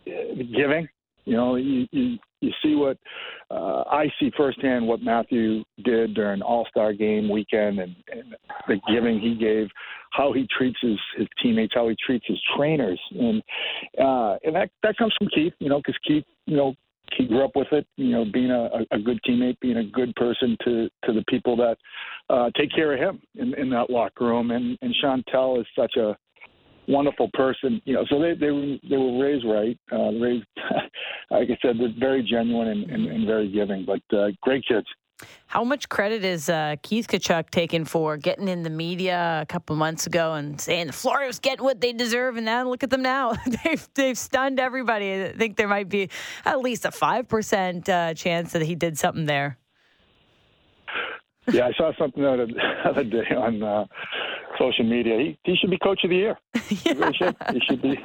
giving. 0.05 0.87
You 1.25 1.35
know, 1.35 1.55
you, 1.55 1.87
you 1.91 2.17
you 2.41 2.51
see 2.63 2.75
what 2.75 2.97
uh, 3.51 3.83
I 3.89 4.09
see 4.19 4.31
firsthand 4.37 4.87
what 4.87 5.01
Matthew 5.01 5.63
did 5.83 6.13
during 6.13 6.41
All 6.41 6.65
Star 6.69 6.93
Game 6.93 7.29
weekend 7.29 7.79
and, 7.79 7.95
and 8.11 8.35
the 8.67 8.79
giving 8.91 9.19
he 9.19 9.35
gave, 9.35 9.67
how 10.11 10.31
he 10.31 10.47
treats 10.57 10.77
his, 10.81 10.97
his 11.17 11.27
teammates, 11.41 11.73
how 11.75 11.89
he 11.89 11.95
treats 12.05 12.25
his 12.27 12.39
trainers, 12.55 12.99
and 13.11 13.43
uh, 13.99 14.37
and 14.43 14.55
that 14.55 14.69
that 14.83 14.97
comes 14.97 15.13
from 15.17 15.27
Keith, 15.33 15.53
you 15.59 15.69
know, 15.69 15.79
because 15.79 15.97
Keith, 16.07 16.23
you 16.45 16.55
know, 16.55 16.73
he 17.17 17.27
grew 17.27 17.43
up 17.43 17.55
with 17.55 17.71
it, 17.71 17.85
you 17.97 18.11
know, 18.11 18.25
being 18.31 18.51
a, 18.51 18.69
a 18.91 18.99
good 18.99 19.19
teammate, 19.27 19.59
being 19.59 19.77
a 19.77 19.83
good 19.83 20.15
person 20.15 20.57
to 20.63 20.89
to 21.05 21.13
the 21.13 21.23
people 21.27 21.55
that 21.57 21.77
uh, 22.29 22.49
take 22.57 22.71
care 22.73 22.93
of 22.93 22.99
him 22.99 23.21
in, 23.35 23.53
in 23.55 23.69
that 23.71 23.89
locker 23.89 24.25
room, 24.25 24.51
and 24.51 24.77
and 24.81 24.95
Chantel 25.03 25.59
is 25.59 25.67
such 25.75 25.95
a 25.97 26.17
wonderful 26.87 27.29
person. 27.33 27.81
You 27.85 27.95
know, 27.95 28.05
so 28.09 28.19
they 28.19 28.33
they 28.33 28.51
were 28.51 28.77
they 28.89 28.97
were 28.97 29.23
raised 29.23 29.45
right, 29.45 29.77
uh, 29.91 30.11
raised 30.19 30.45
like 31.31 31.49
I 31.49 31.57
said, 31.61 31.77
they're 31.79 31.93
very 31.97 32.23
genuine 32.23 32.67
and, 32.67 32.89
and, 32.89 33.05
and 33.07 33.27
very 33.27 33.49
giving, 33.49 33.85
but 33.85 34.01
uh, 34.17 34.29
great 34.41 34.65
kids. 34.67 34.87
How 35.47 35.63
much 35.63 35.89
credit 35.89 36.23
is 36.23 36.49
uh, 36.49 36.77
Keith 36.81 37.07
Tkachuk 37.07 37.49
taken 37.49 37.83
for 37.83 38.15
getting 38.15 38.47
in 38.47 38.63
the 38.63 38.69
media 38.69 39.39
a 39.41 39.45
couple 39.45 39.75
months 39.75 40.07
ago 40.07 40.33
and 40.35 40.59
saying 40.59 40.87
the 40.87 40.93
Florida's 40.93 41.39
getting 41.39 41.65
what 41.65 41.81
they 41.81 41.91
deserve, 41.91 42.37
and 42.37 42.45
now 42.45 42.63
look 42.69 42.83
at 42.83 42.89
them 42.89 43.01
now. 43.01 43.33
they've 43.63 43.89
they've 43.95 44.17
stunned 44.17 44.59
everybody. 44.59 45.25
I 45.25 45.33
think 45.33 45.57
there 45.57 45.67
might 45.67 45.89
be 45.89 46.09
at 46.45 46.59
least 46.59 46.85
a 46.85 46.91
five 46.91 47.27
percent 47.27 47.89
uh, 47.89 48.13
chance 48.13 48.53
that 48.53 48.61
he 48.61 48.75
did 48.75 48.97
something 48.97 49.25
there. 49.25 49.57
Yeah, 51.51 51.67
I 51.67 51.73
saw 51.73 51.91
something 51.97 52.21
the 52.21 52.31
other, 52.31 52.45
the 52.47 52.89
other 52.89 53.03
day 53.03 53.35
on 53.35 53.63
uh, 53.63 53.85
social 54.59 54.85
media. 54.85 55.17
He, 55.17 55.39
he 55.43 55.55
should 55.55 55.69
be 55.69 55.77
coach 55.77 56.03
of 56.03 56.09
the 56.09 56.15
year. 56.15 56.37
yeah. 56.53 56.61
He 56.69 56.93
really 56.93 57.13
should. 57.13 57.35
He 57.53 57.59
should 57.67 57.81
be. 57.81 57.99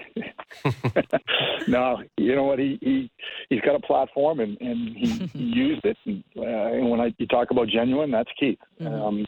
no, 1.68 2.02
you 2.16 2.34
know 2.34 2.44
what? 2.44 2.58
He 2.58 2.78
he 2.80 3.10
he's 3.50 3.60
got 3.60 3.74
a 3.74 3.80
platform 3.80 4.40
and 4.40 4.56
and 4.60 4.96
he, 4.96 5.06
he 5.32 5.38
used 5.66 5.84
it. 5.84 5.96
And, 6.06 6.24
uh, 6.36 6.42
and 6.42 6.90
when 6.90 7.00
I 7.00 7.14
you 7.18 7.26
talk 7.26 7.50
about 7.50 7.68
genuine, 7.68 8.10
that's 8.10 8.30
Keith. 8.38 8.58
Mm-hmm. 8.80 8.94
Um, 8.94 9.26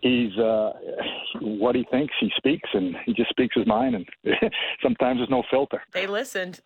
he's 0.00 0.36
uh, 0.38 0.72
what 1.40 1.74
he 1.74 1.84
thinks 1.90 2.14
he 2.20 2.30
speaks 2.36 2.68
and 2.72 2.94
he 3.04 3.12
just 3.12 3.30
speaks 3.30 3.54
his 3.56 3.66
mind 3.66 3.96
and 3.96 4.06
sometimes 4.82 5.18
there's 5.18 5.30
no 5.30 5.42
filter 5.50 5.82
they 5.92 6.06
listened 6.06 6.60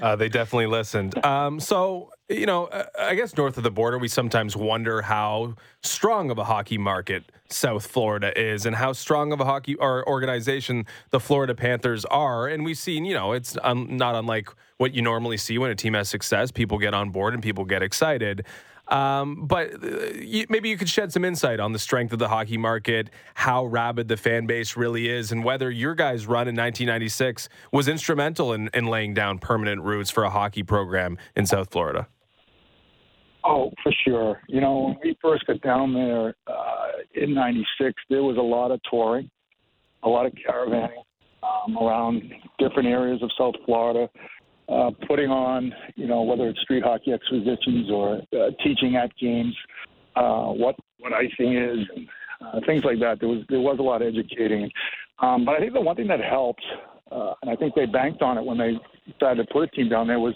uh, 0.00 0.16
they 0.16 0.28
definitely 0.28 0.66
listened 0.66 1.22
um, 1.24 1.60
so 1.60 2.10
you 2.32 2.46
know, 2.46 2.66
uh, 2.66 2.84
I 2.98 3.14
guess 3.14 3.36
north 3.36 3.56
of 3.56 3.62
the 3.62 3.70
border, 3.70 3.98
we 3.98 4.08
sometimes 4.08 4.56
wonder 4.56 5.02
how 5.02 5.54
strong 5.82 6.30
of 6.30 6.38
a 6.38 6.44
hockey 6.44 6.78
market 6.78 7.24
South 7.48 7.86
Florida 7.86 8.38
is 8.38 8.66
and 8.66 8.76
how 8.76 8.92
strong 8.92 9.32
of 9.32 9.40
a 9.40 9.44
hockey 9.44 9.74
or 9.76 10.06
organization 10.08 10.86
the 11.10 11.20
Florida 11.20 11.54
Panthers 11.54 12.04
are. 12.06 12.48
And 12.48 12.64
we've 12.64 12.78
seen, 12.78 13.04
you 13.04 13.14
know, 13.14 13.32
it's 13.32 13.56
un, 13.62 13.96
not 13.96 14.14
unlike 14.14 14.48
what 14.78 14.94
you 14.94 15.02
normally 15.02 15.36
see 15.36 15.58
when 15.58 15.70
a 15.70 15.74
team 15.74 15.94
has 15.94 16.08
success. 16.08 16.50
People 16.50 16.78
get 16.78 16.94
on 16.94 17.10
board 17.10 17.34
and 17.34 17.42
people 17.42 17.64
get 17.64 17.82
excited. 17.82 18.44
Um, 18.88 19.46
but 19.46 19.72
uh, 19.82 20.44
maybe 20.48 20.68
you 20.68 20.76
could 20.76 20.88
shed 20.88 21.12
some 21.12 21.24
insight 21.24 21.60
on 21.60 21.72
the 21.72 21.78
strength 21.78 22.12
of 22.12 22.18
the 22.18 22.28
hockey 22.28 22.58
market, 22.58 23.10
how 23.34 23.64
rabid 23.64 24.08
the 24.08 24.16
fan 24.16 24.46
base 24.46 24.76
really 24.76 25.08
is, 25.08 25.32
and 25.32 25.44
whether 25.44 25.70
your 25.70 25.94
guys' 25.94 26.26
run 26.26 26.48
in 26.48 26.56
1996 26.56 27.48
was 27.70 27.88
instrumental 27.88 28.52
in, 28.52 28.68
in 28.74 28.86
laying 28.86 29.14
down 29.14 29.38
permanent 29.38 29.82
roots 29.82 30.10
for 30.10 30.24
a 30.24 30.30
hockey 30.30 30.62
program 30.62 31.16
in 31.36 31.46
South 31.46 31.70
Florida. 31.70 32.08
Oh, 33.44 33.72
for 33.82 33.92
sure. 34.04 34.40
You 34.48 34.60
know, 34.60 34.80
when 34.80 34.96
we 35.02 35.16
first 35.20 35.46
got 35.46 35.60
down 35.62 35.92
there 35.92 36.34
uh, 36.46 36.88
in 37.14 37.34
'96, 37.34 37.94
there 38.08 38.22
was 38.22 38.36
a 38.36 38.40
lot 38.40 38.70
of 38.70 38.80
touring, 38.88 39.28
a 40.04 40.08
lot 40.08 40.26
of 40.26 40.32
caravanning 40.32 41.02
um, 41.42 41.76
around 41.76 42.22
different 42.58 42.88
areas 42.88 43.22
of 43.22 43.30
South 43.36 43.54
Florida, 43.66 44.08
uh, 44.68 44.90
putting 45.08 45.28
on, 45.28 45.72
you 45.96 46.06
know, 46.06 46.22
whether 46.22 46.48
it's 46.48 46.60
street 46.60 46.84
hockey 46.84 47.12
expositions 47.12 47.90
or 47.90 48.20
uh, 48.32 48.50
teaching 48.62 48.96
at 48.96 49.10
games, 49.16 49.56
uh, 50.16 50.46
what 50.46 50.76
what 50.98 51.12
icing 51.12 51.56
is, 51.56 51.78
and 51.96 52.08
uh, 52.40 52.60
things 52.66 52.84
like 52.84 53.00
that. 53.00 53.18
There 53.18 53.28
was 53.28 53.42
there 53.48 53.60
was 53.60 53.78
a 53.80 53.82
lot 53.82 54.02
of 54.02 54.08
educating, 54.08 54.70
um, 55.18 55.44
but 55.44 55.56
I 55.56 55.58
think 55.58 55.72
the 55.72 55.80
one 55.80 55.96
thing 55.96 56.06
that 56.08 56.20
helped, 56.20 56.62
uh, 57.10 57.34
and 57.42 57.50
I 57.50 57.56
think 57.56 57.74
they 57.74 57.86
banked 57.86 58.22
on 58.22 58.38
it 58.38 58.44
when 58.44 58.58
they 58.58 58.74
decided 59.10 59.46
to 59.46 59.52
put 59.52 59.64
a 59.64 59.66
team 59.68 59.88
down 59.88 60.06
there 60.06 60.20
was 60.20 60.34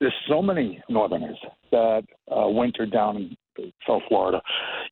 there's 0.00 0.14
so 0.28 0.42
many 0.42 0.82
Northerners 0.88 1.38
that 1.70 2.02
uh, 2.30 2.48
wintered 2.48 2.92
down 2.92 3.16
in 3.58 3.72
South 3.86 4.02
Florida. 4.08 4.40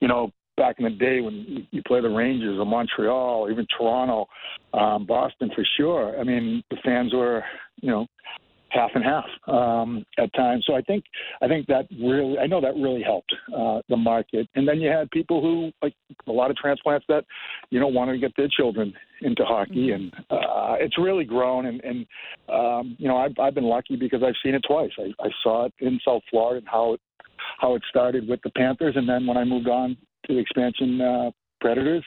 You 0.00 0.08
know, 0.08 0.30
back 0.56 0.76
in 0.78 0.84
the 0.84 0.90
day 0.90 1.20
when 1.20 1.66
you 1.70 1.82
play 1.86 2.00
the 2.00 2.08
Rangers 2.08 2.58
or 2.58 2.66
Montreal, 2.66 3.48
even 3.50 3.66
Toronto, 3.76 4.26
um, 4.72 5.06
Boston 5.06 5.50
for 5.54 5.64
sure. 5.76 6.18
I 6.18 6.24
mean, 6.24 6.62
the 6.70 6.76
fans 6.84 7.12
were, 7.12 7.42
you 7.80 7.90
know, 7.90 8.06
half 8.74 8.90
and 8.94 9.04
half 9.04 9.24
um, 9.46 10.04
at 10.18 10.32
times. 10.34 10.64
So 10.66 10.74
I 10.74 10.82
think 10.82 11.04
I 11.40 11.48
think 11.48 11.66
that 11.68 11.86
really 12.00 12.38
I 12.38 12.46
know 12.46 12.60
that 12.60 12.74
really 12.74 13.02
helped 13.02 13.32
uh, 13.56 13.80
the 13.88 13.96
market. 13.96 14.48
And 14.54 14.66
then 14.66 14.80
you 14.80 14.90
had 14.90 15.10
people 15.10 15.40
who 15.40 15.70
like 15.82 15.94
a 16.26 16.32
lot 16.32 16.50
of 16.50 16.56
transplants 16.56 17.06
that 17.08 17.24
you 17.70 17.80
know 17.80 17.88
wanted 17.88 18.12
to 18.12 18.18
get 18.18 18.32
their 18.36 18.48
children 18.48 18.92
into 19.22 19.44
hockey, 19.44 19.88
mm-hmm. 19.88 19.94
and 19.94 20.12
uh, 20.30 20.74
it's 20.78 20.98
really 20.98 21.24
grown. 21.24 21.66
And, 21.66 21.80
and 21.82 22.06
um, 22.48 22.96
you 22.98 23.08
know 23.08 23.16
I've, 23.16 23.38
I've 23.40 23.54
been 23.54 23.64
lucky 23.64 23.96
because 23.96 24.22
I've 24.22 24.34
seen 24.42 24.54
it 24.54 24.62
twice. 24.66 24.90
I, 24.98 25.24
I 25.24 25.28
saw 25.42 25.66
it 25.66 25.74
in 25.80 25.98
South 26.04 26.22
Florida 26.30 26.58
and 26.58 26.68
how 26.68 26.94
it 26.94 27.00
how 27.60 27.74
it 27.74 27.82
started 27.88 28.28
with 28.28 28.40
the 28.42 28.50
Panthers, 28.50 28.96
and 28.96 29.08
then 29.08 29.26
when 29.26 29.36
I 29.36 29.44
moved 29.44 29.68
on 29.68 29.96
to 30.26 30.34
the 30.34 30.38
expansion 30.38 31.00
uh, 31.00 31.30
Predators, 31.60 32.04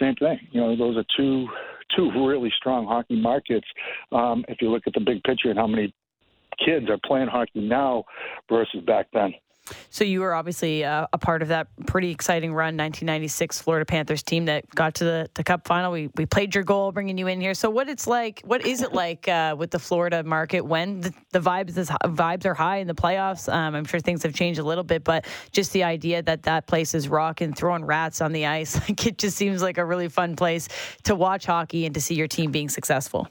same 0.00 0.14
thing. 0.16 0.38
You 0.50 0.60
know, 0.60 0.76
those 0.76 0.96
are 0.96 1.04
two 1.16 1.46
two 1.96 2.10
really 2.26 2.52
strong 2.56 2.86
hockey 2.86 3.20
markets. 3.20 3.66
Um, 4.12 4.44
if 4.48 4.58
you 4.60 4.70
look 4.70 4.82
at 4.86 4.94
the 4.94 5.00
big 5.00 5.22
picture 5.24 5.50
and 5.50 5.58
how 5.58 5.66
many 5.66 5.94
kids 6.64 6.88
are 6.88 6.98
playing 7.04 7.28
hockey 7.28 7.60
now 7.60 8.04
versus 8.48 8.80
back 8.86 9.06
then. 9.12 9.32
So 9.90 10.04
you 10.04 10.20
were 10.20 10.34
obviously 10.34 10.84
uh, 10.84 11.06
a 11.12 11.18
part 11.18 11.40
of 11.40 11.48
that 11.48 11.68
pretty 11.86 12.10
exciting 12.10 12.52
run, 12.52 12.76
1996 12.76 13.60
Florida 13.60 13.86
Panthers 13.86 14.22
team 14.22 14.44
that 14.46 14.68
got 14.74 14.94
to 14.96 15.04
the, 15.04 15.30
the 15.34 15.44
Cup 15.44 15.66
final. 15.66 15.92
We 15.92 16.10
we 16.16 16.26
played 16.26 16.54
your 16.54 16.64
goal, 16.64 16.92
bringing 16.92 17.16
you 17.16 17.26
in 17.28 17.40
here. 17.40 17.54
So 17.54 17.70
what 17.70 17.88
it's 17.88 18.06
like? 18.06 18.42
What 18.44 18.66
is 18.66 18.82
it 18.82 18.92
like 18.92 19.26
uh, 19.28 19.56
with 19.58 19.70
the 19.70 19.78
Florida 19.78 20.22
market 20.22 20.60
when 20.60 21.00
the, 21.00 21.14
the 21.32 21.40
vibes 21.40 21.74
the 21.74 21.84
vibes 22.08 22.44
are 22.44 22.54
high 22.54 22.78
in 22.78 22.86
the 22.86 22.94
playoffs? 22.94 23.50
Um, 23.52 23.74
I'm 23.74 23.84
sure 23.84 24.00
things 24.00 24.22
have 24.22 24.34
changed 24.34 24.60
a 24.60 24.64
little 24.64 24.84
bit, 24.84 25.04
but 25.04 25.26
just 25.52 25.72
the 25.72 25.84
idea 25.84 26.22
that 26.22 26.42
that 26.42 26.66
place 26.66 26.94
is 26.94 27.08
rocking, 27.08 27.54
throwing 27.54 27.84
rats 27.84 28.20
on 28.20 28.32
the 28.32 28.46
ice, 28.46 28.74
like 28.88 29.06
it 29.06 29.18
just 29.18 29.36
seems 29.36 29.62
like 29.62 29.78
a 29.78 29.84
really 29.84 30.08
fun 30.08 30.36
place 30.36 30.68
to 31.04 31.14
watch 31.14 31.46
hockey 31.46 31.86
and 31.86 31.94
to 31.94 32.00
see 32.00 32.14
your 32.14 32.28
team 32.28 32.50
being 32.50 32.68
successful. 32.68 33.28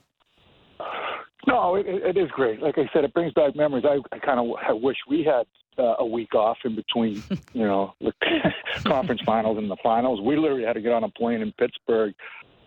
No, 1.46 1.76
it, 1.76 1.86
it 1.88 2.17
is 2.17 2.32
great. 2.32 2.62
Like 2.62 2.78
I 2.78 2.89
said, 2.93 3.04
it 3.04 3.13
brings 3.13 3.34
back 3.34 3.56
memories. 3.56 3.84
I, 3.86 4.00
I 4.15 4.19
kind 4.19 4.39
of 4.39 4.82
wish 4.82 4.98
we 5.10 5.24
had 5.24 5.46
uh, 5.78 5.96
a 6.00 6.06
week 6.06 6.34
off 6.36 6.58
in 6.66 6.76
between, 6.76 7.24
you 7.54 7.66
know, 7.66 7.94
the 8.02 8.14
conference 8.86 9.22
finals 9.26 9.58
and 9.58 9.70
the 9.70 9.78
finals. 9.84 10.22
We 10.22 10.38
literally 10.38 10.64
had 10.64 10.74
to 10.74 10.82
get 10.82 10.92
on 10.92 11.04
a 11.04 11.10
plane 11.10 11.42
in 11.42 11.52
Pittsburgh 11.54 12.14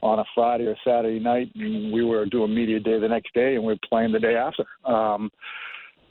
on 0.03 0.19
a 0.19 0.25
Friday 0.35 0.65
or 0.65 0.77
Saturday 0.85 1.19
night, 1.19 1.51
and 1.55 1.93
we 1.93 2.05
were 2.05 2.27
doing 2.27 2.55
media 2.55 2.79
day 2.79 2.99
the 2.99 3.09
next 3.09 3.33
day, 3.35 3.55
and 3.55 3.65
we 3.65 3.73
were 3.73 3.79
playing 3.89 4.13
the 4.13 4.21
day 4.21 4.35
after. 4.35 4.65
Um, 4.85 5.31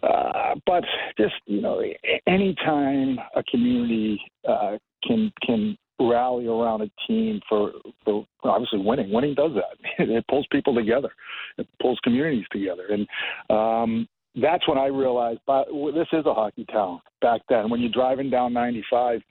uh, 0.03 0.55
but 0.65 0.84
just 1.17 1.36
you 1.45 1.62
know, 1.62 1.81
anytime 2.27 3.17
a 3.36 3.43
community 3.43 4.21
uh, 4.47 4.77
can 5.03 5.31
can 5.41 5.77
rally 5.99 6.47
around 6.47 6.81
a 6.81 6.89
team 7.08 7.39
for, 7.47 7.71
for 8.03 8.25
obviously 8.43 8.79
winning. 8.79 9.12
Winning 9.12 9.34
does 9.34 9.51
that. 9.55 9.77
It 10.10 10.25
pulls 10.27 10.45
people 10.51 10.75
together. 10.75 11.10
It 11.58 11.67
pulls 11.81 11.99
communities 12.03 12.45
together. 12.51 12.88
And 12.89 13.08
um, 13.49 14.08
that's 14.41 14.67
when 14.67 14.77
I 14.77 14.87
realized 14.87 15.39
but 15.47 15.67
this 15.93 16.07
is 16.13 16.25
a 16.25 16.33
hockey 16.33 16.65
town 16.71 17.01
back 17.21 17.41
then. 17.49 17.69
When 17.69 17.81
you're 17.81 17.91
driving 17.91 18.29
down 18.29 18.53
95 18.53 19.21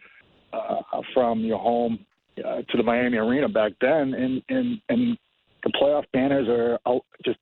uh, 0.53 0.77
from 1.13 1.41
your 1.41 1.59
home 1.59 2.05
uh, 2.39 2.63
to 2.69 2.77
the 2.77 2.83
Miami 2.83 3.19
Arena 3.19 3.49
back 3.49 3.73
then, 3.81 4.15
and, 4.15 4.43
and, 4.49 4.81
and 4.89 5.19
the 5.63 5.73
playoff 5.81 6.05
banners 6.13 6.49
are 6.49 6.79
just 7.25 7.39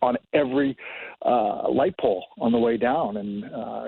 on 0.00 0.16
every 0.32 0.76
uh, 1.24 1.70
light 1.70 1.94
pole 2.00 2.24
on 2.40 2.52
the 2.52 2.58
way 2.58 2.76
down. 2.76 3.16
And 3.18 3.44
uh, 3.44 3.84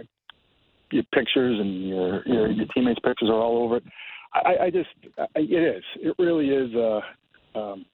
your 0.91 1.03
pictures 1.13 1.59
and 1.59 1.89
your, 1.89 2.23
your, 2.27 2.51
your 2.51 2.67
teammates' 2.75 3.01
pictures 3.05 3.29
are 3.29 3.41
all 3.41 3.65
over 3.65 3.79
it 3.79 3.85
I, 4.35 4.65
I 4.65 4.71
just, 4.71 4.89
it 5.37 5.77
is. 5.77 5.83
It 5.97 6.15
really 6.19 6.49
is 6.49 6.75
a, 6.75 7.01
um, 7.55 7.87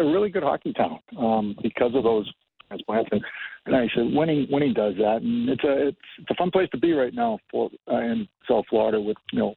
a 0.00 0.04
really 0.04 0.28
good 0.28 0.42
hockey 0.42 0.72
town 0.72 0.98
um, 1.18 1.56
because 1.62 1.92
of 1.94 2.02
those 2.02 2.30
transplants. 2.68 3.10
And, 3.12 3.20
and 3.66 3.76
I 3.76 3.88
said, 3.94 4.12
winning, 4.12 4.46
winning 4.50 4.74
does 4.74 4.94
that, 4.96 5.22
and 5.22 5.48
it's 5.48 5.64
a, 5.64 5.88
it's, 5.88 5.98
it's 6.18 6.30
a 6.30 6.34
fun 6.34 6.50
place 6.50 6.68
to 6.72 6.78
be 6.78 6.92
right 6.92 7.14
now 7.14 7.38
for 7.50 7.70
uh, 7.90 7.96
in 7.96 8.28
South 8.48 8.64
Florida 8.68 9.00
with 9.00 9.16
you 9.32 9.38
know, 9.38 9.54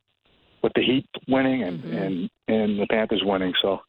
with 0.64 0.74
the 0.76 0.82
Heat 0.82 1.08
winning 1.28 1.64
and 1.64 1.80
mm-hmm. 1.80 1.98
and 1.98 2.30
and 2.48 2.80
the 2.80 2.88
Panthers 2.90 3.22
winning. 3.24 3.54
So, 3.62 3.80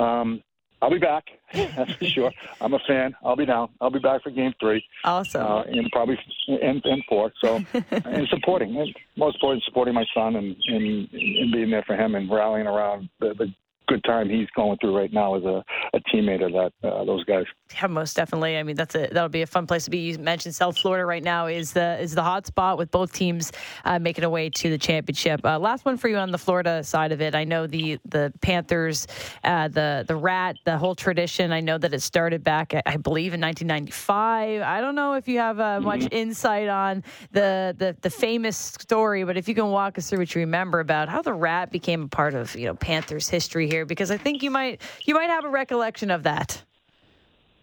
um, 0.00 0.42
I'll 0.82 0.90
be 0.90 0.98
back. 0.98 1.24
That's 1.52 1.92
for 1.92 2.04
sure. 2.06 2.32
I'm 2.60 2.72
a 2.72 2.78
fan. 2.86 3.14
I'll 3.22 3.36
be 3.36 3.44
down. 3.44 3.68
I'll 3.80 3.90
be 3.90 3.98
back 3.98 4.22
for 4.22 4.30
Game 4.30 4.54
Three. 4.58 4.82
Awesome. 5.04 5.42
Uh, 5.42 5.62
and 5.62 5.90
probably 5.92 6.18
and, 6.48 6.80
and 6.84 7.02
four. 7.08 7.32
So 7.42 7.56
and 7.90 8.28
supporting, 8.28 8.76
and 8.76 8.94
most 9.16 9.36
important, 9.36 9.64
supporting 9.64 9.94
my 9.94 10.06
son 10.14 10.36
and, 10.36 10.56
and 10.68 11.08
and 11.12 11.52
being 11.52 11.70
there 11.70 11.84
for 11.86 11.96
him 11.96 12.14
and 12.14 12.30
rallying 12.30 12.66
around 12.66 13.10
the, 13.20 13.34
the 13.34 13.52
good 13.90 14.04
time 14.04 14.28
he's 14.28 14.48
going 14.54 14.78
through 14.78 14.96
right 14.96 15.12
now 15.12 15.34
as 15.34 15.42
a, 15.42 15.64
a 15.94 16.00
teammate 16.14 16.44
of 16.44 16.52
that 16.52 16.88
uh, 16.88 17.04
those 17.04 17.24
guys. 17.24 17.44
Yeah, 17.74 17.88
most 17.88 18.14
definitely. 18.14 18.56
I 18.56 18.62
mean, 18.62 18.76
that's 18.76 18.94
a 18.94 19.08
that'll 19.08 19.28
be 19.28 19.42
a 19.42 19.46
fun 19.46 19.66
place 19.66 19.84
to 19.84 19.90
be. 19.90 19.98
You 19.98 20.18
mentioned 20.18 20.54
South 20.54 20.78
Florida 20.78 21.04
right 21.04 21.22
now 21.22 21.46
is 21.46 21.72
the 21.72 22.00
is 22.00 22.14
the 22.14 22.22
hot 22.22 22.46
spot 22.46 22.78
with 22.78 22.90
both 22.90 23.12
teams 23.12 23.52
uh, 23.84 23.98
making 23.98 24.24
a 24.24 24.30
way 24.30 24.48
to 24.50 24.70
the 24.70 24.78
championship. 24.78 25.40
Uh, 25.44 25.58
last 25.58 25.84
one 25.84 25.96
for 25.96 26.08
you 26.08 26.16
on 26.16 26.30
the 26.30 26.38
Florida 26.38 26.84
side 26.84 27.10
of 27.12 27.20
it. 27.20 27.34
I 27.34 27.44
know 27.44 27.66
the 27.66 27.98
the 28.08 28.32
Panthers, 28.40 29.08
uh, 29.44 29.68
the 29.68 30.04
the 30.06 30.16
Rat, 30.16 30.56
the 30.64 30.78
whole 30.78 30.94
tradition. 30.94 31.52
I 31.52 31.60
know 31.60 31.78
that 31.78 31.92
it 31.92 32.00
started 32.00 32.44
back, 32.44 32.72
I 32.86 32.96
believe, 32.96 33.34
in 33.34 33.40
1995. 33.40 34.62
I 34.62 34.80
don't 34.80 34.94
know 34.94 35.14
if 35.14 35.26
you 35.26 35.38
have 35.38 35.58
uh, 35.58 35.80
much 35.80 36.00
mm-hmm. 36.00 36.16
insight 36.16 36.68
on 36.68 37.02
the, 37.32 37.74
the 37.76 37.96
the 38.02 38.10
famous 38.10 38.56
story, 38.56 39.24
but 39.24 39.36
if 39.36 39.48
you 39.48 39.54
can 39.54 39.70
walk 39.70 39.98
us 39.98 40.10
through 40.10 40.20
what 40.20 40.34
you 40.34 40.40
remember 40.40 40.78
about 40.78 41.08
how 41.08 41.22
the 41.22 41.34
Rat 41.34 41.72
became 41.72 42.04
a 42.04 42.08
part 42.08 42.34
of 42.34 42.54
you 42.54 42.66
know 42.66 42.74
Panthers 42.74 43.28
history 43.28 43.68
here 43.68 43.79
because 43.84 44.10
I 44.10 44.16
think 44.16 44.42
you 44.42 44.50
might 44.50 44.80
you 45.04 45.14
might 45.14 45.30
have 45.30 45.44
a 45.44 45.50
recollection 45.50 46.10
of 46.10 46.22
that. 46.24 46.62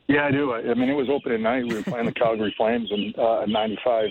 Yeah, 0.08 0.25
I 0.25 0.32
do. 0.32 0.53
I, 0.53 0.73
mean, 0.73 0.89
it 0.89 0.93
was 0.93 1.10
open 1.10 1.34
at 1.34 1.41
night. 1.41 1.67
We 1.67 1.75
were 1.75 1.84
playing 1.84 2.06
the 2.06 2.13
Calgary 2.13 2.53
Flames 2.56 2.89
in 2.91 3.13
uh, 3.21 3.45
'95. 3.45 4.10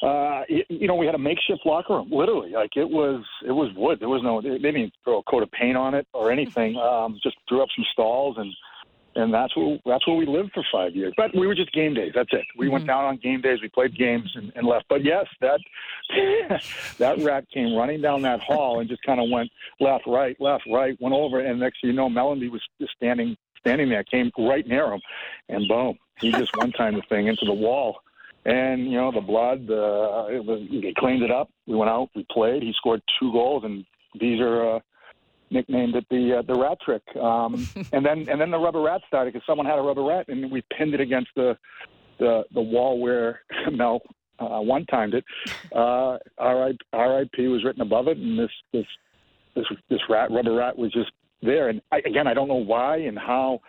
Uh, 0.00 0.42
you 0.48 0.86
know, 0.86 0.94
we 0.94 1.04
had 1.04 1.16
a 1.16 1.18
makeshift 1.18 1.64
locker 1.64 1.94
room, 1.94 2.08
literally. 2.12 2.52
Like 2.52 2.76
it 2.76 2.88
was, 2.88 3.24
it 3.44 3.50
was 3.50 3.72
wood. 3.74 3.98
There 3.98 4.08
was 4.08 4.22
no, 4.22 4.40
they 4.40 4.58
didn't 4.58 4.92
throw 5.02 5.18
a 5.18 5.22
coat 5.24 5.42
of 5.42 5.50
paint 5.50 5.76
on 5.76 5.94
it 5.94 6.06
or 6.12 6.30
anything. 6.30 6.76
Um, 6.86 7.18
just 7.22 7.36
threw 7.48 7.62
up 7.62 7.68
some 7.74 7.84
stalls 7.92 8.36
and 8.38 8.52
and 9.16 9.32
that's 9.32 9.56
where 9.56 9.78
that's 9.86 10.06
where 10.06 10.16
we 10.16 10.26
lived 10.26 10.52
for 10.52 10.62
five 10.70 10.94
years. 10.94 11.12
But 11.16 11.34
we 11.34 11.46
were 11.46 11.54
just 11.54 11.72
game 11.72 11.94
days. 11.94 12.12
That's 12.14 12.32
it. 12.32 12.44
We 12.56 12.66
mm-hmm. 12.66 12.74
went 12.74 12.86
down 12.86 13.04
on 13.04 13.16
game 13.16 13.40
days. 13.40 13.60
We 13.62 13.68
played 13.68 13.96
games 13.96 14.30
and, 14.34 14.52
and 14.54 14.66
left. 14.66 14.86
But 14.88 15.04
yes, 15.04 15.26
that 15.40 15.60
that 16.98 17.18
rat 17.18 17.46
came 17.52 17.74
running 17.74 18.02
down 18.02 18.22
that 18.22 18.40
hall 18.40 18.80
and 18.80 18.88
just 18.88 19.02
kind 19.02 19.20
of 19.20 19.28
went 19.30 19.50
left, 19.80 20.06
right, 20.06 20.38
left, 20.40 20.64
right, 20.70 20.96
went 21.00 21.14
over, 21.14 21.40
and 21.40 21.58
next 21.58 21.80
thing 21.80 21.90
you 21.90 21.96
know, 21.96 22.08
Mellanby 22.08 22.50
was 22.50 22.62
just 22.80 22.92
standing 22.94 23.36
standing 23.58 23.88
there. 23.88 24.04
Came 24.04 24.30
right 24.38 24.66
near 24.66 24.92
him, 24.92 25.00
and 25.48 25.66
boom, 25.66 25.98
he 26.20 26.30
just 26.32 26.56
one 26.56 26.72
time 26.72 26.94
the 26.94 27.02
thing 27.08 27.26
into 27.26 27.46
the 27.46 27.54
wall. 27.54 27.98
And 28.44 28.84
you 28.84 28.96
know 28.96 29.10
the 29.10 29.20
blood, 29.20 29.68
uh, 29.68 30.26
it 30.30 30.44
was, 30.44 30.60
they 30.70 30.94
cleaned 30.96 31.24
it 31.24 31.32
up. 31.32 31.50
We 31.66 31.74
went 31.74 31.90
out, 31.90 32.10
we 32.14 32.24
played. 32.30 32.62
He 32.62 32.72
scored 32.74 33.02
two 33.18 33.32
goals, 33.32 33.64
and 33.64 33.84
these 34.20 34.40
are 34.40 34.76
uh, 34.76 34.80
nicknamed 35.50 35.96
it 35.96 36.06
the 36.10 36.38
uh, 36.38 36.42
the 36.42 36.58
rat 36.58 36.78
trick. 36.84 37.02
Um, 37.16 37.66
and 37.92 38.04
then 38.04 38.28
and 38.28 38.40
then 38.40 38.50
the 38.50 38.58
rubber 38.58 38.80
rat 38.80 39.02
started 39.06 39.32
because 39.32 39.46
someone 39.46 39.66
had 39.66 39.78
a 39.78 39.82
rubber 39.82 40.02
rat 40.02 40.28
and 40.28 40.50
we 40.50 40.62
pinned 40.76 40.94
it 40.94 41.00
against 41.00 41.30
the 41.36 41.56
the 42.18 42.44
the 42.54 42.60
wall 42.60 43.00
where 43.00 43.40
Mel 43.72 44.02
uh, 44.38 44.60
one 44.60 44.84
timed 44.86 45.14
it. 45.14 45.24
Uh, 45.74 46.18
RIP 46.38 47.38
was 47.38 47.64
written 47.64 47.82
above 47.82 48.08
it, 48.08 48.18
and 48.18 48.38
this 48.38 48.50
this 48.72 48.86
this 49.54 49.66
this 49.88 50.00
rat 50.08 50.30
rubber 50.30 50.54
rat 50.54 50.76
was 50.76 50.92
just 50.92 51.10
there. 51.42 51.68
And 51.68 51.80
I, 51.92 51.98
again, 51.98 52.26
I 52.26 52.34
don't 52.34 52.48
know 52.48 52.54
why 52.54 52.98
and 52.98 53.18
how 53.18 53.60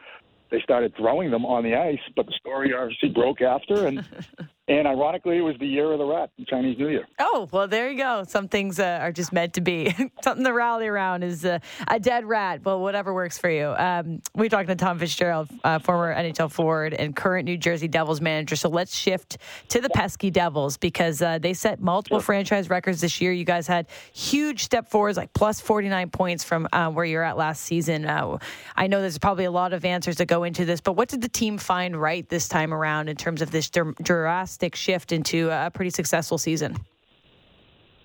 they 0.50 0.62
started 0.62 0.94
throwing 0.96 1.32
them 1.32 1.46
on 1.46 1.64
the 1.64 1.76
ice, 1.76 2.00
but 2.16 2.26
the 2.26 2.34
story 2.40 2.74
obviously 2.74 3.10
broke 3.10 3.42
after, 3.42 3.88
and 3.88 4.06
And 4.70 4.86
ironically, 4.86 5.38
it 5.38 5.42
was 5.42 5.56
the 5.62 5.66
year 5.66 5.94
of 5.94 5.98
the 5.98 6.04
rat, 6.06 6.30
Chinese 6.46 6.78
New 6.78 6.90
Year. 6.90 7.08
Oh, 7.20 7.48
well, 7.54 7.70
there 7.70 7.90
you 7.90 7.98
go. 7.98 8.26
Some 8.28 8.50
things 8.50 8.82
uh, 8.82 9.00
are 9.02 9.14
just 9.14 9.32
meant 9.32 9.54
to 9.54 9.62
be. 9.62 9.96
Something 10.22 10.44
to 10.44 10.52
rally 10.52 10.88
around 10.88 11.24
is 11.24 11.46
uh, 11.46 11.60
a 11.88 12.02
dead 12.02 12.26
rat. 12.26 12.66
Well, 12.66 12.82
whatever 12.82 13.14
works 13.14 13.38
for 13.38 13.50
you. 13.50 13.68
Um, 13.78 14.22
we 14.36 14.50
talked 14.50 14.68
to 14.68 14.76
Tom 14.76 15.00
Fitzgerald, 15.00 15.48
uh, 15.64 15.80
former 15.80 16.14
NHL 16.14 16.52
forward 16.52 16.94
and 16.94 17.16
current 17.16 17.46
New 17.46 17.56
Jersey 17.56 17.88
Devils 17.88 18.20
manager. 18.20 18.58
So 18.58 18.68
let's 18.68 18.94
shift 18.94 19.38
to 19.70 19.80
the 19.80 19.90
pesky 19.90 20.30
Devils 20.32 20.76
because 20.76 21.22
uh, 21.22 21.40
they 21.40 21.54
set 21.54 21.80
multiple 21.80 22.20
sure. 22.20 22.26
franchise 22.26 22.70
records 22.70 23.00
this 23.00 23.22
year. 23.22 23.32
You 23.32 23.46
guys 23.46 23.68
had 23.68 23.88
huge 24.12 24.66
step 24.66 24.90
forwards, 24.90 25.16
like 25.16 25.32
plus 25.32 25.62
49 25.62 26.10
points 26.10 26.44
from 26.44 26.68
uh, 26.74 26.90
where 26.90 27.06
you're 27.06 27.24
at 27.24 27.38
last 27.38 27.64
season. 27.64 28.06
Uh, 28.06 28.38
I 28.76 28.88
know 28.88 29.00
there's 29.00 29.18
probably 29.18 29.46
a 29.46 29.52
lot 29.52 29.72
of 29.72 29.86
answers 29.86 30.18
that 30.18 30.26
go 30.26 30.44
into 30.44 30.66
this, 30.66 30.82
but 30.82 30.98
what 30.98 31.08
did 31.08 31.22
the 31.22 31.30
team 31.30 31.58
find 31.58 31.96
right 31.96 32.28
this 32.28 32.50
time 32.50 32.74
around 32.74 33.08
in 33.08 33.16
terms 33.16 33.42
of 33.42 33.50
this 33.50 33.70
drastic 33.70 34.57
drastic 34.58 34.76
shift 34.76 35.12
into 35.12 35.50
a 35.52 35.70
pretty 35.72 35.92
successful 35.92 36.38
season? 36.38 36.76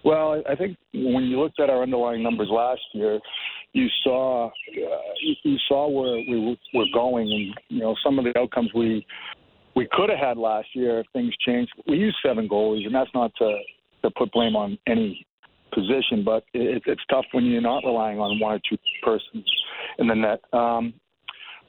Well, 0.05 0.43
I 0.49 0.55
think 0.57 0.77
when 0.93 1.25
you 1.25 1.41
looked 1.41 1.61
at 1.61 1.71
our 1.71 1.83
underlying 1.83 2.23
numbers 2.23 2.49
last 2.51 2.81
year, 2.93 3.21
you 3.73 3.87
saw 4.03 4.49
uh, 4.49 4.51
you 5.45 5.57
saw 5.69 5.89
where 5.89 6.19
we 6.29 6.59
were 6.75 6.85
going, 6.93 7.31
and 7.33 7.61
you 7.69 7.81
know 7.81 7.95
some 8.05 8.19
of 8.19 8.25
the 8.25 8.39
outcomes 8.39 8.71
we 8.75 9.07
we 9.75 9.89
could 9.93 10.11
have 10.11 10.19
had 10.19 10.37
last 10.37 10.69
year 10.75 11.01
if 11.01 11.07
things 11.13 11.33
changed. 11.47 11.73
We 11.87 11.97
used 11.97 12.17
seven 12.25 12.49
goalies, 12.49 12.85
and 12.85 12.95
that's 12.95 13.11
not 13.15 13.33
to 13.39 13.59
to 14.03 14.11
put 14.11 14.33
blame 14.33 14.57
on 14.57 14.77
any 14.87 15.25
position, 15.73 16.23
but 16.25 16.45
it, 16.53 16.83
it's 16.85 17.01
tough 17.09 17.25
when 17.33 17.47
you're 17.47 17.63
not 17.63 17.85
relying 17.85 18.19
on 18.19 18.39
one 18.41 18.57
or 18.57 18.61
two 18.69 18.77
persons 19.03 19.47
in 19.99 20.09
the 20.09 20.15
net. 20.15 20.41
Um, 20.53 20.93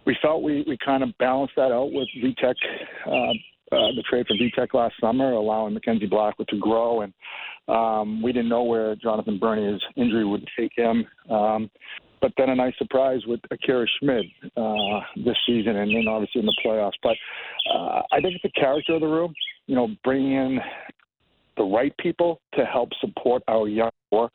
we 0.05 0.17
felt 0.21 0.43
we, 0.43 0.65
we 0.67 0.77
kind 0.83 1.03
of 1.03 1.09
balanced 1.19 1.53
that 1.55 1.71
out 1.71 1.91
with 1.93 2.07
Vitek 2.21 2.55
uh, 3.05 3.33
uh, 3.73 3.91
the 3.95 4.03
trade 4.09 4.25
for 4.27 4.35
Vitek 4.35 4.73
last 4.73 4.95
summer, 5.01 5.31
allowing 5.31 5.73
Mackenzie 5.73 6.05
Blackwood 6.05 6.47
to 6.49 6.57
grow. 6.57 7.01
And 7.01 7.13
um, 7.67 8.21
we 8.21 8.31
didn't 8.31 8.49
know 8.49 8.63
where 8.63 8.95
Jonathan 8.95 9.39
Bernier 9.39 9.77
injury 9.95 10.25
would 10.25 10.47
take 10.57 10.71
him. 10.75 11.05
Um, 11.29 11.69
but 12.21 12.31
then 12.37 12.49
a 12.49 12.55
nice 12.55 12.73
surprise 12.77 13.19
with 13.27 13.41
Akira 13.51 13.85
Schmid 13.99 14.25
uh, 14.55 14.99
this 15.25 15.35
season, 15.45 15.75
and 15.75 15.93
then 15.93 16.07
obviously 16.07 16.39
in 16.39 16.45
the 16.45 16.55
playoffs. 16.65 16.93
But 17.03 17.17
uh, 17.73 18.01
I 18.13 18.21
think 18.21 18.35
it's 18.35 18.43
the 18.43 18.61
character 18.61 18.93
of 18.93 19.01
the 19.01 19.07
room. 19.07 19.33
You 19.67 19.75
know, 19.75 19.89
bringing 20.05 20.31
in 20.31 20.59
the 21.57 21.63
right 21.63 21.95
people 21.97 22.39
to 22.55 22.65
help 22.65 22.89
support 23.01 23.43
our 23.47 23.67
young 23.67 23.91
core. 24.09 24.29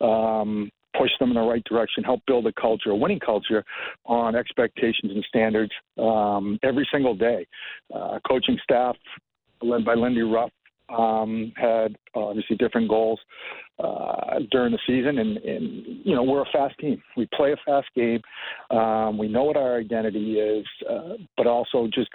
Um, 0.00 0.70
push 0.98 1.10
them 1.18 1.30
in 1.30 1.34
the 1.34 1.40
right 1.40 1.62
direction, 1.64 2.04
help 2.04 2.20
build 2.26 2.46
a 2.46 2.52
culture, 2.52 2.90
a 2.90 2.96
winning 2.96 3.20
culture 3.20 3.64
on 4.04 4.34
expectations 4.34 5.12
and 5.12 5.24
standards 5.28 5.72
um, 5.98 6.58
every 6.62 6.86
single 6.92 7.14
day. 7.14 7.46
Uh, 7.94 8.18
coaching 8.26 8.58
staff 8.62 8.96
led 9.62 9.84
by 9.84 9.94
Lindy 9.94 10.22
Ruff 10.22 10.50
um, 10.88 11.52
had 11.56 11.96
obviously 12.14 12.56
different 12.56 12.88
goals 12.88 13.20
uh, 13.82 14.38
during 14.50 14.72
the 14.72 14.78
season, 14.86 15.18
and, 15.18 15.36
and, 15.38 15.84
you 16.04 16.14
know 16.14 16.22
we're 16.22 16.42
a 16.42 16.52
fast 16.52 16.78
team. 16.78 17.02
We 17.16 17.28
play 17.34 17.52
a 17.52 17.56
fast 17.66 17.88
game. 17.94 18.20
Um, 18.70 19.18
we 19.18 19.28
know 19.28 19.44
what 19.44 19.56
our 19.56 19.78
identity 19.78 20.38
is, 20.38 20.66
uh, 20.88 21.14
but 21.36 21.46
also 21.46 21.88
just 21.92 22.10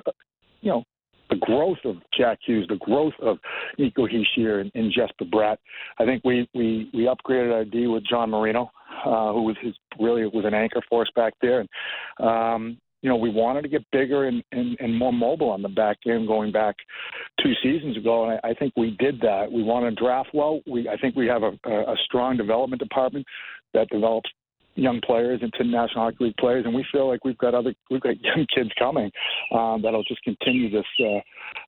you 0.61 0.71
know 0.71 0.83
the 1.31 1.37
growth 1.37 1.79
of 1.85 1.95
Jack 2.15 2.39
Hughes, 2.45 2.67
the 2.69 2.75
growth 2.75 3.13
of 3.21 3.39
Nico 3.79 4.05
Hischier 4.05 4.61
and, 4.61 4.71
and 4.75 4.93
Jesper 4.93 5.25
Bratt. 5.25 5.57
I 5.97 6.05
think 6.05 6.23
we, 6.23 6.47
we, 6.53 6.91
we 6.93 7.09
upgraded 7.09 7.53
our 7.53 7.65
D 7.65 7.87
with 7.87 8.03
John 8.07 8.29
Marino, 8.29 8.69
uh, 9.05 9.33
who 9.33 9.43
was 9.43 9.55
his 9.61 9.73
really 9.99 10.25
was 10.25 10.45
an 10.45 10.53
anchor 10.53 10.81
for 10.89 11.01
us 11.01 11.09
back 11.15 11.33
there. 11.41 11.61
And, 11.61 11.69
um, 12.19 12.77
you 13.01 13.09
know, 13.09 13.15
we 13.15 13.31
wanted 13.31 13.63
to 13.63 13.69
get 13.69 13.83
bigger 13.91 14.27
and, 14.27 14.43
and, 14.51 14.77
and 14.79 14.95
more 14.95 15.11
mobile 15.11 15.49
on 15.49 15.63
the 15.63 15.69
back 15.69 15.97
end 16.05 16.27
going 16.27 16.51
back 16.51 16.75
two 17.41 17.53
seasons 17.63 17.97
ago, 17.97 18.25
and 18.25 18.39
I, 18.43 18.49
I 18.49 18.53
think 18.53 18.73
we 18.77 18.95
did 18.99 19.19
that. 19.21 19.51
We 19.51 19.63
want 19.63 19.85
to 19.85 20.03
draft 20.03 20.29
well. 20.33 20.59
We 20.67 20.87
I 20.87 20.97
think 20.97 21.15
we 21.15 21.25
have 21.25 21.41
a, 21.41 21.53
a 21.67 21.95
strong 22.05 22.37
development 22.37 22.79
department 22.79 23.25
that 23.73 23.89
develops 23.89 24.29
young 24.75 25.01
players 25.01 25.41
into 25.41 25.63
National 25.63 26.05
Hockey 26.05 26.25
League 26.25 26.37
players, 26.37 26.65
and 26.65 26.73
we 26.73 26.85
feel 26.91 27.07
like 27.07 27.25
we've 27.25 27.37
got 27.37 27.53
other 27.53 27.73
we've 27.89 28.01
got 28.01 28.19
young 28.21 28.45
kids 28.53 28.69
coming 28.77 29.11
um, 29.53 29.81
that'll 29.81 30.03
just 30.03 30.23
continue 30.23 30.69
this 30.69 30.85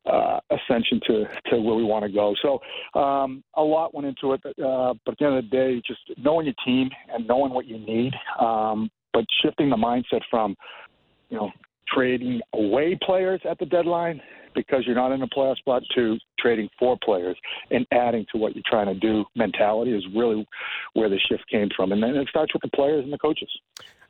uh, 0.08 0.10
uh, 0.10 0.40
ascension 0.52 1.00
to 1.08 1.26
to 1.48 1.62
where 1.62 1.76
we 1.76 1.84
want 1.84 2.06
to 2.06 2.12
go. 2.12 2.34
So 2.42 3.00
um, 3.00 3.44
a 3.56 3.64
lot 3.64 3.94
went 3.94 4.08
into 4.08 4.34
it, 4.34 4.42
uh, 4.46 4.94
but 5.06 5.14
at 5.14 5.18
the 5.20 5.26
end 5.26 5.38
of 5.38 5.44
the 5.44 5.50
day, 5.50 5.82
just 5.86 6.02
knowing 6.18 6.46
your 6.46 6.56
team 6.66 6.90
and 7.14 7.28
knowing 7.28 7.54
what 7.54 7.66
you 7.66 7.78
need, 7.78 8.14
um, 8.40 8.90
but 9.14 9.26
shifting 9.42 9.70
the 9.70 9.76
mindset 9.76 10.22
from 10.30 10.56
you 11.30 11.38
know 11.38 11.52
trading 11.94 12.42
away 12.54 12.98
players 13.04 13.42
at 13.50 13.60
the 13.60 13.66
deadline 13.66 14.22
because 14.56 14.84
you're 14.86 14.96
not 14.96 15.12
in 15.12 15.22
a 15.22 15.28
playoff 15.28 15.58
spot 15.58 15.84
to 15.96 16.18
trading 16.40 16.70
for 16.78 16.98
players 17.04 17.38
and 17.72 17.86
adding 17.92 18.26
to 18.32 18.38
what 18.38 18.56
you're 18.56 18.64
trying 18.66 18.88
to 18.88 19.00
do 19.00 19.26
mentality 19.36 19.92
is 19.92 20.04
really 20.16 20.46
where 20.94 21.10
the 21.10 21.20
shift 21.30 21.44
came 21.50 21.70
from. 21.76 21.92
And 21.92 22.02
then 22.02 22.16
it 22.16 22.28
starts 22.30 22.54
with 22.54 22.62
the 22.62 22.76
players 22.76 23.04
and 23.04 23.14
the 23.14 23.18
coaches. 23.18 23.50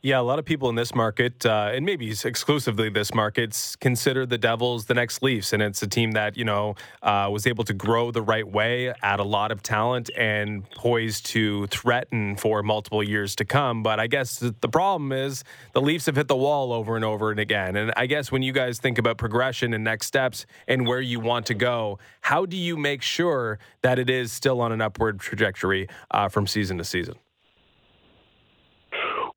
Yeah, 0.06 0.20
a 0.20 0.22
lot 0.22 0.38
of 0.38 0.43
people 0.43 0.68
in 0.68 0.76
this 0.76 0.93
market, 0.93 1.45
uh, 1.45 1.72
and 1.74 1.86
maybe 1.86 2.12
exclusively 2.12 2.89
this 2.89 3.14
market, 3.14 3.78
consider 3.80 4.26
the 4.26 4.38
Devils 4.38 4.84
the 4.88 4.93
next 4.93 5.24
Leafs, 5.24 5.54
and 5.54 5.64
it's 5.64 5.82
a 5.82 5.88
team 5.88 6.12
that 6.12 6.36
you 6.36 6.43
know 6.43 6.76
uh, 7.01 7.30
was 7.32 7.47
able 7.47 7.64
to 7.64 7.74
grow 7.74 8.12
the 8.12 8.22
right 8.22 8.45
way, 8.45 8.93
add 9.01 9.22
a 9.22 9.24
lot 9.24 9.49
of 9.49 9.64
talent, 9.64 10.10
and 10.18 10.70
poised 10.72 11.26
to 11.28 11.68
threaten 11.68 12.36
for 12.36 12.62
multiple 12.62 13.01
years 13.01 13.34
to 13.38 13.45
come. 13.45 13.82
But 13.82 14.01
I 14.01 14.08
guess 14.08 14.39
the 14.39 14.68
problem 14.68 15.14
is 15.14 15.45
the 15.72 15.82
Leafs 15.82 16.08
have 16.08 16.18
hit 16.18 16.28
the 16.28 16.36
wall 16.36 16.74
over 16.74 16.97
and 16.97 17.06
over 17.06 17.32
and 17.32 17.39
again. 17.39 17.78
And 17.78 17.93
I 17.95 18.06
guess 18.06 18.30
when 18.30 18.41
you 18.41 18.51
guys 18.51 18.80
think 18.80 18.97
about 18.97 19.18
progression 19.18 19.74
and 19.74 19.86
next 19.86 20.08
steps 20.08 20.45
and 20.68 20.86
where 20.86 20.99
you 20.99 21.22
want 21.22 21.45
to 21.45 21.54
go, 21.54 21.97
how 22.20 22.45
do 22.45 22.58
you 22.58 22.76
make 22.76 23.04
sure 23.04 23.58
that 23.84 23.99
it 23.99 24.10
is 24.10 24.34
still 24.34 24.60
on 24.60 24.74
an 24.74 24.82
upward 24.82 25.22
trajectory 25.22 25.88
uh, 26.12 26.28
from 26.28 26.45
season 26.45 26.78
to 26.80 26.84
season? 26.84 27.16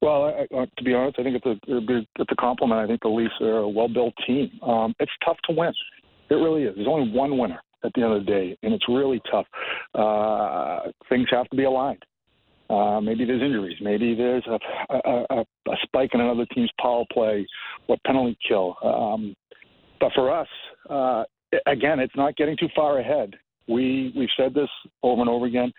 Well, 0.07 0.27
I, 0.27 0.47
uh, 0.57 0.67
to 0.79 0.85
be 0.85 0.95
honest, 0.95 1.19
I 1.19 1.25
think 1.25 1.43
it's 1.43 1.47
a, 1.47 1.57
it's 1.69 2.33
a 2.33 2.37
compliment. 2.37 2.81
I 2.81 2.87
think 2.87 3.03
the 3.03 3.09
Leafs 3.09 3.35
are 3.41 3.59
a 3.59 3.69
well-built 3.69 4.15
team. 4.25 4.49
Um, 4.63 4.95
it's 5.01 5.11
tough 5.25 5.37
to 5.49 5.53
win. 5.53 5.73
It 6.31 6.35
really 6.35 6.63
is. 6.63 6.77
There's 6.77 6.87
only 6.87 7.11
one 7.11 7.37
winner 7.37 7.61
at 7.85 7.91
the 7.93 8.03
end 8.03 8.13
of 8.13 8.25
the 8.25 8.31
day, 8.31 8.57
and 8.63 8.73
it's 8.73 8.85
really 8.89 9.21
tough. 9.29 9.47
Uh, 9.97 10.93
things 11.09 11.27
have 11.33 11.49
to 11.49 11.57
be 11.57 11.65
aligned. 11.65 12.05
Uh, 12.71 13.01
maybe 13.01 13.25
there's 13.25 13.43
injuries. 13.43 13.79
Maybe 13.81 14.15
there's 14.15 14.47
a, 14.47 14.61
a, 14.95 15.25
a, 15.31 15.41
a 15.41 15.77
spike 15.83 16.11
in 16.15 16.21
another 16.21 16.47
team's 16.55 16.71
power 16.81 17.03
play 17.13 17.45
or 17.89 17.97
penalty 18.07 18.39
kill. 18.47 18.77
Um, 18.85 19.35
but 19.99 20.13
for 20.15 20.33
us, 20.33 20.49
uh, 20.89 21.25
again, 21.67 21.99
it's 21.99 22.15
not 22.15 22.37
getting 22.37 22.57
too 22.57 22.69
far 22.77 23.01
ahead. 23.01 23.35
We 23.67 24.13
we've 24.17 24.29
said 24.37 24.55
this 24.55 24.69
over 25.03 25.21
and 25.21 25.29
over 25.29 25.47
again 25.47 25.73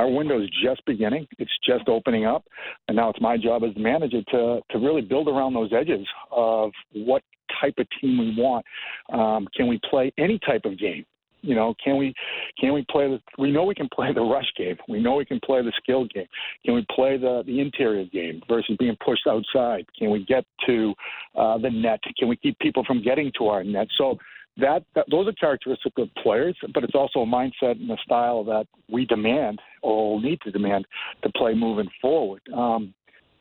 our 0.00 0.08
window 0.08 0.40
is 0.40 0.48
just 0.64 0.84
beginning. 0.86 1.26
It's 1.38 1.50
just 1.64 1.88
opening 1.88 2.24
up, 2.24 2.44
and 2.88 2.96
now 2.96 3.10
it's 3.10 3.20
my 3.20 3.36
job 3.36 3.64
as 3.64 3.74
the 3.74 3.80
manager 3.80 4.22
to 4.30 4.60
to 4.70 4.78
really 4.78 5.02
build 5.02 5.28
around 5.28 5.52
those 5.52 5.72
edges 5.72 6.06
of 6.30 6.72
what 6.92 7.22
type 7.60 7.74
of 7.78 7.86
team 8.00 8.18
we 8.18 8.34
want. 8.42 8.64
Um, 9.12 9.46
can 9.54 9.66
we 9.66 9.78
play 9.90 10.10
any 10.18 10.38
type 10.46 10.62
of 10.64 10.78
game? 10.78 11.04
You 11.42 11.54
know, 11.54 11.74
can 11.82 11.98
we 11.98 12.14
can 12.58 12.72
we 12.72 12.84
play 12.90 13.08
the? 13.08 13.20
We 13.38 13.50
know 13.50 13.64
we 13.64 13.74
can 13.74 13.88
play 13.94 14.12
the 14.14 14.22
rush 14.22 14.50
game. 14.56 14.76
We 14.88 15.02
know 15.02 15.16
we 15.16 15.26
can 15.26 15.40
play 15.44 15.62
the 15.62 15.72
skill 15.82 16.06
game. 16.14 16.26
Can 16.64 16.74
we 16.74 16.86
play 16.94 17.18
the 17.18 17.42
the 17.44 17.60
interior 17.60 18.06
game 18.06 18.40
versus 18.48 18.76
being 18.78 18.96
pushed 19.04 19.26
outside? 19.26 19.84
Can 19.98 20.10
we 20.10 20.24
get 20.24 20.44
to 20.66 20.94
uh, 21.36 21.58
the 21.58 21.70
net? 21.70 22.00
Can 22.18 22.28
we 22.28 22.36
keep 22.36 22.58
people 22.58 22.84
from 22.86 23.02
getting 23.02 23.30
to 23.38 23.48
our 23.48 23.62
net? 23.62 23.88
So 23.98 24.18
that, 24.56 24.84
that 24.94 25.06
those 25.10 25.28
are 25.28 25.32
characteristic 25.32 25.92
of 25.98 26.08
players, 26.22 26.56
but 26.74 26.84
it's 26.84 26.94
also 26.94 27.20
a 27.20 27.26
mindset 27.26 27.80
and 27.80 27.90
a 27.90 27.96
style 28.04 28.44
that 28.44 28.66
we 28.90 29.06
demand 29.06 29.60
or 29.82 30.20
need 30.20 30.40
to 30.42 30.50
demand 30.50 30.86
to 31.22 31.30
play 31.36 31.54
moving 31.54 31.88
forward. 32.00 32.42
Um, 32.54 32.94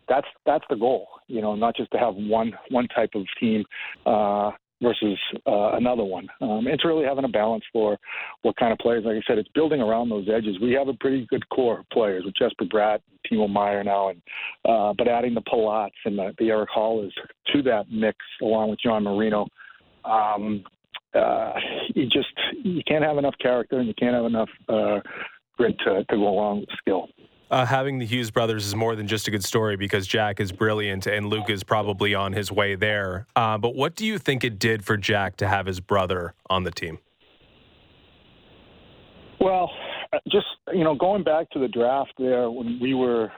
that's 0.08 0.28
that's 0.46 0.66
the 0.70 0.76
goal, 0.76 1.08
you 1.28 1.42
know, 1.42 1.56
not 1.56 1.76
just 1.76 1.92
to 1.92 1.98
have 1.98 2.16
one 2.16 2.52
one 2.70 2.88
type 2.88 3.12
of 3.14 3.24
team 3.40 3.64
uh, 4.06 4.52
versus 4.82 5.18
uh, 5.46 5.74
another 5.74 6.04
one. 6.04 6.28
Um, 6.42 6.66
it's 6.68 6.84
really 6.84 7.06
having 7.06 7.26
a 7.26 7.30
balance 7.30 7.64
for 7.72 7.98
what 8.42 8.56
kind 8.58 8.72
of 8.72 8.80
players. 8.80 9.04
Like 9.06 9.18
I 9.18 9.22
said, 9.28 9.38
it's 9.38 9.50
building 9.54 9.82
around 9.82 10.10
those 10.10 10.28
edges. 10.34 10.58
We 10.62 10.72
have 10.74 10.88
a 10.88 10.94
pretty 10.94 11.28
good 11.30 11.48
core 11.50 11.82
of 11.82 11.90
players 11.92 12.24
with 12.26 12.34
Jesper 12.36 12.66
Bratt, 12.66 13.00
Timo 13.32 13.50
Meier 13.50 13.84
now, 13.84 14.10
and 14.10 14.22
uh, 14.68 14.94
but 14.98 15.08
adding 15.08 15.34
the 15.34 15.42
Palats 15.42 15.90
and 16.06 16.18
the, 16.18 16.34
the 16.40 16.50
Erik 16.50 16.70
Haula's 16.74 17.14
to 17.54 17.62
that 17.64 17.92
mix 17.92 18.18
along 18.42 18.70
with 18.72 18.80
John 18.80 19.04
Marino. 19.04 19.48
Um, 20.06 20.64
uh, 21.14 21.54
you 21.96 22.06
just 22.06 22.34
you 22.64 22.82
can't 22.88 23.04
have 23.04 23.18
enough 23.18 23.36
character 23.42 23.80
and 23.80 23.88
you 23.88 23.94
can't 23.96 24.16
have 24.16 24.26
enough 24.26 24.50
uh, 24.68 25.00
grit 25.58 25.76
to, 25.80 26.04
to 26.06 26.16
go 26.16 26.28
along 26.28 26.62
with 26.62 26.70
skill. 26.78 27.08
Uh, 27.52 27.66
having 27.66 27.98
the 27.98 28.06
Hughes 28.06 28.30
brothers 28.30 28.66
is 28.66 28.76
more 28.76 28.96
than 28.96 29.08
just 29.08 29.28
a 29.28 29.32
good 29.32 29.44
story 29.44 29.76
because 29.76 30.06
Jack 30.06 30.40
is 30.40 30.52
brilliant 30.52 31.08
and 31.08 31.26
Luke 31.28 31.50
is 31.50 31.64
probably 31.64 32.14
on 32.14 32.34
his 32.34 32.52
way 32.52 32.76
there. 32.76 33.26
Uh, 33.36 33.58
but 33.58 33.74
what 33.76 33.96
do 33.96 34.06
you 34.06 34.20
think 34.20 34.44
it 34.44 34.60
did 34.60 34.86
for 34.86 34.98
Jack 34.98 35.36
to 35.38 35.48
have 35.48 35.66
his 35.66 35.80
brother 35.80 36.36
on 36.48 36.64
the 36.64 36.70
team? 36.70 37.00
Well, 39.42 39.72
uh, 40.14 40.20
just 40.32 40.46
you 40.74 40.84
know, 40.84 40.94
going 40.94 41.24
back 41.24 41.50
to 41.52 41.60
the 41.60 41.68
draft 41.68 42.14
there 42.20 42.52
when 42.52 42.78
we 42.80 42.94
were, 42.94 43.32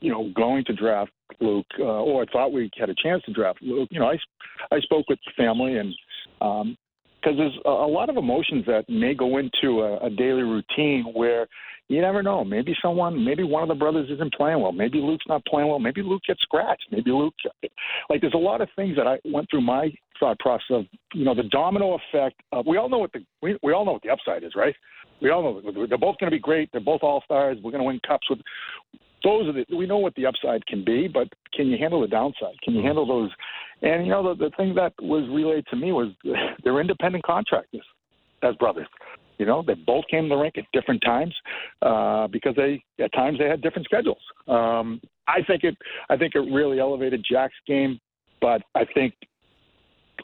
you 0.00 0.10
know, 0.10 0.30
going 0.34 0.64
to 0.64 0.72
draft 0.72 1.12
Luke, 1.40 1.66
uh, 1.78 1.82
or 1.82 2.22
I 2.22 2.26
thought 2.32 2.52
we 2.52 2.70
had 2.78 2.88
a 2.88 2.94
chance 3.02 3.22
to 3.24 3.32
draft 3.32 3.60
Luke. 3.60 3.88
You 3.90 4.00
know, 4.00 4.08
I 4.08 4.18
I 4.74 4.80
spoke 4.80 5.06
with 5.08 5.18
the 5.26 5.32
family 5.36 5.76
and 5.76 5.94
um, 6.40 6.76
because 7.22 7.38
there's 7.38 7.58
a, 7.64 7.70
a 7.70 7.90
lot 7.90 8.10
of 8.10 8.16
emotions 8.16 8.64
that 8.66 8.84
may 8.88 9.14
go 9.14 9.38
into 9.38 9.80
a, 9.80 10.06
a 10.06 10.10
daily 10.10 10.42
routine 10.42 11.04
where 11.14 11.46
you 11.88 12.00
never 12.00 12.22
know. 12.22 12.44
Maybe 12.44 12.74
someone, 12.82 13.24
maybe 13.24 13.42
one 13.42 13.62
of 13.62 13.68
the 13.68 13.74
brothers 13.74 14.08
isn't 14.10 14.34
playing 14.34 14.60
well. 14.60 14.72
Maybe 14.72 14.98
Luke's 14.98 15.24
not 15.28 15.44
playing 15.46 15.68
well. 15.68 15.78
Maybe 15.78 16.02
Luke 16.02 16.22
gets 16.26 16.40
scratched. 16.42 16.84
Maybe 16.90 17.10
Luke, 17.10 17.34
like, 18.08 18.20
there's 18.20 18.34
a 18.34 18.38
lot 18.38 18.60
of 18.60 18.68
things 18.76 18.96
that 18.96 19.06
I 19.06 19.18
went 19.24 19.48
through 19.50 19.62
my 19.62 19.92
thought 20.18 20.38
process 20.38 20.64
of, 20.70 20.84
you 21.12 21.24
know, 21.24 21.34
the 21.34 21.42
domino 21.44 21.98
effect. 21.98 22.36
Of, 22.52 22.66
we 22.66 22.78
all 22.78 22.88
know 22.88 22.98
what 22.98 23.12
the 23.12 23.20
we, 23.42 23.58
we 23.62 23.72
all 23.72 23.84
know 23.84 23.92
what 23.92 24.02
the 24.02 24.10
upside 24.10 24.44
is, 24.44 24.52
right? 24.56 24.74
We 25.20 25.30
all 25.30 25.42
know 25.42 25.86
they're 25.86 25.98
both 25.98 26.18
going 26.18 26.30
to 26.30 26.36
be 26.36 26.40
great. 26.40 26.70
They're 26.72 26.80
both 26.80 27.02
all 27.02 27.22
stars. 27.24 27.58
We're 27.62 27.70
going 27.70 27.82
to 27.82 27.86
win 27.86 28.00
cups 28.06 28.28
with. 28.30 28.40
Those 29.24 29.48
are 29.48 29.52
the 29.52 29.64
we 29.76 29.86
know 29.86 29.98
what 29.98 30.14
the 30.14 30.26
upside 30.26 30.64
can 30.66 30.84
be, 30.84 31.08
but 31.08 31.28
can 31.54 31.66
you 31.68 31.78
handle 31.78 32.00
the 32.00 32.06
downside? 32.08 32.54
Can 32.62 32.74
you 32.74 32.82
handle 32.82 33.06
those? 33.06 33.30
And 33.82 34.04
you 34.04 34.12
know, 34.12 34.34
the 34.34 34.44
the 34.44 34.50
thing 34.56 34.74
that 34.74 34.92
was 35.00 35.28
relayed 35.30 35.64
to 35.70 35.76
me 35.76 35.92
was 35.92 36.08
they're 36.64 36.80
independent 36.80 37.24
contractors 37.24 37.84
as 38.42 38.54
brothers. 38.56 38.86
You 39.38 39.46
know, 39.46 39.64
they 39.66 39.74
both 39.74 40.04
came 40.10 40.24
to 40.24 40.28
the 40.28 40.36
rink 40.36 40.58
at 40.58 40.64
different 40.72 41.02
times 41.04 41.34
uh, 41.82 42.28
because 42.28 42.54
they 42.56 42.82
at 43.02 43.12
times 43.12 43.38
they 43.38 43.48
had 43.48 43.62
different 43.62 43.86
schedules. 43.86 44.22
Um, 44.46 45.00
I 45.26 45.42
think 45.46 45.64
it 45.64 45.76
I 46.10 46.16
think 46.16 46.34
it 46.34 46.40
really 46.40 46.78
elevated 46.78 47.24
Jack's 47.28 47.54
game, 47.66 47.98
but 48.40 48.62
I 48.74 48.84
think 48.94 49.14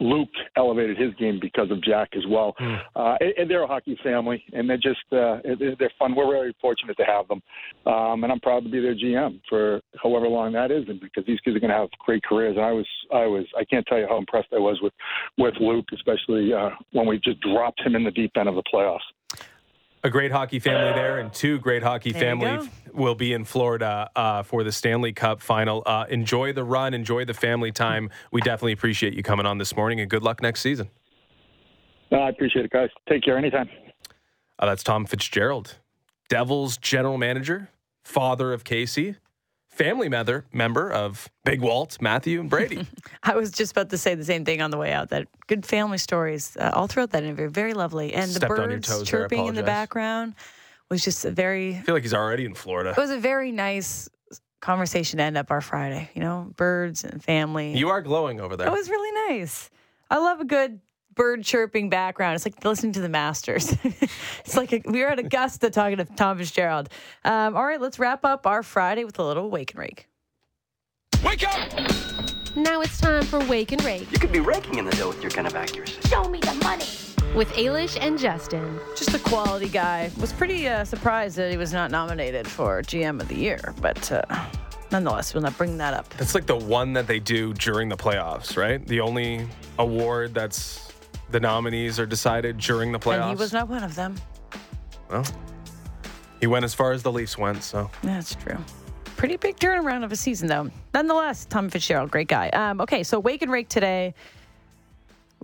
Luke 0.00 0.28
elevated 0.56 0.98
his 0.98 1.14
game 1.14 1.38
because 1.40 1.70
of 1.70 1.82
Jack 1.82 2.10
as 2.16 2.22
well. 2.28 2.54
Mm. 2.60 2.80
Uh, 2.96 3.16
and, 3.20 3.32
and, 3.38 3.50
they're 3.50 3.62
a 3.62 3.66
hockey 3.66 3.98
family, 4.02 4.42
and 4.52 4.68
they're 4.68 4.76
just 4.76 5.00
uh, 5.12 5.38
they're 5.78 5.92
fun. 5.98 6.14
We're 6.14 6.30
very 6.30 6.54
fortunate 6.60 6.96
to 6.96 7.04
have 7.04 7.28
them, 7.28 7.42
um, 7.86 8.24
and 8.24 8.32
I'm 8.32 8.40
proud 8.40 8.64
to 8.64 8.70
be 8.70 8.80
their 8.80 8.94
GM 8.94 9.40
for 9.48 9.80
however 10.02 10.28
long 10.28 10.52
that 10.52 10.70
is, 10.70 10.84
and 10.88 11.00
because 11.00 11.24
these 11.26 11.40
kids 11.40 11.56
are 11.56 11.60
going 11.60 11.70
to 11.70 11.76
have 11.76 11.88
great 12.04 12.22
careers. 12.22 12.56
And 12.56 12.64
I 12.64 12.72
was 12.72 12.86
I 13.12 13.26
was 13.26 13.44
I 13.58 13.64
can't 13.64 13.86
tell 13.86 13.98
you 13.98 14.06
how 14.08 14.18
impressed 14.18 14.48
I 14.52 14.58
was 14.58 14.78
with 14.82 14.92
with 15.38 15.54
Luke, 15.60 15.86
especially 15.92 16.52
uh, 16.52 16.70
when 16.92 17.06
we 17.06 17.18
just 17.18 17.40
dropped 17.40 17.80
him 17.80 17.94
in 17.94 18.04
the 18.04 18.10
deep 18.10 18.32
end 18.36 18.48
of 18.48 18.54
the 18.54 18.64
playoffs 18.72 18.98
a 20.02 20.10
great 20.10 20.32
hockey 20.32 20.58
family 20.58 20.92
there, 20.92 21.18
and 21.18 21.32
two 21.32 21.58
great 21.58 21.82
hockey 21.82 22.12
families 22.12 22.68
will 22.92 23.14
be 23.14 23.32
in 23.32 23.44
Florida 23.44 24.10
uh, 24.16 24.42
for 24.42 24.64
the 24.64 24.72
Stanley 24.72 25.12
Cup 25.12 25.40
final. 25.40 25.82
Uh, 25.84 26.06
enjoy 26.08 26.52
the 26.52 26.64
run, 26.64 26.94
enjoy 26.94 27.24
the 27.24 27.34
family 27.34 27.72
time. 27.72 28.10
We 28.32 28.40
definitely 28.40 28.72
appreciate 28.72 29.14
you 29.14 29.22
coming 29.22 29.46
on 29.46 29.58
this 29.58 29.76
morning, 29.76 30.00
and 30.00 30.08
good 30.08 30.22
luck 30.22 30.42
next 30.42 30.60
season. 30.60 30.90
I 32.12 32.28
appreciate 32.28 32.64
it, 32.64 32.70
guys. 32.70 32.88
Take 33.08 33.22
care 33.22 33.38
anytime. 33.38 33.68
Uh, 34.58 34.66
that's 34.66 34.82
Tom 34.82 35.06
Fitzgerald, 35.06 35.76
Devils 36.28 36.76
general 36.76 37.18
manager, 37.18 37.70
father 38.02 38.52
of 38.52 38.64
Casey 38.64 39.16
family 39.84 40.08
member 40.08 40.44
member 40.52 40.92
of 40.92 41.28
Big 41.44 41.60
Walt, 41.60 41.98
Matthew, 42.00 42.40
and 42.40 42.50
Brady. 42.50 42.86
I 43.22 43.34
was 43.34 43.50
just 43.50 43.72
about 43.72 43.90
to 43.90 43.98
say 43.98 44.14
the 44.14 44.24
same 44.24 44.44
thing 44.44 44.60
on 44.60 44.70
the 44.70 44.76
way 44.76 44.92
out. 44.92 45.08
That 45.08 45.28
good 45.46 45.64
family 45.64 45.98
stories 45.98 46.56
uh, 46.58 46.70
all 46.74 46.86
throughout 46.86 47.10
that 47.10 47.24
interview, 47.24 47.48
very 47.48 47.74
lovely, 47.74 48.12
and 48.12 48.30
Stepped 48.30 48.42
the 48.42 48.54
birds 48.54 49.02
chirping 49.04 49.46
in 49.46 49.54
the 49.54 49.62
background 49.62 50.34
was 50.90 51.02
just 51.02 51.24
a 51.24 51.30
very. 51.30 51.76
I 51.76 51.80
feel 51.80 51.94
like 51.94 52.02
he's 52.02 52.14
already 52.14 52.44
in 52.44 52.54
Florida. 52.54 52.90
It 52.90 52.96
was 52.96 53.10
a 53.10 53.18
very 53.18 53.52
nice 53.52 54.08
conversation 54.60 55.16
to 55.18 55.22
end 55.24 55.38
up 55.38 55.50
our 55.50 55.60
Friday. 55.60 56.10
You 56.14 56.20
know, 56.20 56.52
birds 56.56 57.04
and 57.04 57.22
family. 57.22 57.76
You 57.76 57.88
are 57.88 58.02
glowing 58.02 58.40
over 58.40 58.56
there. 58.56 58.66
It 58.66 58.72
was 58.72 58.90
really 58.90 59.34
nice. 59.34 59.70
I 60.10 60.18
love 60.18 60.40
a 60.40 60.44
good 60.44 60.80
bird 61.14 61.44
chirping 61.44 61.90
background. 61.90 62.36
It's 62.36 62.44
like 62.44 62.64
listening 62.64 62.92
to 62.92 63.00
the 63.00 63.08
Masters. 63.08 63.76
it's 63.84 64.56
like 64.56 64.72
a, 64.72 64.82
we 64.86 65.00
were 65.00 65.08
at 65.08 65.18
Augusta 65.18 65.70
talking 65.70 65.98
to 65.98 66.04
Tom 66.04 66.38
Fitzgerald. 66.38 66.88
Um, 67.24 67.56
all 67.56 67.64
right, 67.64 67.80
let's 67.80 67.98
wrap 67.98 68.24
up 68.24 68.46
our 68.46 68.62
Friday 68.62 69.04
with 69.04 69.18
a 69.18 69.24
little 69.24 69.50
wake 69.50 69.72
and 69.72 69.80
rake. 69.80 70.08
Wake 71.24 71.46
up! 71.46 71.72
Now 72.56 72.80
it's 72.80 72.98
time 72.98 73.22
for 73.22 73.38
Wake 73.44 73.72
and 73.72 73.84
Rake. 73.84 74.10
You 74.10 74.18
could 74.18 74.32
be 74.32 74.40
raking 74.40 74.78
in 74.78 74.84
the 74.84 74.90
dough 74.92 75.08
with 75.08 75.22
your 75.22 75.30
kind 75.30 75.46
of 75.46 75.54
accuracy. 75.54 76.00
Show 76.08 76.24
me 76.24 76.40
the 76.40 76.54
money. 76.64 76.84
With 77.36 77.48
Ailish 77.50 77.96
and 78.00 78.18
Justin. 78.18 78.80
Just 78.96 79.14
a 79.14 79.18
quality 79.20 79.68
guy. 79.68 80.10
Was 80.20 80.32
pretty 80.32 80.66
uh, 80.66 80.84
surprised 80.84 81.36
that 81.36 81.50
he 81.50 81.56
was 81.56 81.72
not 81.72 81.92
nominated 81.92 82.48
for 82.48 82.82
GM 82.82 83.20
of 83.20 83.28
the 83.28 83.36
year, 83.36 83.74
but. 83.80 84.10
Uh, 84.10 84.22
nonetheless, 84.90 85.34
we'll 85.34 85.42
not 85.42 85.56
bring 85.56 85.76
that 85.78 85.94
up. 85.94 86.06
It's 86.18 86.34
like 86.34 86.46
the 86.46 86.56
one 86.56 86.92
that 86.94 87.06
they 87.06 87.20
do 87.20 87.54
during 87.54 87.88
the 87.88 87.96
playoffs, 87.96 88.56
right? 88.56 88.84
The 88.84 89.00
only 89.00 89.46
award 89.78 90.34
that's 90.34 90.89
the 91.30 91.40
nominees 91.40 91.98
are 91.98 92.06
decided 92.06 92.58
during 92.58 92.92
the 92.92 92.98
playoffs. 92.98 93.22
And 93.22 93.30
he 93.30 93.42
was 93.42 93.52
not 93.52 93.68
one 93.68 93.82
of 93.82 93.94
them. 93.94 94.16
Well, 95.10 95.26
he 96.40 96.46
went 96.46 96.64
as 96.64 96.74
far 96.74 96.92
as 96.92 97.02
the 97.02 97.12
Leafs 97.12 97.36
went, 97.36 97.62
so. 97.62 97.90
That's 98.02 98.34
true. 98.34 98.56
Pretty 99.16 99.36
big 99.36 99.56
turnaround 99.58 100.04
of 100.04 100.12
a 100.12 100.16
season, 100.16 100.48
though. 100.48 100.70
Nonetheless, 100.94 101.44
Tom 101.44 101.68
Fitzgerald, 101.68 102.10
great 102.10 102.28
guy. 102.28 102.48
Um, 102.50 102.80
okay, 102.80 103.02
so 103.02 103.20
Wake 103.20 103.42
and 103.42 103.52
Rake 103.52 103.68
today. 103.68 104.14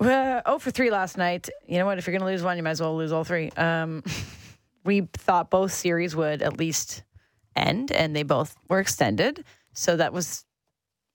Uh, 0.01 0.43
oh 0.45 0.59
for 0.59 0.71
3 0.71 0.91
last 0.91 1.17
night. 1.17 1.49
You 1.67 1.79
know 1.79 1.87
what? 1.87 1.99
If 1.99 2.07
you're 2.07 2.13
going 2.13 2.27
to 2.27 2.33
lose 2.33 2.43
one, 2.43 2.57
you 2.57 2.63
might 2.63 2.71
as 2.71 2.81
well 2.81 2.97
lose 2.97 3.13
all 3.13 3.25
three. 3.25 3.51
Um, 3.57 4.03
we 4.85 5.09
thought 5.13 5.51
both 5.51 5.73
series 5.73 6.15
would 6.15 6.43
at 6.43 6.59
least 6.59 7.03
end, 7.55 7.93
and 7.93 8.15
they 8.15 8.23
both 8.23 8.57
were 8.69 8.81
extended. 8.81 9.45
So 9.73 9.97
that 9.97 10.13
was 10.13 10.45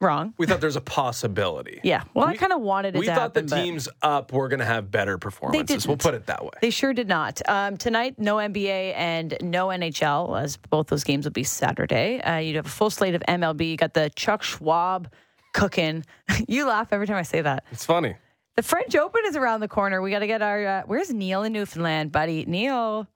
Wrong. 0.02 0.34
We 0.40 0.48
thought 0.48 0.62
there's 0.62 0.76
a 0.76 0.82
possibility. 0.82 1.80
Yeah. 1.84 2.04
Well, 2.16 2.28
we, 2.28 2.34
I 2.34 2.38
kind 2.38 2.52
of 2.52 2.62
wanted 2.62 2.96
it 2.96 3.00
we 3.00 3.06
to 3.06 3.14
thought 3.14 3.22
happen, 3.36 3.46
the 3.46 3.56
teams 3.56 3.88
up 4.02 4.34
were 4.34 4.48
going 4.48 4.60
to 4.60 4.66
have 4.66 4.90
better 4.90 5.20
performances. 5.20 5.68
They 5.68 5.76
did. 5.78 5.88
We'll 5.88 5.98
put 5.98 6.16
it 6.16 6.26
that 6.26 6.44
way. 6.44 6.50
They 6.60 6.72
sure 6.72 6.92
did 6.92 7.08
not. 7.08 7.40
Um, 7.48 7.78
tonight, 7.78 8.16
no 8.18 8.38
NBA 8.38 8.96
and 8.96 9.38
no 9.42 9.68
NHL, 9.68 10.42
as 10.42 10.58
both 10.58 10.88
those 10.88 11.04
games 11.04 11.26
will 11.26 11.32
be 11.34 11.44
Saturday. 11.44 12.20
Uh, 12.20 12.38
you'd 12.38 12.56
have 12.56 12.66
a 12.66 12.70
full 12.70 12.90
slate 12.90 13.14
of 13.14 13.22
MLB. 13.28 13.70
You 13.70 13.78
got 13.78 13.94
the 13.94 14.10
Chuck 14.16 14.42
Schwab 14.42 15.12
cooking. 15.54 16.04
you 16.48 16.66
laugh 16.66 16.92
every 16.92 17.06
time 17.06 17.18
I 17.18 17.24
say 17.24 17.42
that. 17.42 17.66
It's 17.72 17.86
funny. 17.86 18.16
The 18.56 18.64
French 18.64 18.96
Open 18.96 19.22
is 19.28 19.36
around 19.36 19.60
the 19.60 19.68
corner. 19.68 20.02
We 20.02 20.10
got 20.10 20.20
to 20.20 20.28
get 20.28 20.42
our. 20.42 20.66
Uh, 20.66 20.82
where's 20.88 21.14
Neil 21.14 21.44
in 21.44 21.54
Newfoundland, 21.54 22.12
buddy? 22.12 22.44
Neil. 22.46 23.08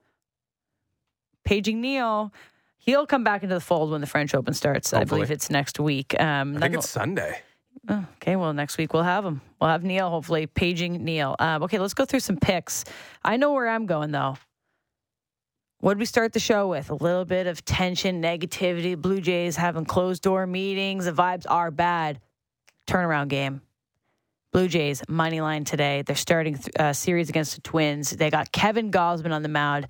Paging 1.44 1.80
Neil. 1.80 2.32
He'll 2.86 3.04
come 3.04 3.24
back 3.24 3.42
into 3.42 3.54
the 3.54 3.60
fold 3.60 3.90
when 3.90 4.00
the 4.00 4.06
French 4.06 4.32
Open 4.32 4.54
starts. 4.54 4.92
Hopefully. 4.92 5.02
I 5.02 5.24
believe 5.24 5.30
it's 5.32 5.50
next 5.50 5.80
week. 5.80 6.18
Um, 6.20 6.56
I 6.56 6.60
think 6.60 6.76
it's 6.76 6.88
Sunday. 6.88 7.42
Oh, 7.88 8.06
okay, 8.16 8.36
well, 8.36 8.52
next 8.52 8.78
week 8.78 8.92
we'll 8.92 9.02
have 9.02 9.24
him. 9.24 9.40
We'll 9.60 9.70
have 9.70 9.82
Neil, 9.82 10.08
hopefully, 10.08 10.46
paging 10.46 11.04
Neil. 11.04 11.34
Um, 11.38 11.64
okay, 11.64 11.78
let's 11.78 11.94
go 11.94 12.04
through 12.04 12.20
some 12.20 12.36
picks. 12.36 12.84
I 13.24 13.36
know 13.36 13.52
where 13.52 13.68
I'm 13.68 13.86
going, 13.86 14.12
though. 14.12 14.36
What 15.80 15.94
did 15.94 15.98
we 15.98 16.06
start 16.06 16.32
the 16.32 16.40
show 16.40 16.68
with? 16.68 16.90
A 16.90 16.94
little 16.94 17.24
bit 17.24 17.46
of 17.46 17.64
tension, 17.64 18.22
negativity. 18.22 18.96
Blue 18.96 19.20
Jays 19.20 19.56
having 19.56 19.84
closed 19.84 20.22
door 20.22 20.46
meetings. 20.46 21.04
The 21.04 21.12
vibes 21.12 21.44
are 21.48 21.70
bad. 21.70 22.20
Turnaround 22.86 23.28
game. 23.28 23.62
Blue 24.52 24.68
Jays 24.68 25.02
money 25.08 25.40
line 25.40 25.64
today. 25.64 26.02
They're 26.02 26.16
starting 26.16 26.58
a 26.78 26.84
uh, 26.84 26.92
series 26.92 27.28
against 27.28 27.56
the 27.56 27.60
Twins. 27.60 28.10
They 28.10 28.30
got 28.30 28.52
Kevin 28.52 28.90
Gausman 28.90 29.32
on 29.32 29.42
the 29.42 29.48
mound. 29.48 29.88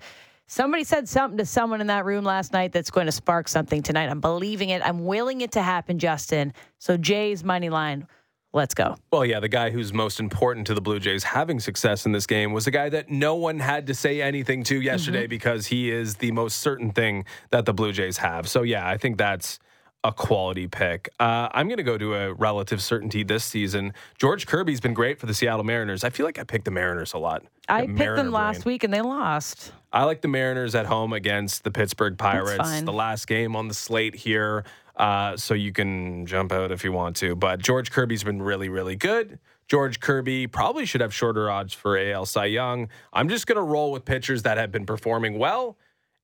Somebody 0.49 0.85
said 0.85 1.09
something 1.09 1.37
to 1.37 1.45
someone 1.45 1.81
in 1.81 1.87
that 1.87 2.05
room 2.05 2.23
last 2.23 2.53
night 2.53 2.71
that's 2.71 2.89
going 2.89 3.05
to 3.05 3.11
spark 3.11 3.49
something 3.49 3.83
tonight. 3.83 4.09
I'm 4.09 4.21
believing 4.21 4.69
it. 4.69 4.81
I'm 4.85 5.03
willing 5.03 5.41
it 5.41 5.51
to 5.51 5.61
happen, 5.61 5.99
Justin. 5.99 6.53
So 6.79 6.95
Jay's 6.95 7.43
money 7.43 7.69
line. 7.69 8.07
Let's 8.53 8.73
go. 8.73 8.95
Well, 9.11 9.25
yeah, 9.25 9.41
the 9.41 9.49
guy 9.49 9.71
who's 9.71 9.93
most 9.93 10.21
important 10.21 10.67
to 10.67 10.73
the 10.73 10.79
Blue 10.79 10.99
Jays 10.99 11.25
having 11.25 11.59
success 11.59 12.05
in 12.05 12.13
this 12.13 12.25
game 12.25 12.53
was 12.53 12.63
the 12.63 12.71
guy 12.71 12.87
that 12.89 13.09
no 13.09 13.35
one 13.35 13.59
had 13.59 13.87
to 13.87 13.93
say 13.93 14.21
anything 14.21 14.63
to 14.63 14.81
yesterday 14.81 15.23
mm-hmm. 15.23 15.29
because 15.29 15.67
he 15.67 15.91
is 15.91 16.15
the 16.15 16.31
most 16.31 16.59
certain 16.59 16.91
thing 16.91 17.25
that 17.51 17.65
the 17.65 17.73
Blue 17.73 17.91
Jays 17.91 18.17
have. 18.17 18.47
So, 18.47 18.63
yeah, 18.63 18.87
I 18.87 18.97
think 18.97 19.17
that's 19.17 19.59
a 20.07 20.13
quality 20.13 20.67
pick. 20.67 21.09
Uh, 21.19 21.49
I'm 21.51 21.67
going 21.67 21.77
to 21.77 21.83
go 21.83 21.97
to 21.97 22.15
a 22.15 22.33
relative 22.33 22.81
certainty 22.81 23.23
this 23.23 23.43
season. 23.43 23.93
George 24.17 24.47
Kirby's 24.47 24.79
been 24.79 24.93
great 24.93 25.19
for 25.19 25.25
the 25.25 25.33
Seattle 25.33 25.65
Mariners. 25.65 26.05
I 26.05 26.09
feel 26.09 26.25
like 26.25 26.39
I 26.39 26.43
picked 26.43 26.63
the 26.63 26.71
Mariners 26.71 27.13
a 27.13 27.17
lot. 27.17 27.43
I 27.67 27.81
picked 27.81 27.97
Mariner 27.99 28.15
them 28.15 28.31
last 28.31 28.63
brain. 28.63 28.73
week 28.73 28.83
and 28.85 28.93
they 28.93 29.01
lost. 29.01 29.73
I 29.91 30.05
like 30.05 30.21
the 30.21 30.29
Mariners 30.29 30.75
at 30.75 30.85
home 30.85 31.11
against 31.11 31.65
the 31.65 31.71
Pittsburgh 31.71 32.17
Pirates. 32.17 32.81
The 32.81 32.93
last 32.93 33.27
game 33.27 33.55
on 33.57 33.67
the 33.67 33.73
slate 33.73 34.15
here. 34.15 34.63
Uh, 34.95 35.35
so 35.35 35.53
you 35.53 35.73
can 35.73 36.25
jump 36.25 36.53
out 36.53 36.71
if 36.71 36.85
you 36.85 36.91
want 36.93 37.17
to. 37.17 37.35
But 37.35 37.59
George 37.59 37.91
Kirby's 37.91 38.23
been 38.23 38.41
really, 38.41 38.69
really 38.69 38.95
good. 38.95 39.39
George 39.67 39.99
Kirby 39.99 40.47
probably 40.47 40.85
should 40.85 41.01
have 41.01 41.13
shorter 41.13 41.51
odds 41.51 41.73
for 41.73 41.97
AL 41.97 42.25
Cy 42.25 42.45
Young. 42.45 42.87
I'm 43.11 43.27
just 43.27 43.45
going 43.45 43.57
to 43.57 43.61
roll 43.61 43.91
with 43.91 44.05
pitchers 44.05 44.43
that 44.43 44.57
have 44.57 44.71
been 44.71 44.85
performing 44.85 45.37
well 45.37 45.77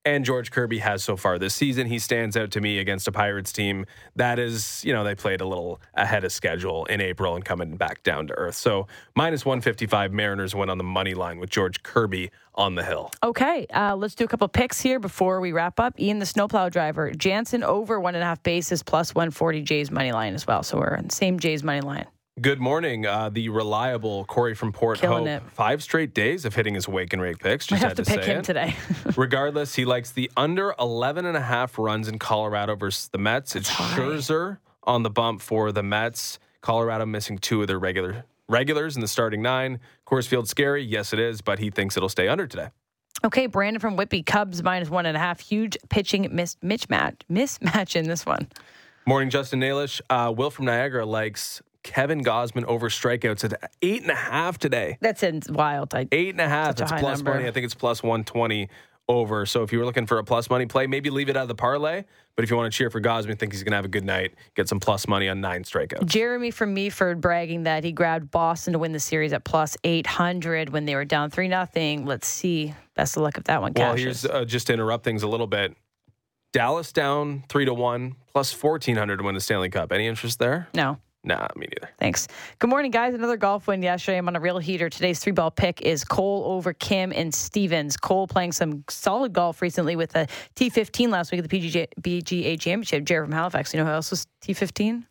and 0.06 0.26
George 0.26 0.52
Kirby 0.52 0.80
has 0.80 1.04
so 1.04 1.16
far 1.16 1.40
this 1.40 1.56
season. 1.56 1.88
He 1.88 2.00
stands 2.00 2.36
out 2.36 2.52
to 2.52 2.62
me 2.62 2.80
against 2.80 3.08
a 3.08 3.12
Pirates 3.12 3.54
team 3.54 3.86
that 4.16 4.40
is, 4.40 4.84
you 4.84 4.94
know, 4.94 5.04
they 5.04 5.16
played 5.16 5.42
a 5.42 5.46
little 5.46 5.80
ahead 5.94 6.24
of 6.24 6.32
schedule 6.32 6.86
in 6.86 7.00
April 7.00 7.36
and 7.36 7.46
coming 7.46 7.78
back 7.78 8.04
down 8.04 8.28
to 8.28 8.34
earth. 8.34 8.56
So 8.56 8.88
minus 9.16 9.46
155 9.46 10.12
Mariners 10.12 10.54
went 10.54 10.70
on 10.70 10.78
the 10.78 10.84
money 10.84 11.14
line 11.14 11.40
with 11.40 11.50
George 11.50 11.84
Kirby 11.84 12.32
on 12.56 12.76
the 12.76 12.84
hill. 12.84 13.12
Okay, 13.24 13.66
uh, 13.74 13.96
let's 13.96 14.16
do 14.16 14.26
a 14.26 14.28
couple 14.28 14.48
picks 14.48 14.82
here 14.82 15.00
before 15.00 15.40
we 15.40 15.52
wrap 15.52 15.80
up. 15.80 16.00
Ian, 16.00 16.20
the 16.20 16.26
snowplow 16.26 16.70
driver, 16.70 17.12
Jansen 17.12 17.64
over 17.64 18.00
one 18.00 18.16
and 18.16 18.24
a 18.24 18.28
half 18.28 18.44
bases 18.44 18.84
plus 18.84 19.16
140 19.16 19.62
Jays 19.62 19.90
money 19.90 20.12
line 20.12 20.34
as 20.34 20.46
well. 20.46 20.64
So 20.64 20.78
we're 20.78 20.98
on 20.98 21.08
the 21.08 21.16
same 21.16 21.40
Jays 21.40 21.64
money 21.64 21.82
line. 21.82 22.06
Good 22.42 22.60
morning. 22.60 23.06
Uh, 23.06 23.30
the 23.30 23.50
reliable 23.50 24.26
Corey 24.26 24.56
from 24.56 24.72
Port 24.72 25.00
Killing 25.00 25.28
Hope. 25.28 25.44
it. 25.46 25.52
Five 25.52 25.84
straight 25.84 26.16
days 26.16 26.46
of 26.46 26.56
hitting 26.56 26.74
his 26.74 26.88
wake 26.88 27.14
and 27.14 27.22
rake 27.22 27.38
picks. 27.38 27.72
I 27.72 27.76
Just 27.78 27.84
have 27.84 27.92
had 27.92 27.98
to 27.98 28.04
to, 28.04 28.10
pick 28.12 28.24
say 28.24 28.32
him 28.32 28.40
it. 28.40 28.44
today. 28.44 28.76
Regardless, 29.16 29.76
he 29.76 29.86
likes 29.86 30.12
the 30.12 30.32
under 30.36 30.74
11 30.80 31.28
and 31.28 31.38
a 31.38 31.42
half 31.42 31.78
runs 31.78 32.08
in 32.08 32.18
Colorado 32.18 32.76
versus 32.76 33.08
the 33.10 33.20
Mets. 33.20 33.56
It's 33.56 33.70
high. 33.70 33.96
Scherzer 33.96 34.58
on 34.82 35.04
the 35.04 35.12
bump 35.12 35.42
for 35.44 35.72
the 35.72 35.84
Mets. 35.84 36.40
Colorado 36.62 37.06
missing 37.06 37.38
two 37.38 37.62
of 37.62 37.68
their 37.68 37.78
regular 37.78 38.26
regulars 38.50 38.96
in 38.96 39.02
the 39.02 39.08
starting 39.08 39.44
nine. 39.44 39.80
Coors 40.08 40.28
Field 40.28 40.50
scary. 40.50 40.84
Yes, 40.84 41.14
it 41.14 41.20
is, 41.20 41.42
but 41.42 41.60
he 41.60 41.70
thinks 41.70 41.96
it'll 41.98 42.10
stay 42.10 42.28
under 42.28 42.48
today. 42.48 42.70
okay, 43.24 43.46
Brandon 43.46 43.80
from 43.80 43.96
Whitby, 43.96 44.24
Cubs 44.24 44.64
minus 44.64 44.90
one 44.90 45.06
and 45.06 45.16
a 45.16 45.20
half. 45.20 45.40
Huge 45.40 45.78
pitching 45.90 46.28
mis- 46.32 46.56
mismatch, 46.64 47.22
mismatch 47.32 47.96
in 47.96 48.08
this 48.08 48.26
one. 48.26 48.48
Morning, 49.06 49.30
Justin 49.30 49.60
Nailish. 49.60 50.02
Uh, 50.10 50.34
Will 50.36 50.50
from 50.50 50.66
Niagara 50.66 51.06
likes 51.06 51.62
Kevin 51.84 52.24
Gausman 52.24 52.64
over 52.66 52.90
strikeouts 52.90 53.44
at 53.44 53.72
eight 53.82 54.02
and 54.02 54.12
a 54.12 54.16
half 54.16 54.58
today. 54.58 54.98
That's 55.02 55.22
in 55.24 55.42
wild. 55.50 55.94
I, 55.94 56.08
Eight 56.12 56.30
and 56.30 56.42
a 56.42 56.50
half. 56.50 56.78
Such 56.78 56.82
a 56.92 56.94
It's 56.96 57.02
plus 57.02 57.18
number. 57.20 57.34
money. 57.36 57.48
I 57.48 57.52
think 57.52 57.66
it's 57.66 57.76
plus 57.76 58.02
120 58.02 58.70
over. 59.10 59.46
So 59.46 59.64
if 59.64 59.74
you 59.74 59.80
were 59.80 59.86
looking 59.86 60.06
for 60.08 60.18
a 60.18 60.24
plus 60.24 60.50
money 60.50 60.66
play, 60.66 60.88
maybe 60.88 61.10
leave 61.10 61.28
it 61.30 61.36
out 61.36 61.42
of 61.44 61.48
the 61.50 61.56
parlay. 61.56 62.06
But 62.36 62.44
if 62.44 62.50
you 62.50 62.56
want 62.56 62.72
to 62.72 62.76
cheer 62.78 62.90
for 62.90 63.02
Gausman, 63.02 63.38
think 63.38 63.52
he's 63.52 63.62
going 63.64 63.72
to 63.74 63.76
have 63.76 63.86
a 63.86 63.90
good 63.90 64.06
night, 64.06 64.34
get 64.56 64.68
some 64.70 64.80
plus 64.80 65.08
money 65.08 65.28
on 65.28 65.42
nine 65.42 65.64
strikeouts. 65.64 66.06
Jeremy 66.06 66.52
from 66.52 66.74
Meaford 66.74 67.20
bragging 67.22 67.64
that 67.64 67.84
he 67.84 67.92
grabbed 67.92 68.32
Boston 68.32 68.74
to 68.74 68.80
win 68.80 68.92
the 68.94 69.00
series 69.00 69.34
at 69.34 69.44
plus 69.44 69.76
800 69.84 70.70
when 70.70 70.86
they 70.86 70.96
were 70.96 71.06
down 71.06 71.30
3 71.30 71.48
nothing. 71.50 72.06
Let's 72.06 72.28
see. 72.28 72.74
Best 72.96 73.18
of 73.18 73.24
luck 73.24 73.38
if 73.38 73.44
that 73.44 73.62
one 73.62 73.74
Well, 73.76 73.92
cashes. 73.92 74.22
here's 74.22 74.26
uh, 74.26 74.46
just 74.46 74.68
to 74.68 74.74
interrupt 74.74 75.04
things 75.04 75.22
a 75.24 75.28
little 75.28 75.48
bit. 75.48 75.76
Dallas 76.54 76.92
down 76.94 77.44
three 77.50 77.66
to 77.66 77.74
one, 77.74 78.16
plus 78.32 78.54
1400 78.54 79.18
to 79.18 79.24
win 79.24 79.34
the 79.34 79.42
Stanley 79.42 79.70
Cup. 79.70 79.92
Any 79.92 80.06
interest 80.08 80.38
there? 80.40 80.70
no. 80.74 80.98
Nah, 81.26 81.48
me 81.56 81.68
neither. 81.68 81.94
Thanks. 82.00 82.28
Good 82.60 82.70
morning, 82.70 82.92
guys. 82.92 83.14
Another 83.14 83.38
golf 83.38 83.68
win 83.68 83.82
yesterday. 83.82 84.18
I'm 84.18 84.28
on 84.28 84.36
a 84.36 84.42
real 84.42 84.58
heater. 84.58 84.90
Today's 84.90 85.20
three 85.20 85.32
ball 85.32 85.52
pick 85.52 85.82
is 85.82 86.04
Cole 86.04 86.44
over 86.46 86.74
Kim 86.74 87.14
and 87.14 87.34
Stevens. 87.34 87.96
Cole 87.96 88.28
playing 88.28 88.52
some 88.52 88.84
solid 88.90 89.32
golf 89.32 89.62
recently 89.62 89.96
with 89.96 90.14
a 90.18 90.28
T15 90.56 91.10
last 91.10 91.32
week 91.32 91.42
at 91.42 91.50
the 91.50 91.60
PGA, 91.60 91.88
BGA 92.02 92.60
Championship. 92.60 93.06
Jared 93.06 93.28
from 93.28 93.34
Halifax. 93.34 93.74
You 93.74 93.80
know 93.80 93.86
who 93.86 93.92
else 93.92 94.12
was 94.12 94.28
T15? 94.42 95.06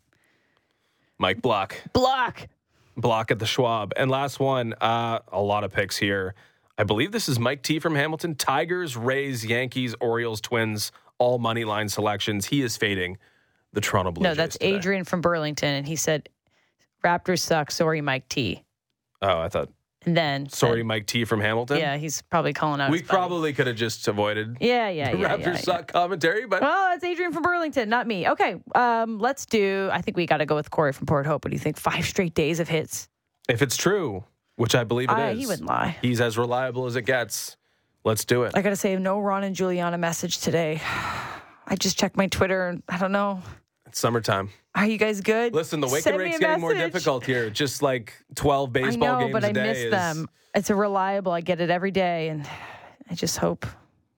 Mike 1.17 1.41
Block. 1.41 1.75
Block. 1.93 2.47
block 2.95 3.31
at 3.31 3.39
the 3.39 3.47
Schwab. 3.47 3.93
And 3.97 4.11
last 4.11 4.39
one, 4.39 4.73
uh, 4.81 5.19
a 5.31 5.41
lot 5.41 5.63
of 5.63 5.73
picks 5.73 5.97
here. 5.97 6.35
I 6.77 6.83
believe 6.83 7.11
this 7.11 7.27
is 7.27 7.39
Mike 7.39 7.63
T 7.63 7.79
from 7.79 7.95
Hamilton. 7.95 8.35
Tigers, 8.35 8.95
Rays, 8.95 9.43
Yankees, 9.43 9.95
Orioles, 9.99 10.41
Twins, 10.41 10.91
all 11.17 11.39
money 11.39 11.63
line 11.65 11.89
selections. 11.89 12.47
He 12.47 12.61
is 12.61 12.77
fading 12.77 13.17
the 13.73 13.81
Toronto 13.81 14.11
Blue 14.11 14.23
No, 14.23 14.29
Jays 14.29 14.37
that's 14.37 14.57
today. 14.57 14.75
Adrian 14.75 15.03
from 15.03 15.21
Burlington. 15.21 15.73
And 15.75 15.87
he 15.87 15.95
said, 15.95 16.29
Raptors 17.03 17.39
suck. 17.39 17.69
Sorry, 17.71 18.01
Mike 18.01 18.29
T. 18.29 18.63
Oh, 19.21 19.39
I 19.39 19.49
thought. 19.49 19.69
And 20.05 20.17
then, 20.17 20.49
Sorry, 20.49 20.79
said- 20.79 20.85
Mike 20.85 21.05
T 21.07 21.23
from 21.25 21.39
Hamilton. 21.39 21.77
yeah, 21.77 21.95
he's 21.97 22.21
probably 22.23 22.51
calling 22.51 22.81
out. 22.81 22.91
we 22.91 23.01
probably 23.01 23.53
could 23.53 23.67
have 23.67 23.77
just 23.77 24.05
avoided 24.09 24.57
Yeah, 24.59 24.89
yeah, 24.89 25.11
the 25.13 25.17
yeah. 25.17 25.29
Raptors 25.29 25.39
yeah, 25.45 25.51
yeah. 25.51 25.57
suck 25.57 25.91
commentary, 25.93 26.45
but 26.45 26.61
oh, 26.61 26.91
it's 26.93 27.03
Adrian 27.05 27.31
from 27.31 27.41
Burlington, 27.43 27.87
not 27.87 28.05
me. 28.05 28.27
Okay, 28.27 28.55
um, 28.75 29.17
let's 29.19 29.45
do. 29.45 29.89
I 29.93 30.01
think 30.01 30.17
we 30.17 30.25
got 30.25 30.37
to 30.37 30.45
go 30.45 30.55
with 30.55 30.69
Corey 30.71 30.91
from 30.91 31.05
Port 31.07 31.25
Hope. 31.25 31.45
What 31.45 31.51
do 31.51 31.55
you 31.55 31.59
think? 31.59 31.77
Five 31.77 32.05
straight 32.05 32.33
days 32.33 32.59
of 32.59 32.67
hits. 32.67 33.07
if 33.47 33.61
it's 33.61 33.77
true, 33.77 34.25
which 34.57 34.75
I 34.75 34.83
believe 34.83 35.09
it 35.09 35.13
is, 35.13 35.17
I- 35.19 35.33
he 35.35 35.47
wouldn't 35.47 35.69
lie. 35.69 35.95
He's 36.01 36.19
as 36.19 36.37
reliable 36.37 36.85
as 36.85 36.97
it 36.97 37.03
gets. 37.03 37.55
Let's 38.03 38.25
do 38.25 38.43
it. 38.43 38.51
I 38.55 38.61
got 38.61 38.71
to 38.71 38.75
say, 38.75 38.97
no 38.97 39.19
Ron 39.21 39.45
and 39.45 39.55
Juliana 39.55 39.97
message 39.97 40.39
today. 40.39 40.81
I 41.65 41.77
just 41.79 41.97
checked 41.97 42.17
my 42.17 42.27
Twitter. 42.27 42.67
and 42.67 42.83
I 42.89 42.97
don't 42.97 43.13
know. 43.13 43.41
It's 43.93 43.99
summertime. 43.99 44.49
Are 44.73 44.87
you 44.87 44.97
guys 44.97 45.21
good? 45.21 45.53
Listen, 45.53 45.79
the 45.79 45.87
wake 45.87 46.01
Send 46.01 46.15
and 46.15 46.23
me 46.23 46.29
rake's 46.31 46.39
getting 46.39 46.61
more 46.61 46.73
difficult 46.73 47.23
here. 47.27 47.51
Just 47.51 47.83
like 47.83 48.15
12 48.33 48.69
I 48.69 48.71
baseball 48.71 49.07
know, 49.07 49.19
games 49.19 49.31
but 49.33 49.43
a 49.43 49.47
I 49.49 49.51
day 49.51 49.63
miss 49.67 49.77
is- 49.77 49.91
them. 49.91 50.27
It's 50.55 50.71
a 50.71 50.75
reliable. 50.75 51.31
I 51.31 51.41
get 51.41 51.61
it 51.61 51.69
every 51.69 51.91
day, 51.91 52.29
and 52.29 52.43
I 53.07 53.13
just 53.13 53.37
hope 53.37 53.67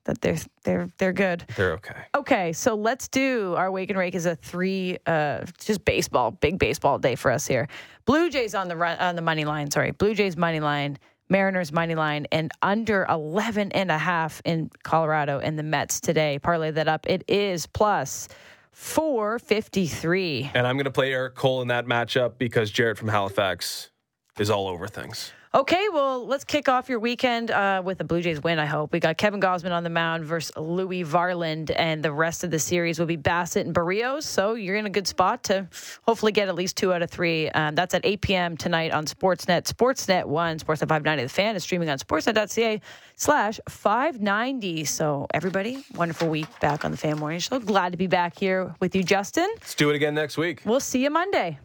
that 0.05 0.21
they're 0.21 0.37
they're 0.63 0.89
they're 0.97 1.11
good. 1.11 1.43
They're 1.57 1.73
okay. 1.73 2.03
Okay, 2.15 2.53
so 2.53 2.73
let's 2.75 3.09
do 3.09 3.53
our 3.57 3.69
wake 3.69 3.89
and 3.89 3.99
rake 3.99 4.15
is 4.15 4.25
a 4.25 4.37
three, 4.37 4.97
uh, 5.07 5.43
just 5.59 5.83
baseball, 5.83 6.31
big 6.31 6.57
baseball 6.57 6.97
day 6.97 7.15
for 7.15 7.29
us 7.29 7.45
here. 7.45 7.67
Blue 8.05 8.29
Jays 8.29 8.55
on 8.55 8.69
the 8.69 8.77
run, 8.77 8.97
on 8.99 9.17
the 9.17 9.21
money 9.21 9.43
line. 9.43 9.69
Sorry, 9.71 9.91
Blue 9.91 10.15
Jays 10.15 10.37
money 10.37 10.61
line, 10.61 10.97
Mariners 11.27 11.73
money 11.73 11.95
line, 11.95 12.27
and 12.31 12.49
under 12.61 13.05
11 13.09 13.73
and 13.73 13.91
a 13.91 13.97
half 13.97 14.41
in 14.45 14.69
Colorado 14.83 15.39
and 15.39 15.59
the 15.59 15.63
Mets 15.63 15.99
today. 15.99 16.39
Parlay 16.39 16.71
that 16.71 16.87
up. 16.87 17.05
It 17.09 17.25
is 17.27 17.67
plus 17.67 18.29
453. 18.75 20.51
And 20.53 20.67
I'm 20.67 20.75
going 20.75 20.83
to 20.83 20.91
play 20.91 21.13
Eric 21.13 21.35
Cole 21.35 21.61
in 21.61 21.69
that 21.69 21.85
matchup 21.85 22.33
because 22.37 22.69
Jarrett 22.69 22.97
from 22.97 23.07
Halifax 23.07 23.89
is 24.37 24.49
all 24.49 24.67
over 24.67 24.87
things. 24.87 25.31
Okay, 25.55 25.87
well, 25.93 26.27
let's 26.27 26.43
kick 26.43 26.67
off 26.67 26.89
your 26.89 26.99
weekend 26.99 27.49
uh, 27.49 27.81
with 27.81 28.01
a 28.01 28.03
Blue 28.03 28.21
Jays 28.21 28.43
win, 28.43 28.59
I 28.59 28.65
hope. 28.65 28.91
We 28.91 28.99
got 28.99 29.15
Kevin 29.15 29.39
Gausman 29.39 29.71
on 29.71 29.85
the 29.85 29.89
mound 29.89 30.25
versus 30.25 30.51
Louis 30.57 31.05
Varland, 31.05 31.73
and 31.73 32.03
the 32.03 32.11
rest 32.11 32.43
of 32.43 32.51
the 32.51 32.59
series 32.59 32.99
will 32.99 33.05
be 33.05 33.15
Bassitt 33.15 33.61
and 33.61 33.73
Berrios. 33.73 34.23
So 34.23 34.55
you're 34.55 34.75
in 34.75 34.85
a 34.85 34.89
good 34.89 35.07
spot 35.07 35.43
to 35.45 35.65
hopefully 36.05 36.33
get 36.33 36.49
at 36.49 36.55
least 36.55 36.75
two 36.75 36.91
out 36.91 37.01
of 37.01 37.09
three. 37.09 37.47
Um, 37.51 37.73
that's 37.73 37.93
at 37.93 38.01
8 38.03 38.19
p.m. 38.19 38.57
tonight 38.57 38.91
on 38.91 39.05
Sportsnet. 39.05 39.63
Sportsnet 39.63 40.25
1, 40.25 40.59
Sportsnet 40.59 40.89
590. 40.89 41.23
The 41.23 41.29
fan 41.29 41.55
is 41.55 41.63
streaming 41.63 41.89
on 41.89 41.99
sportsnet.ca 41.99 42.81
slash 43.15 43.57
590. 43.69 44.83
So 44.83 45.25
everybody, 45.33 45.85
wonderful 45.95 46.27
week 46.27 46.49
back 46.59 46.83
on 46.83 46.91
the 46.91 46.97
Fan 46.97 47.17
Morning 47.17 47.39
Show. 47.39 47.59
Glad 47.59 47.93
to 47.93 47.97
be 47.97 48.07
back 48.07 48.37
here 48.37 48.75
with 48.81 48.93
you, 48.93 49.03
Justin. 49.03 49.47
Let's 49.53 49.75
do 49.75 49.89
it 49.89 49.95
again 49.95 50.15
next 50.15 50.35
week. 50.35 50.63
We'll 50.65 50.81
see 50.81 51.01
you 51.01 51.11
Monday. 51.11 51.59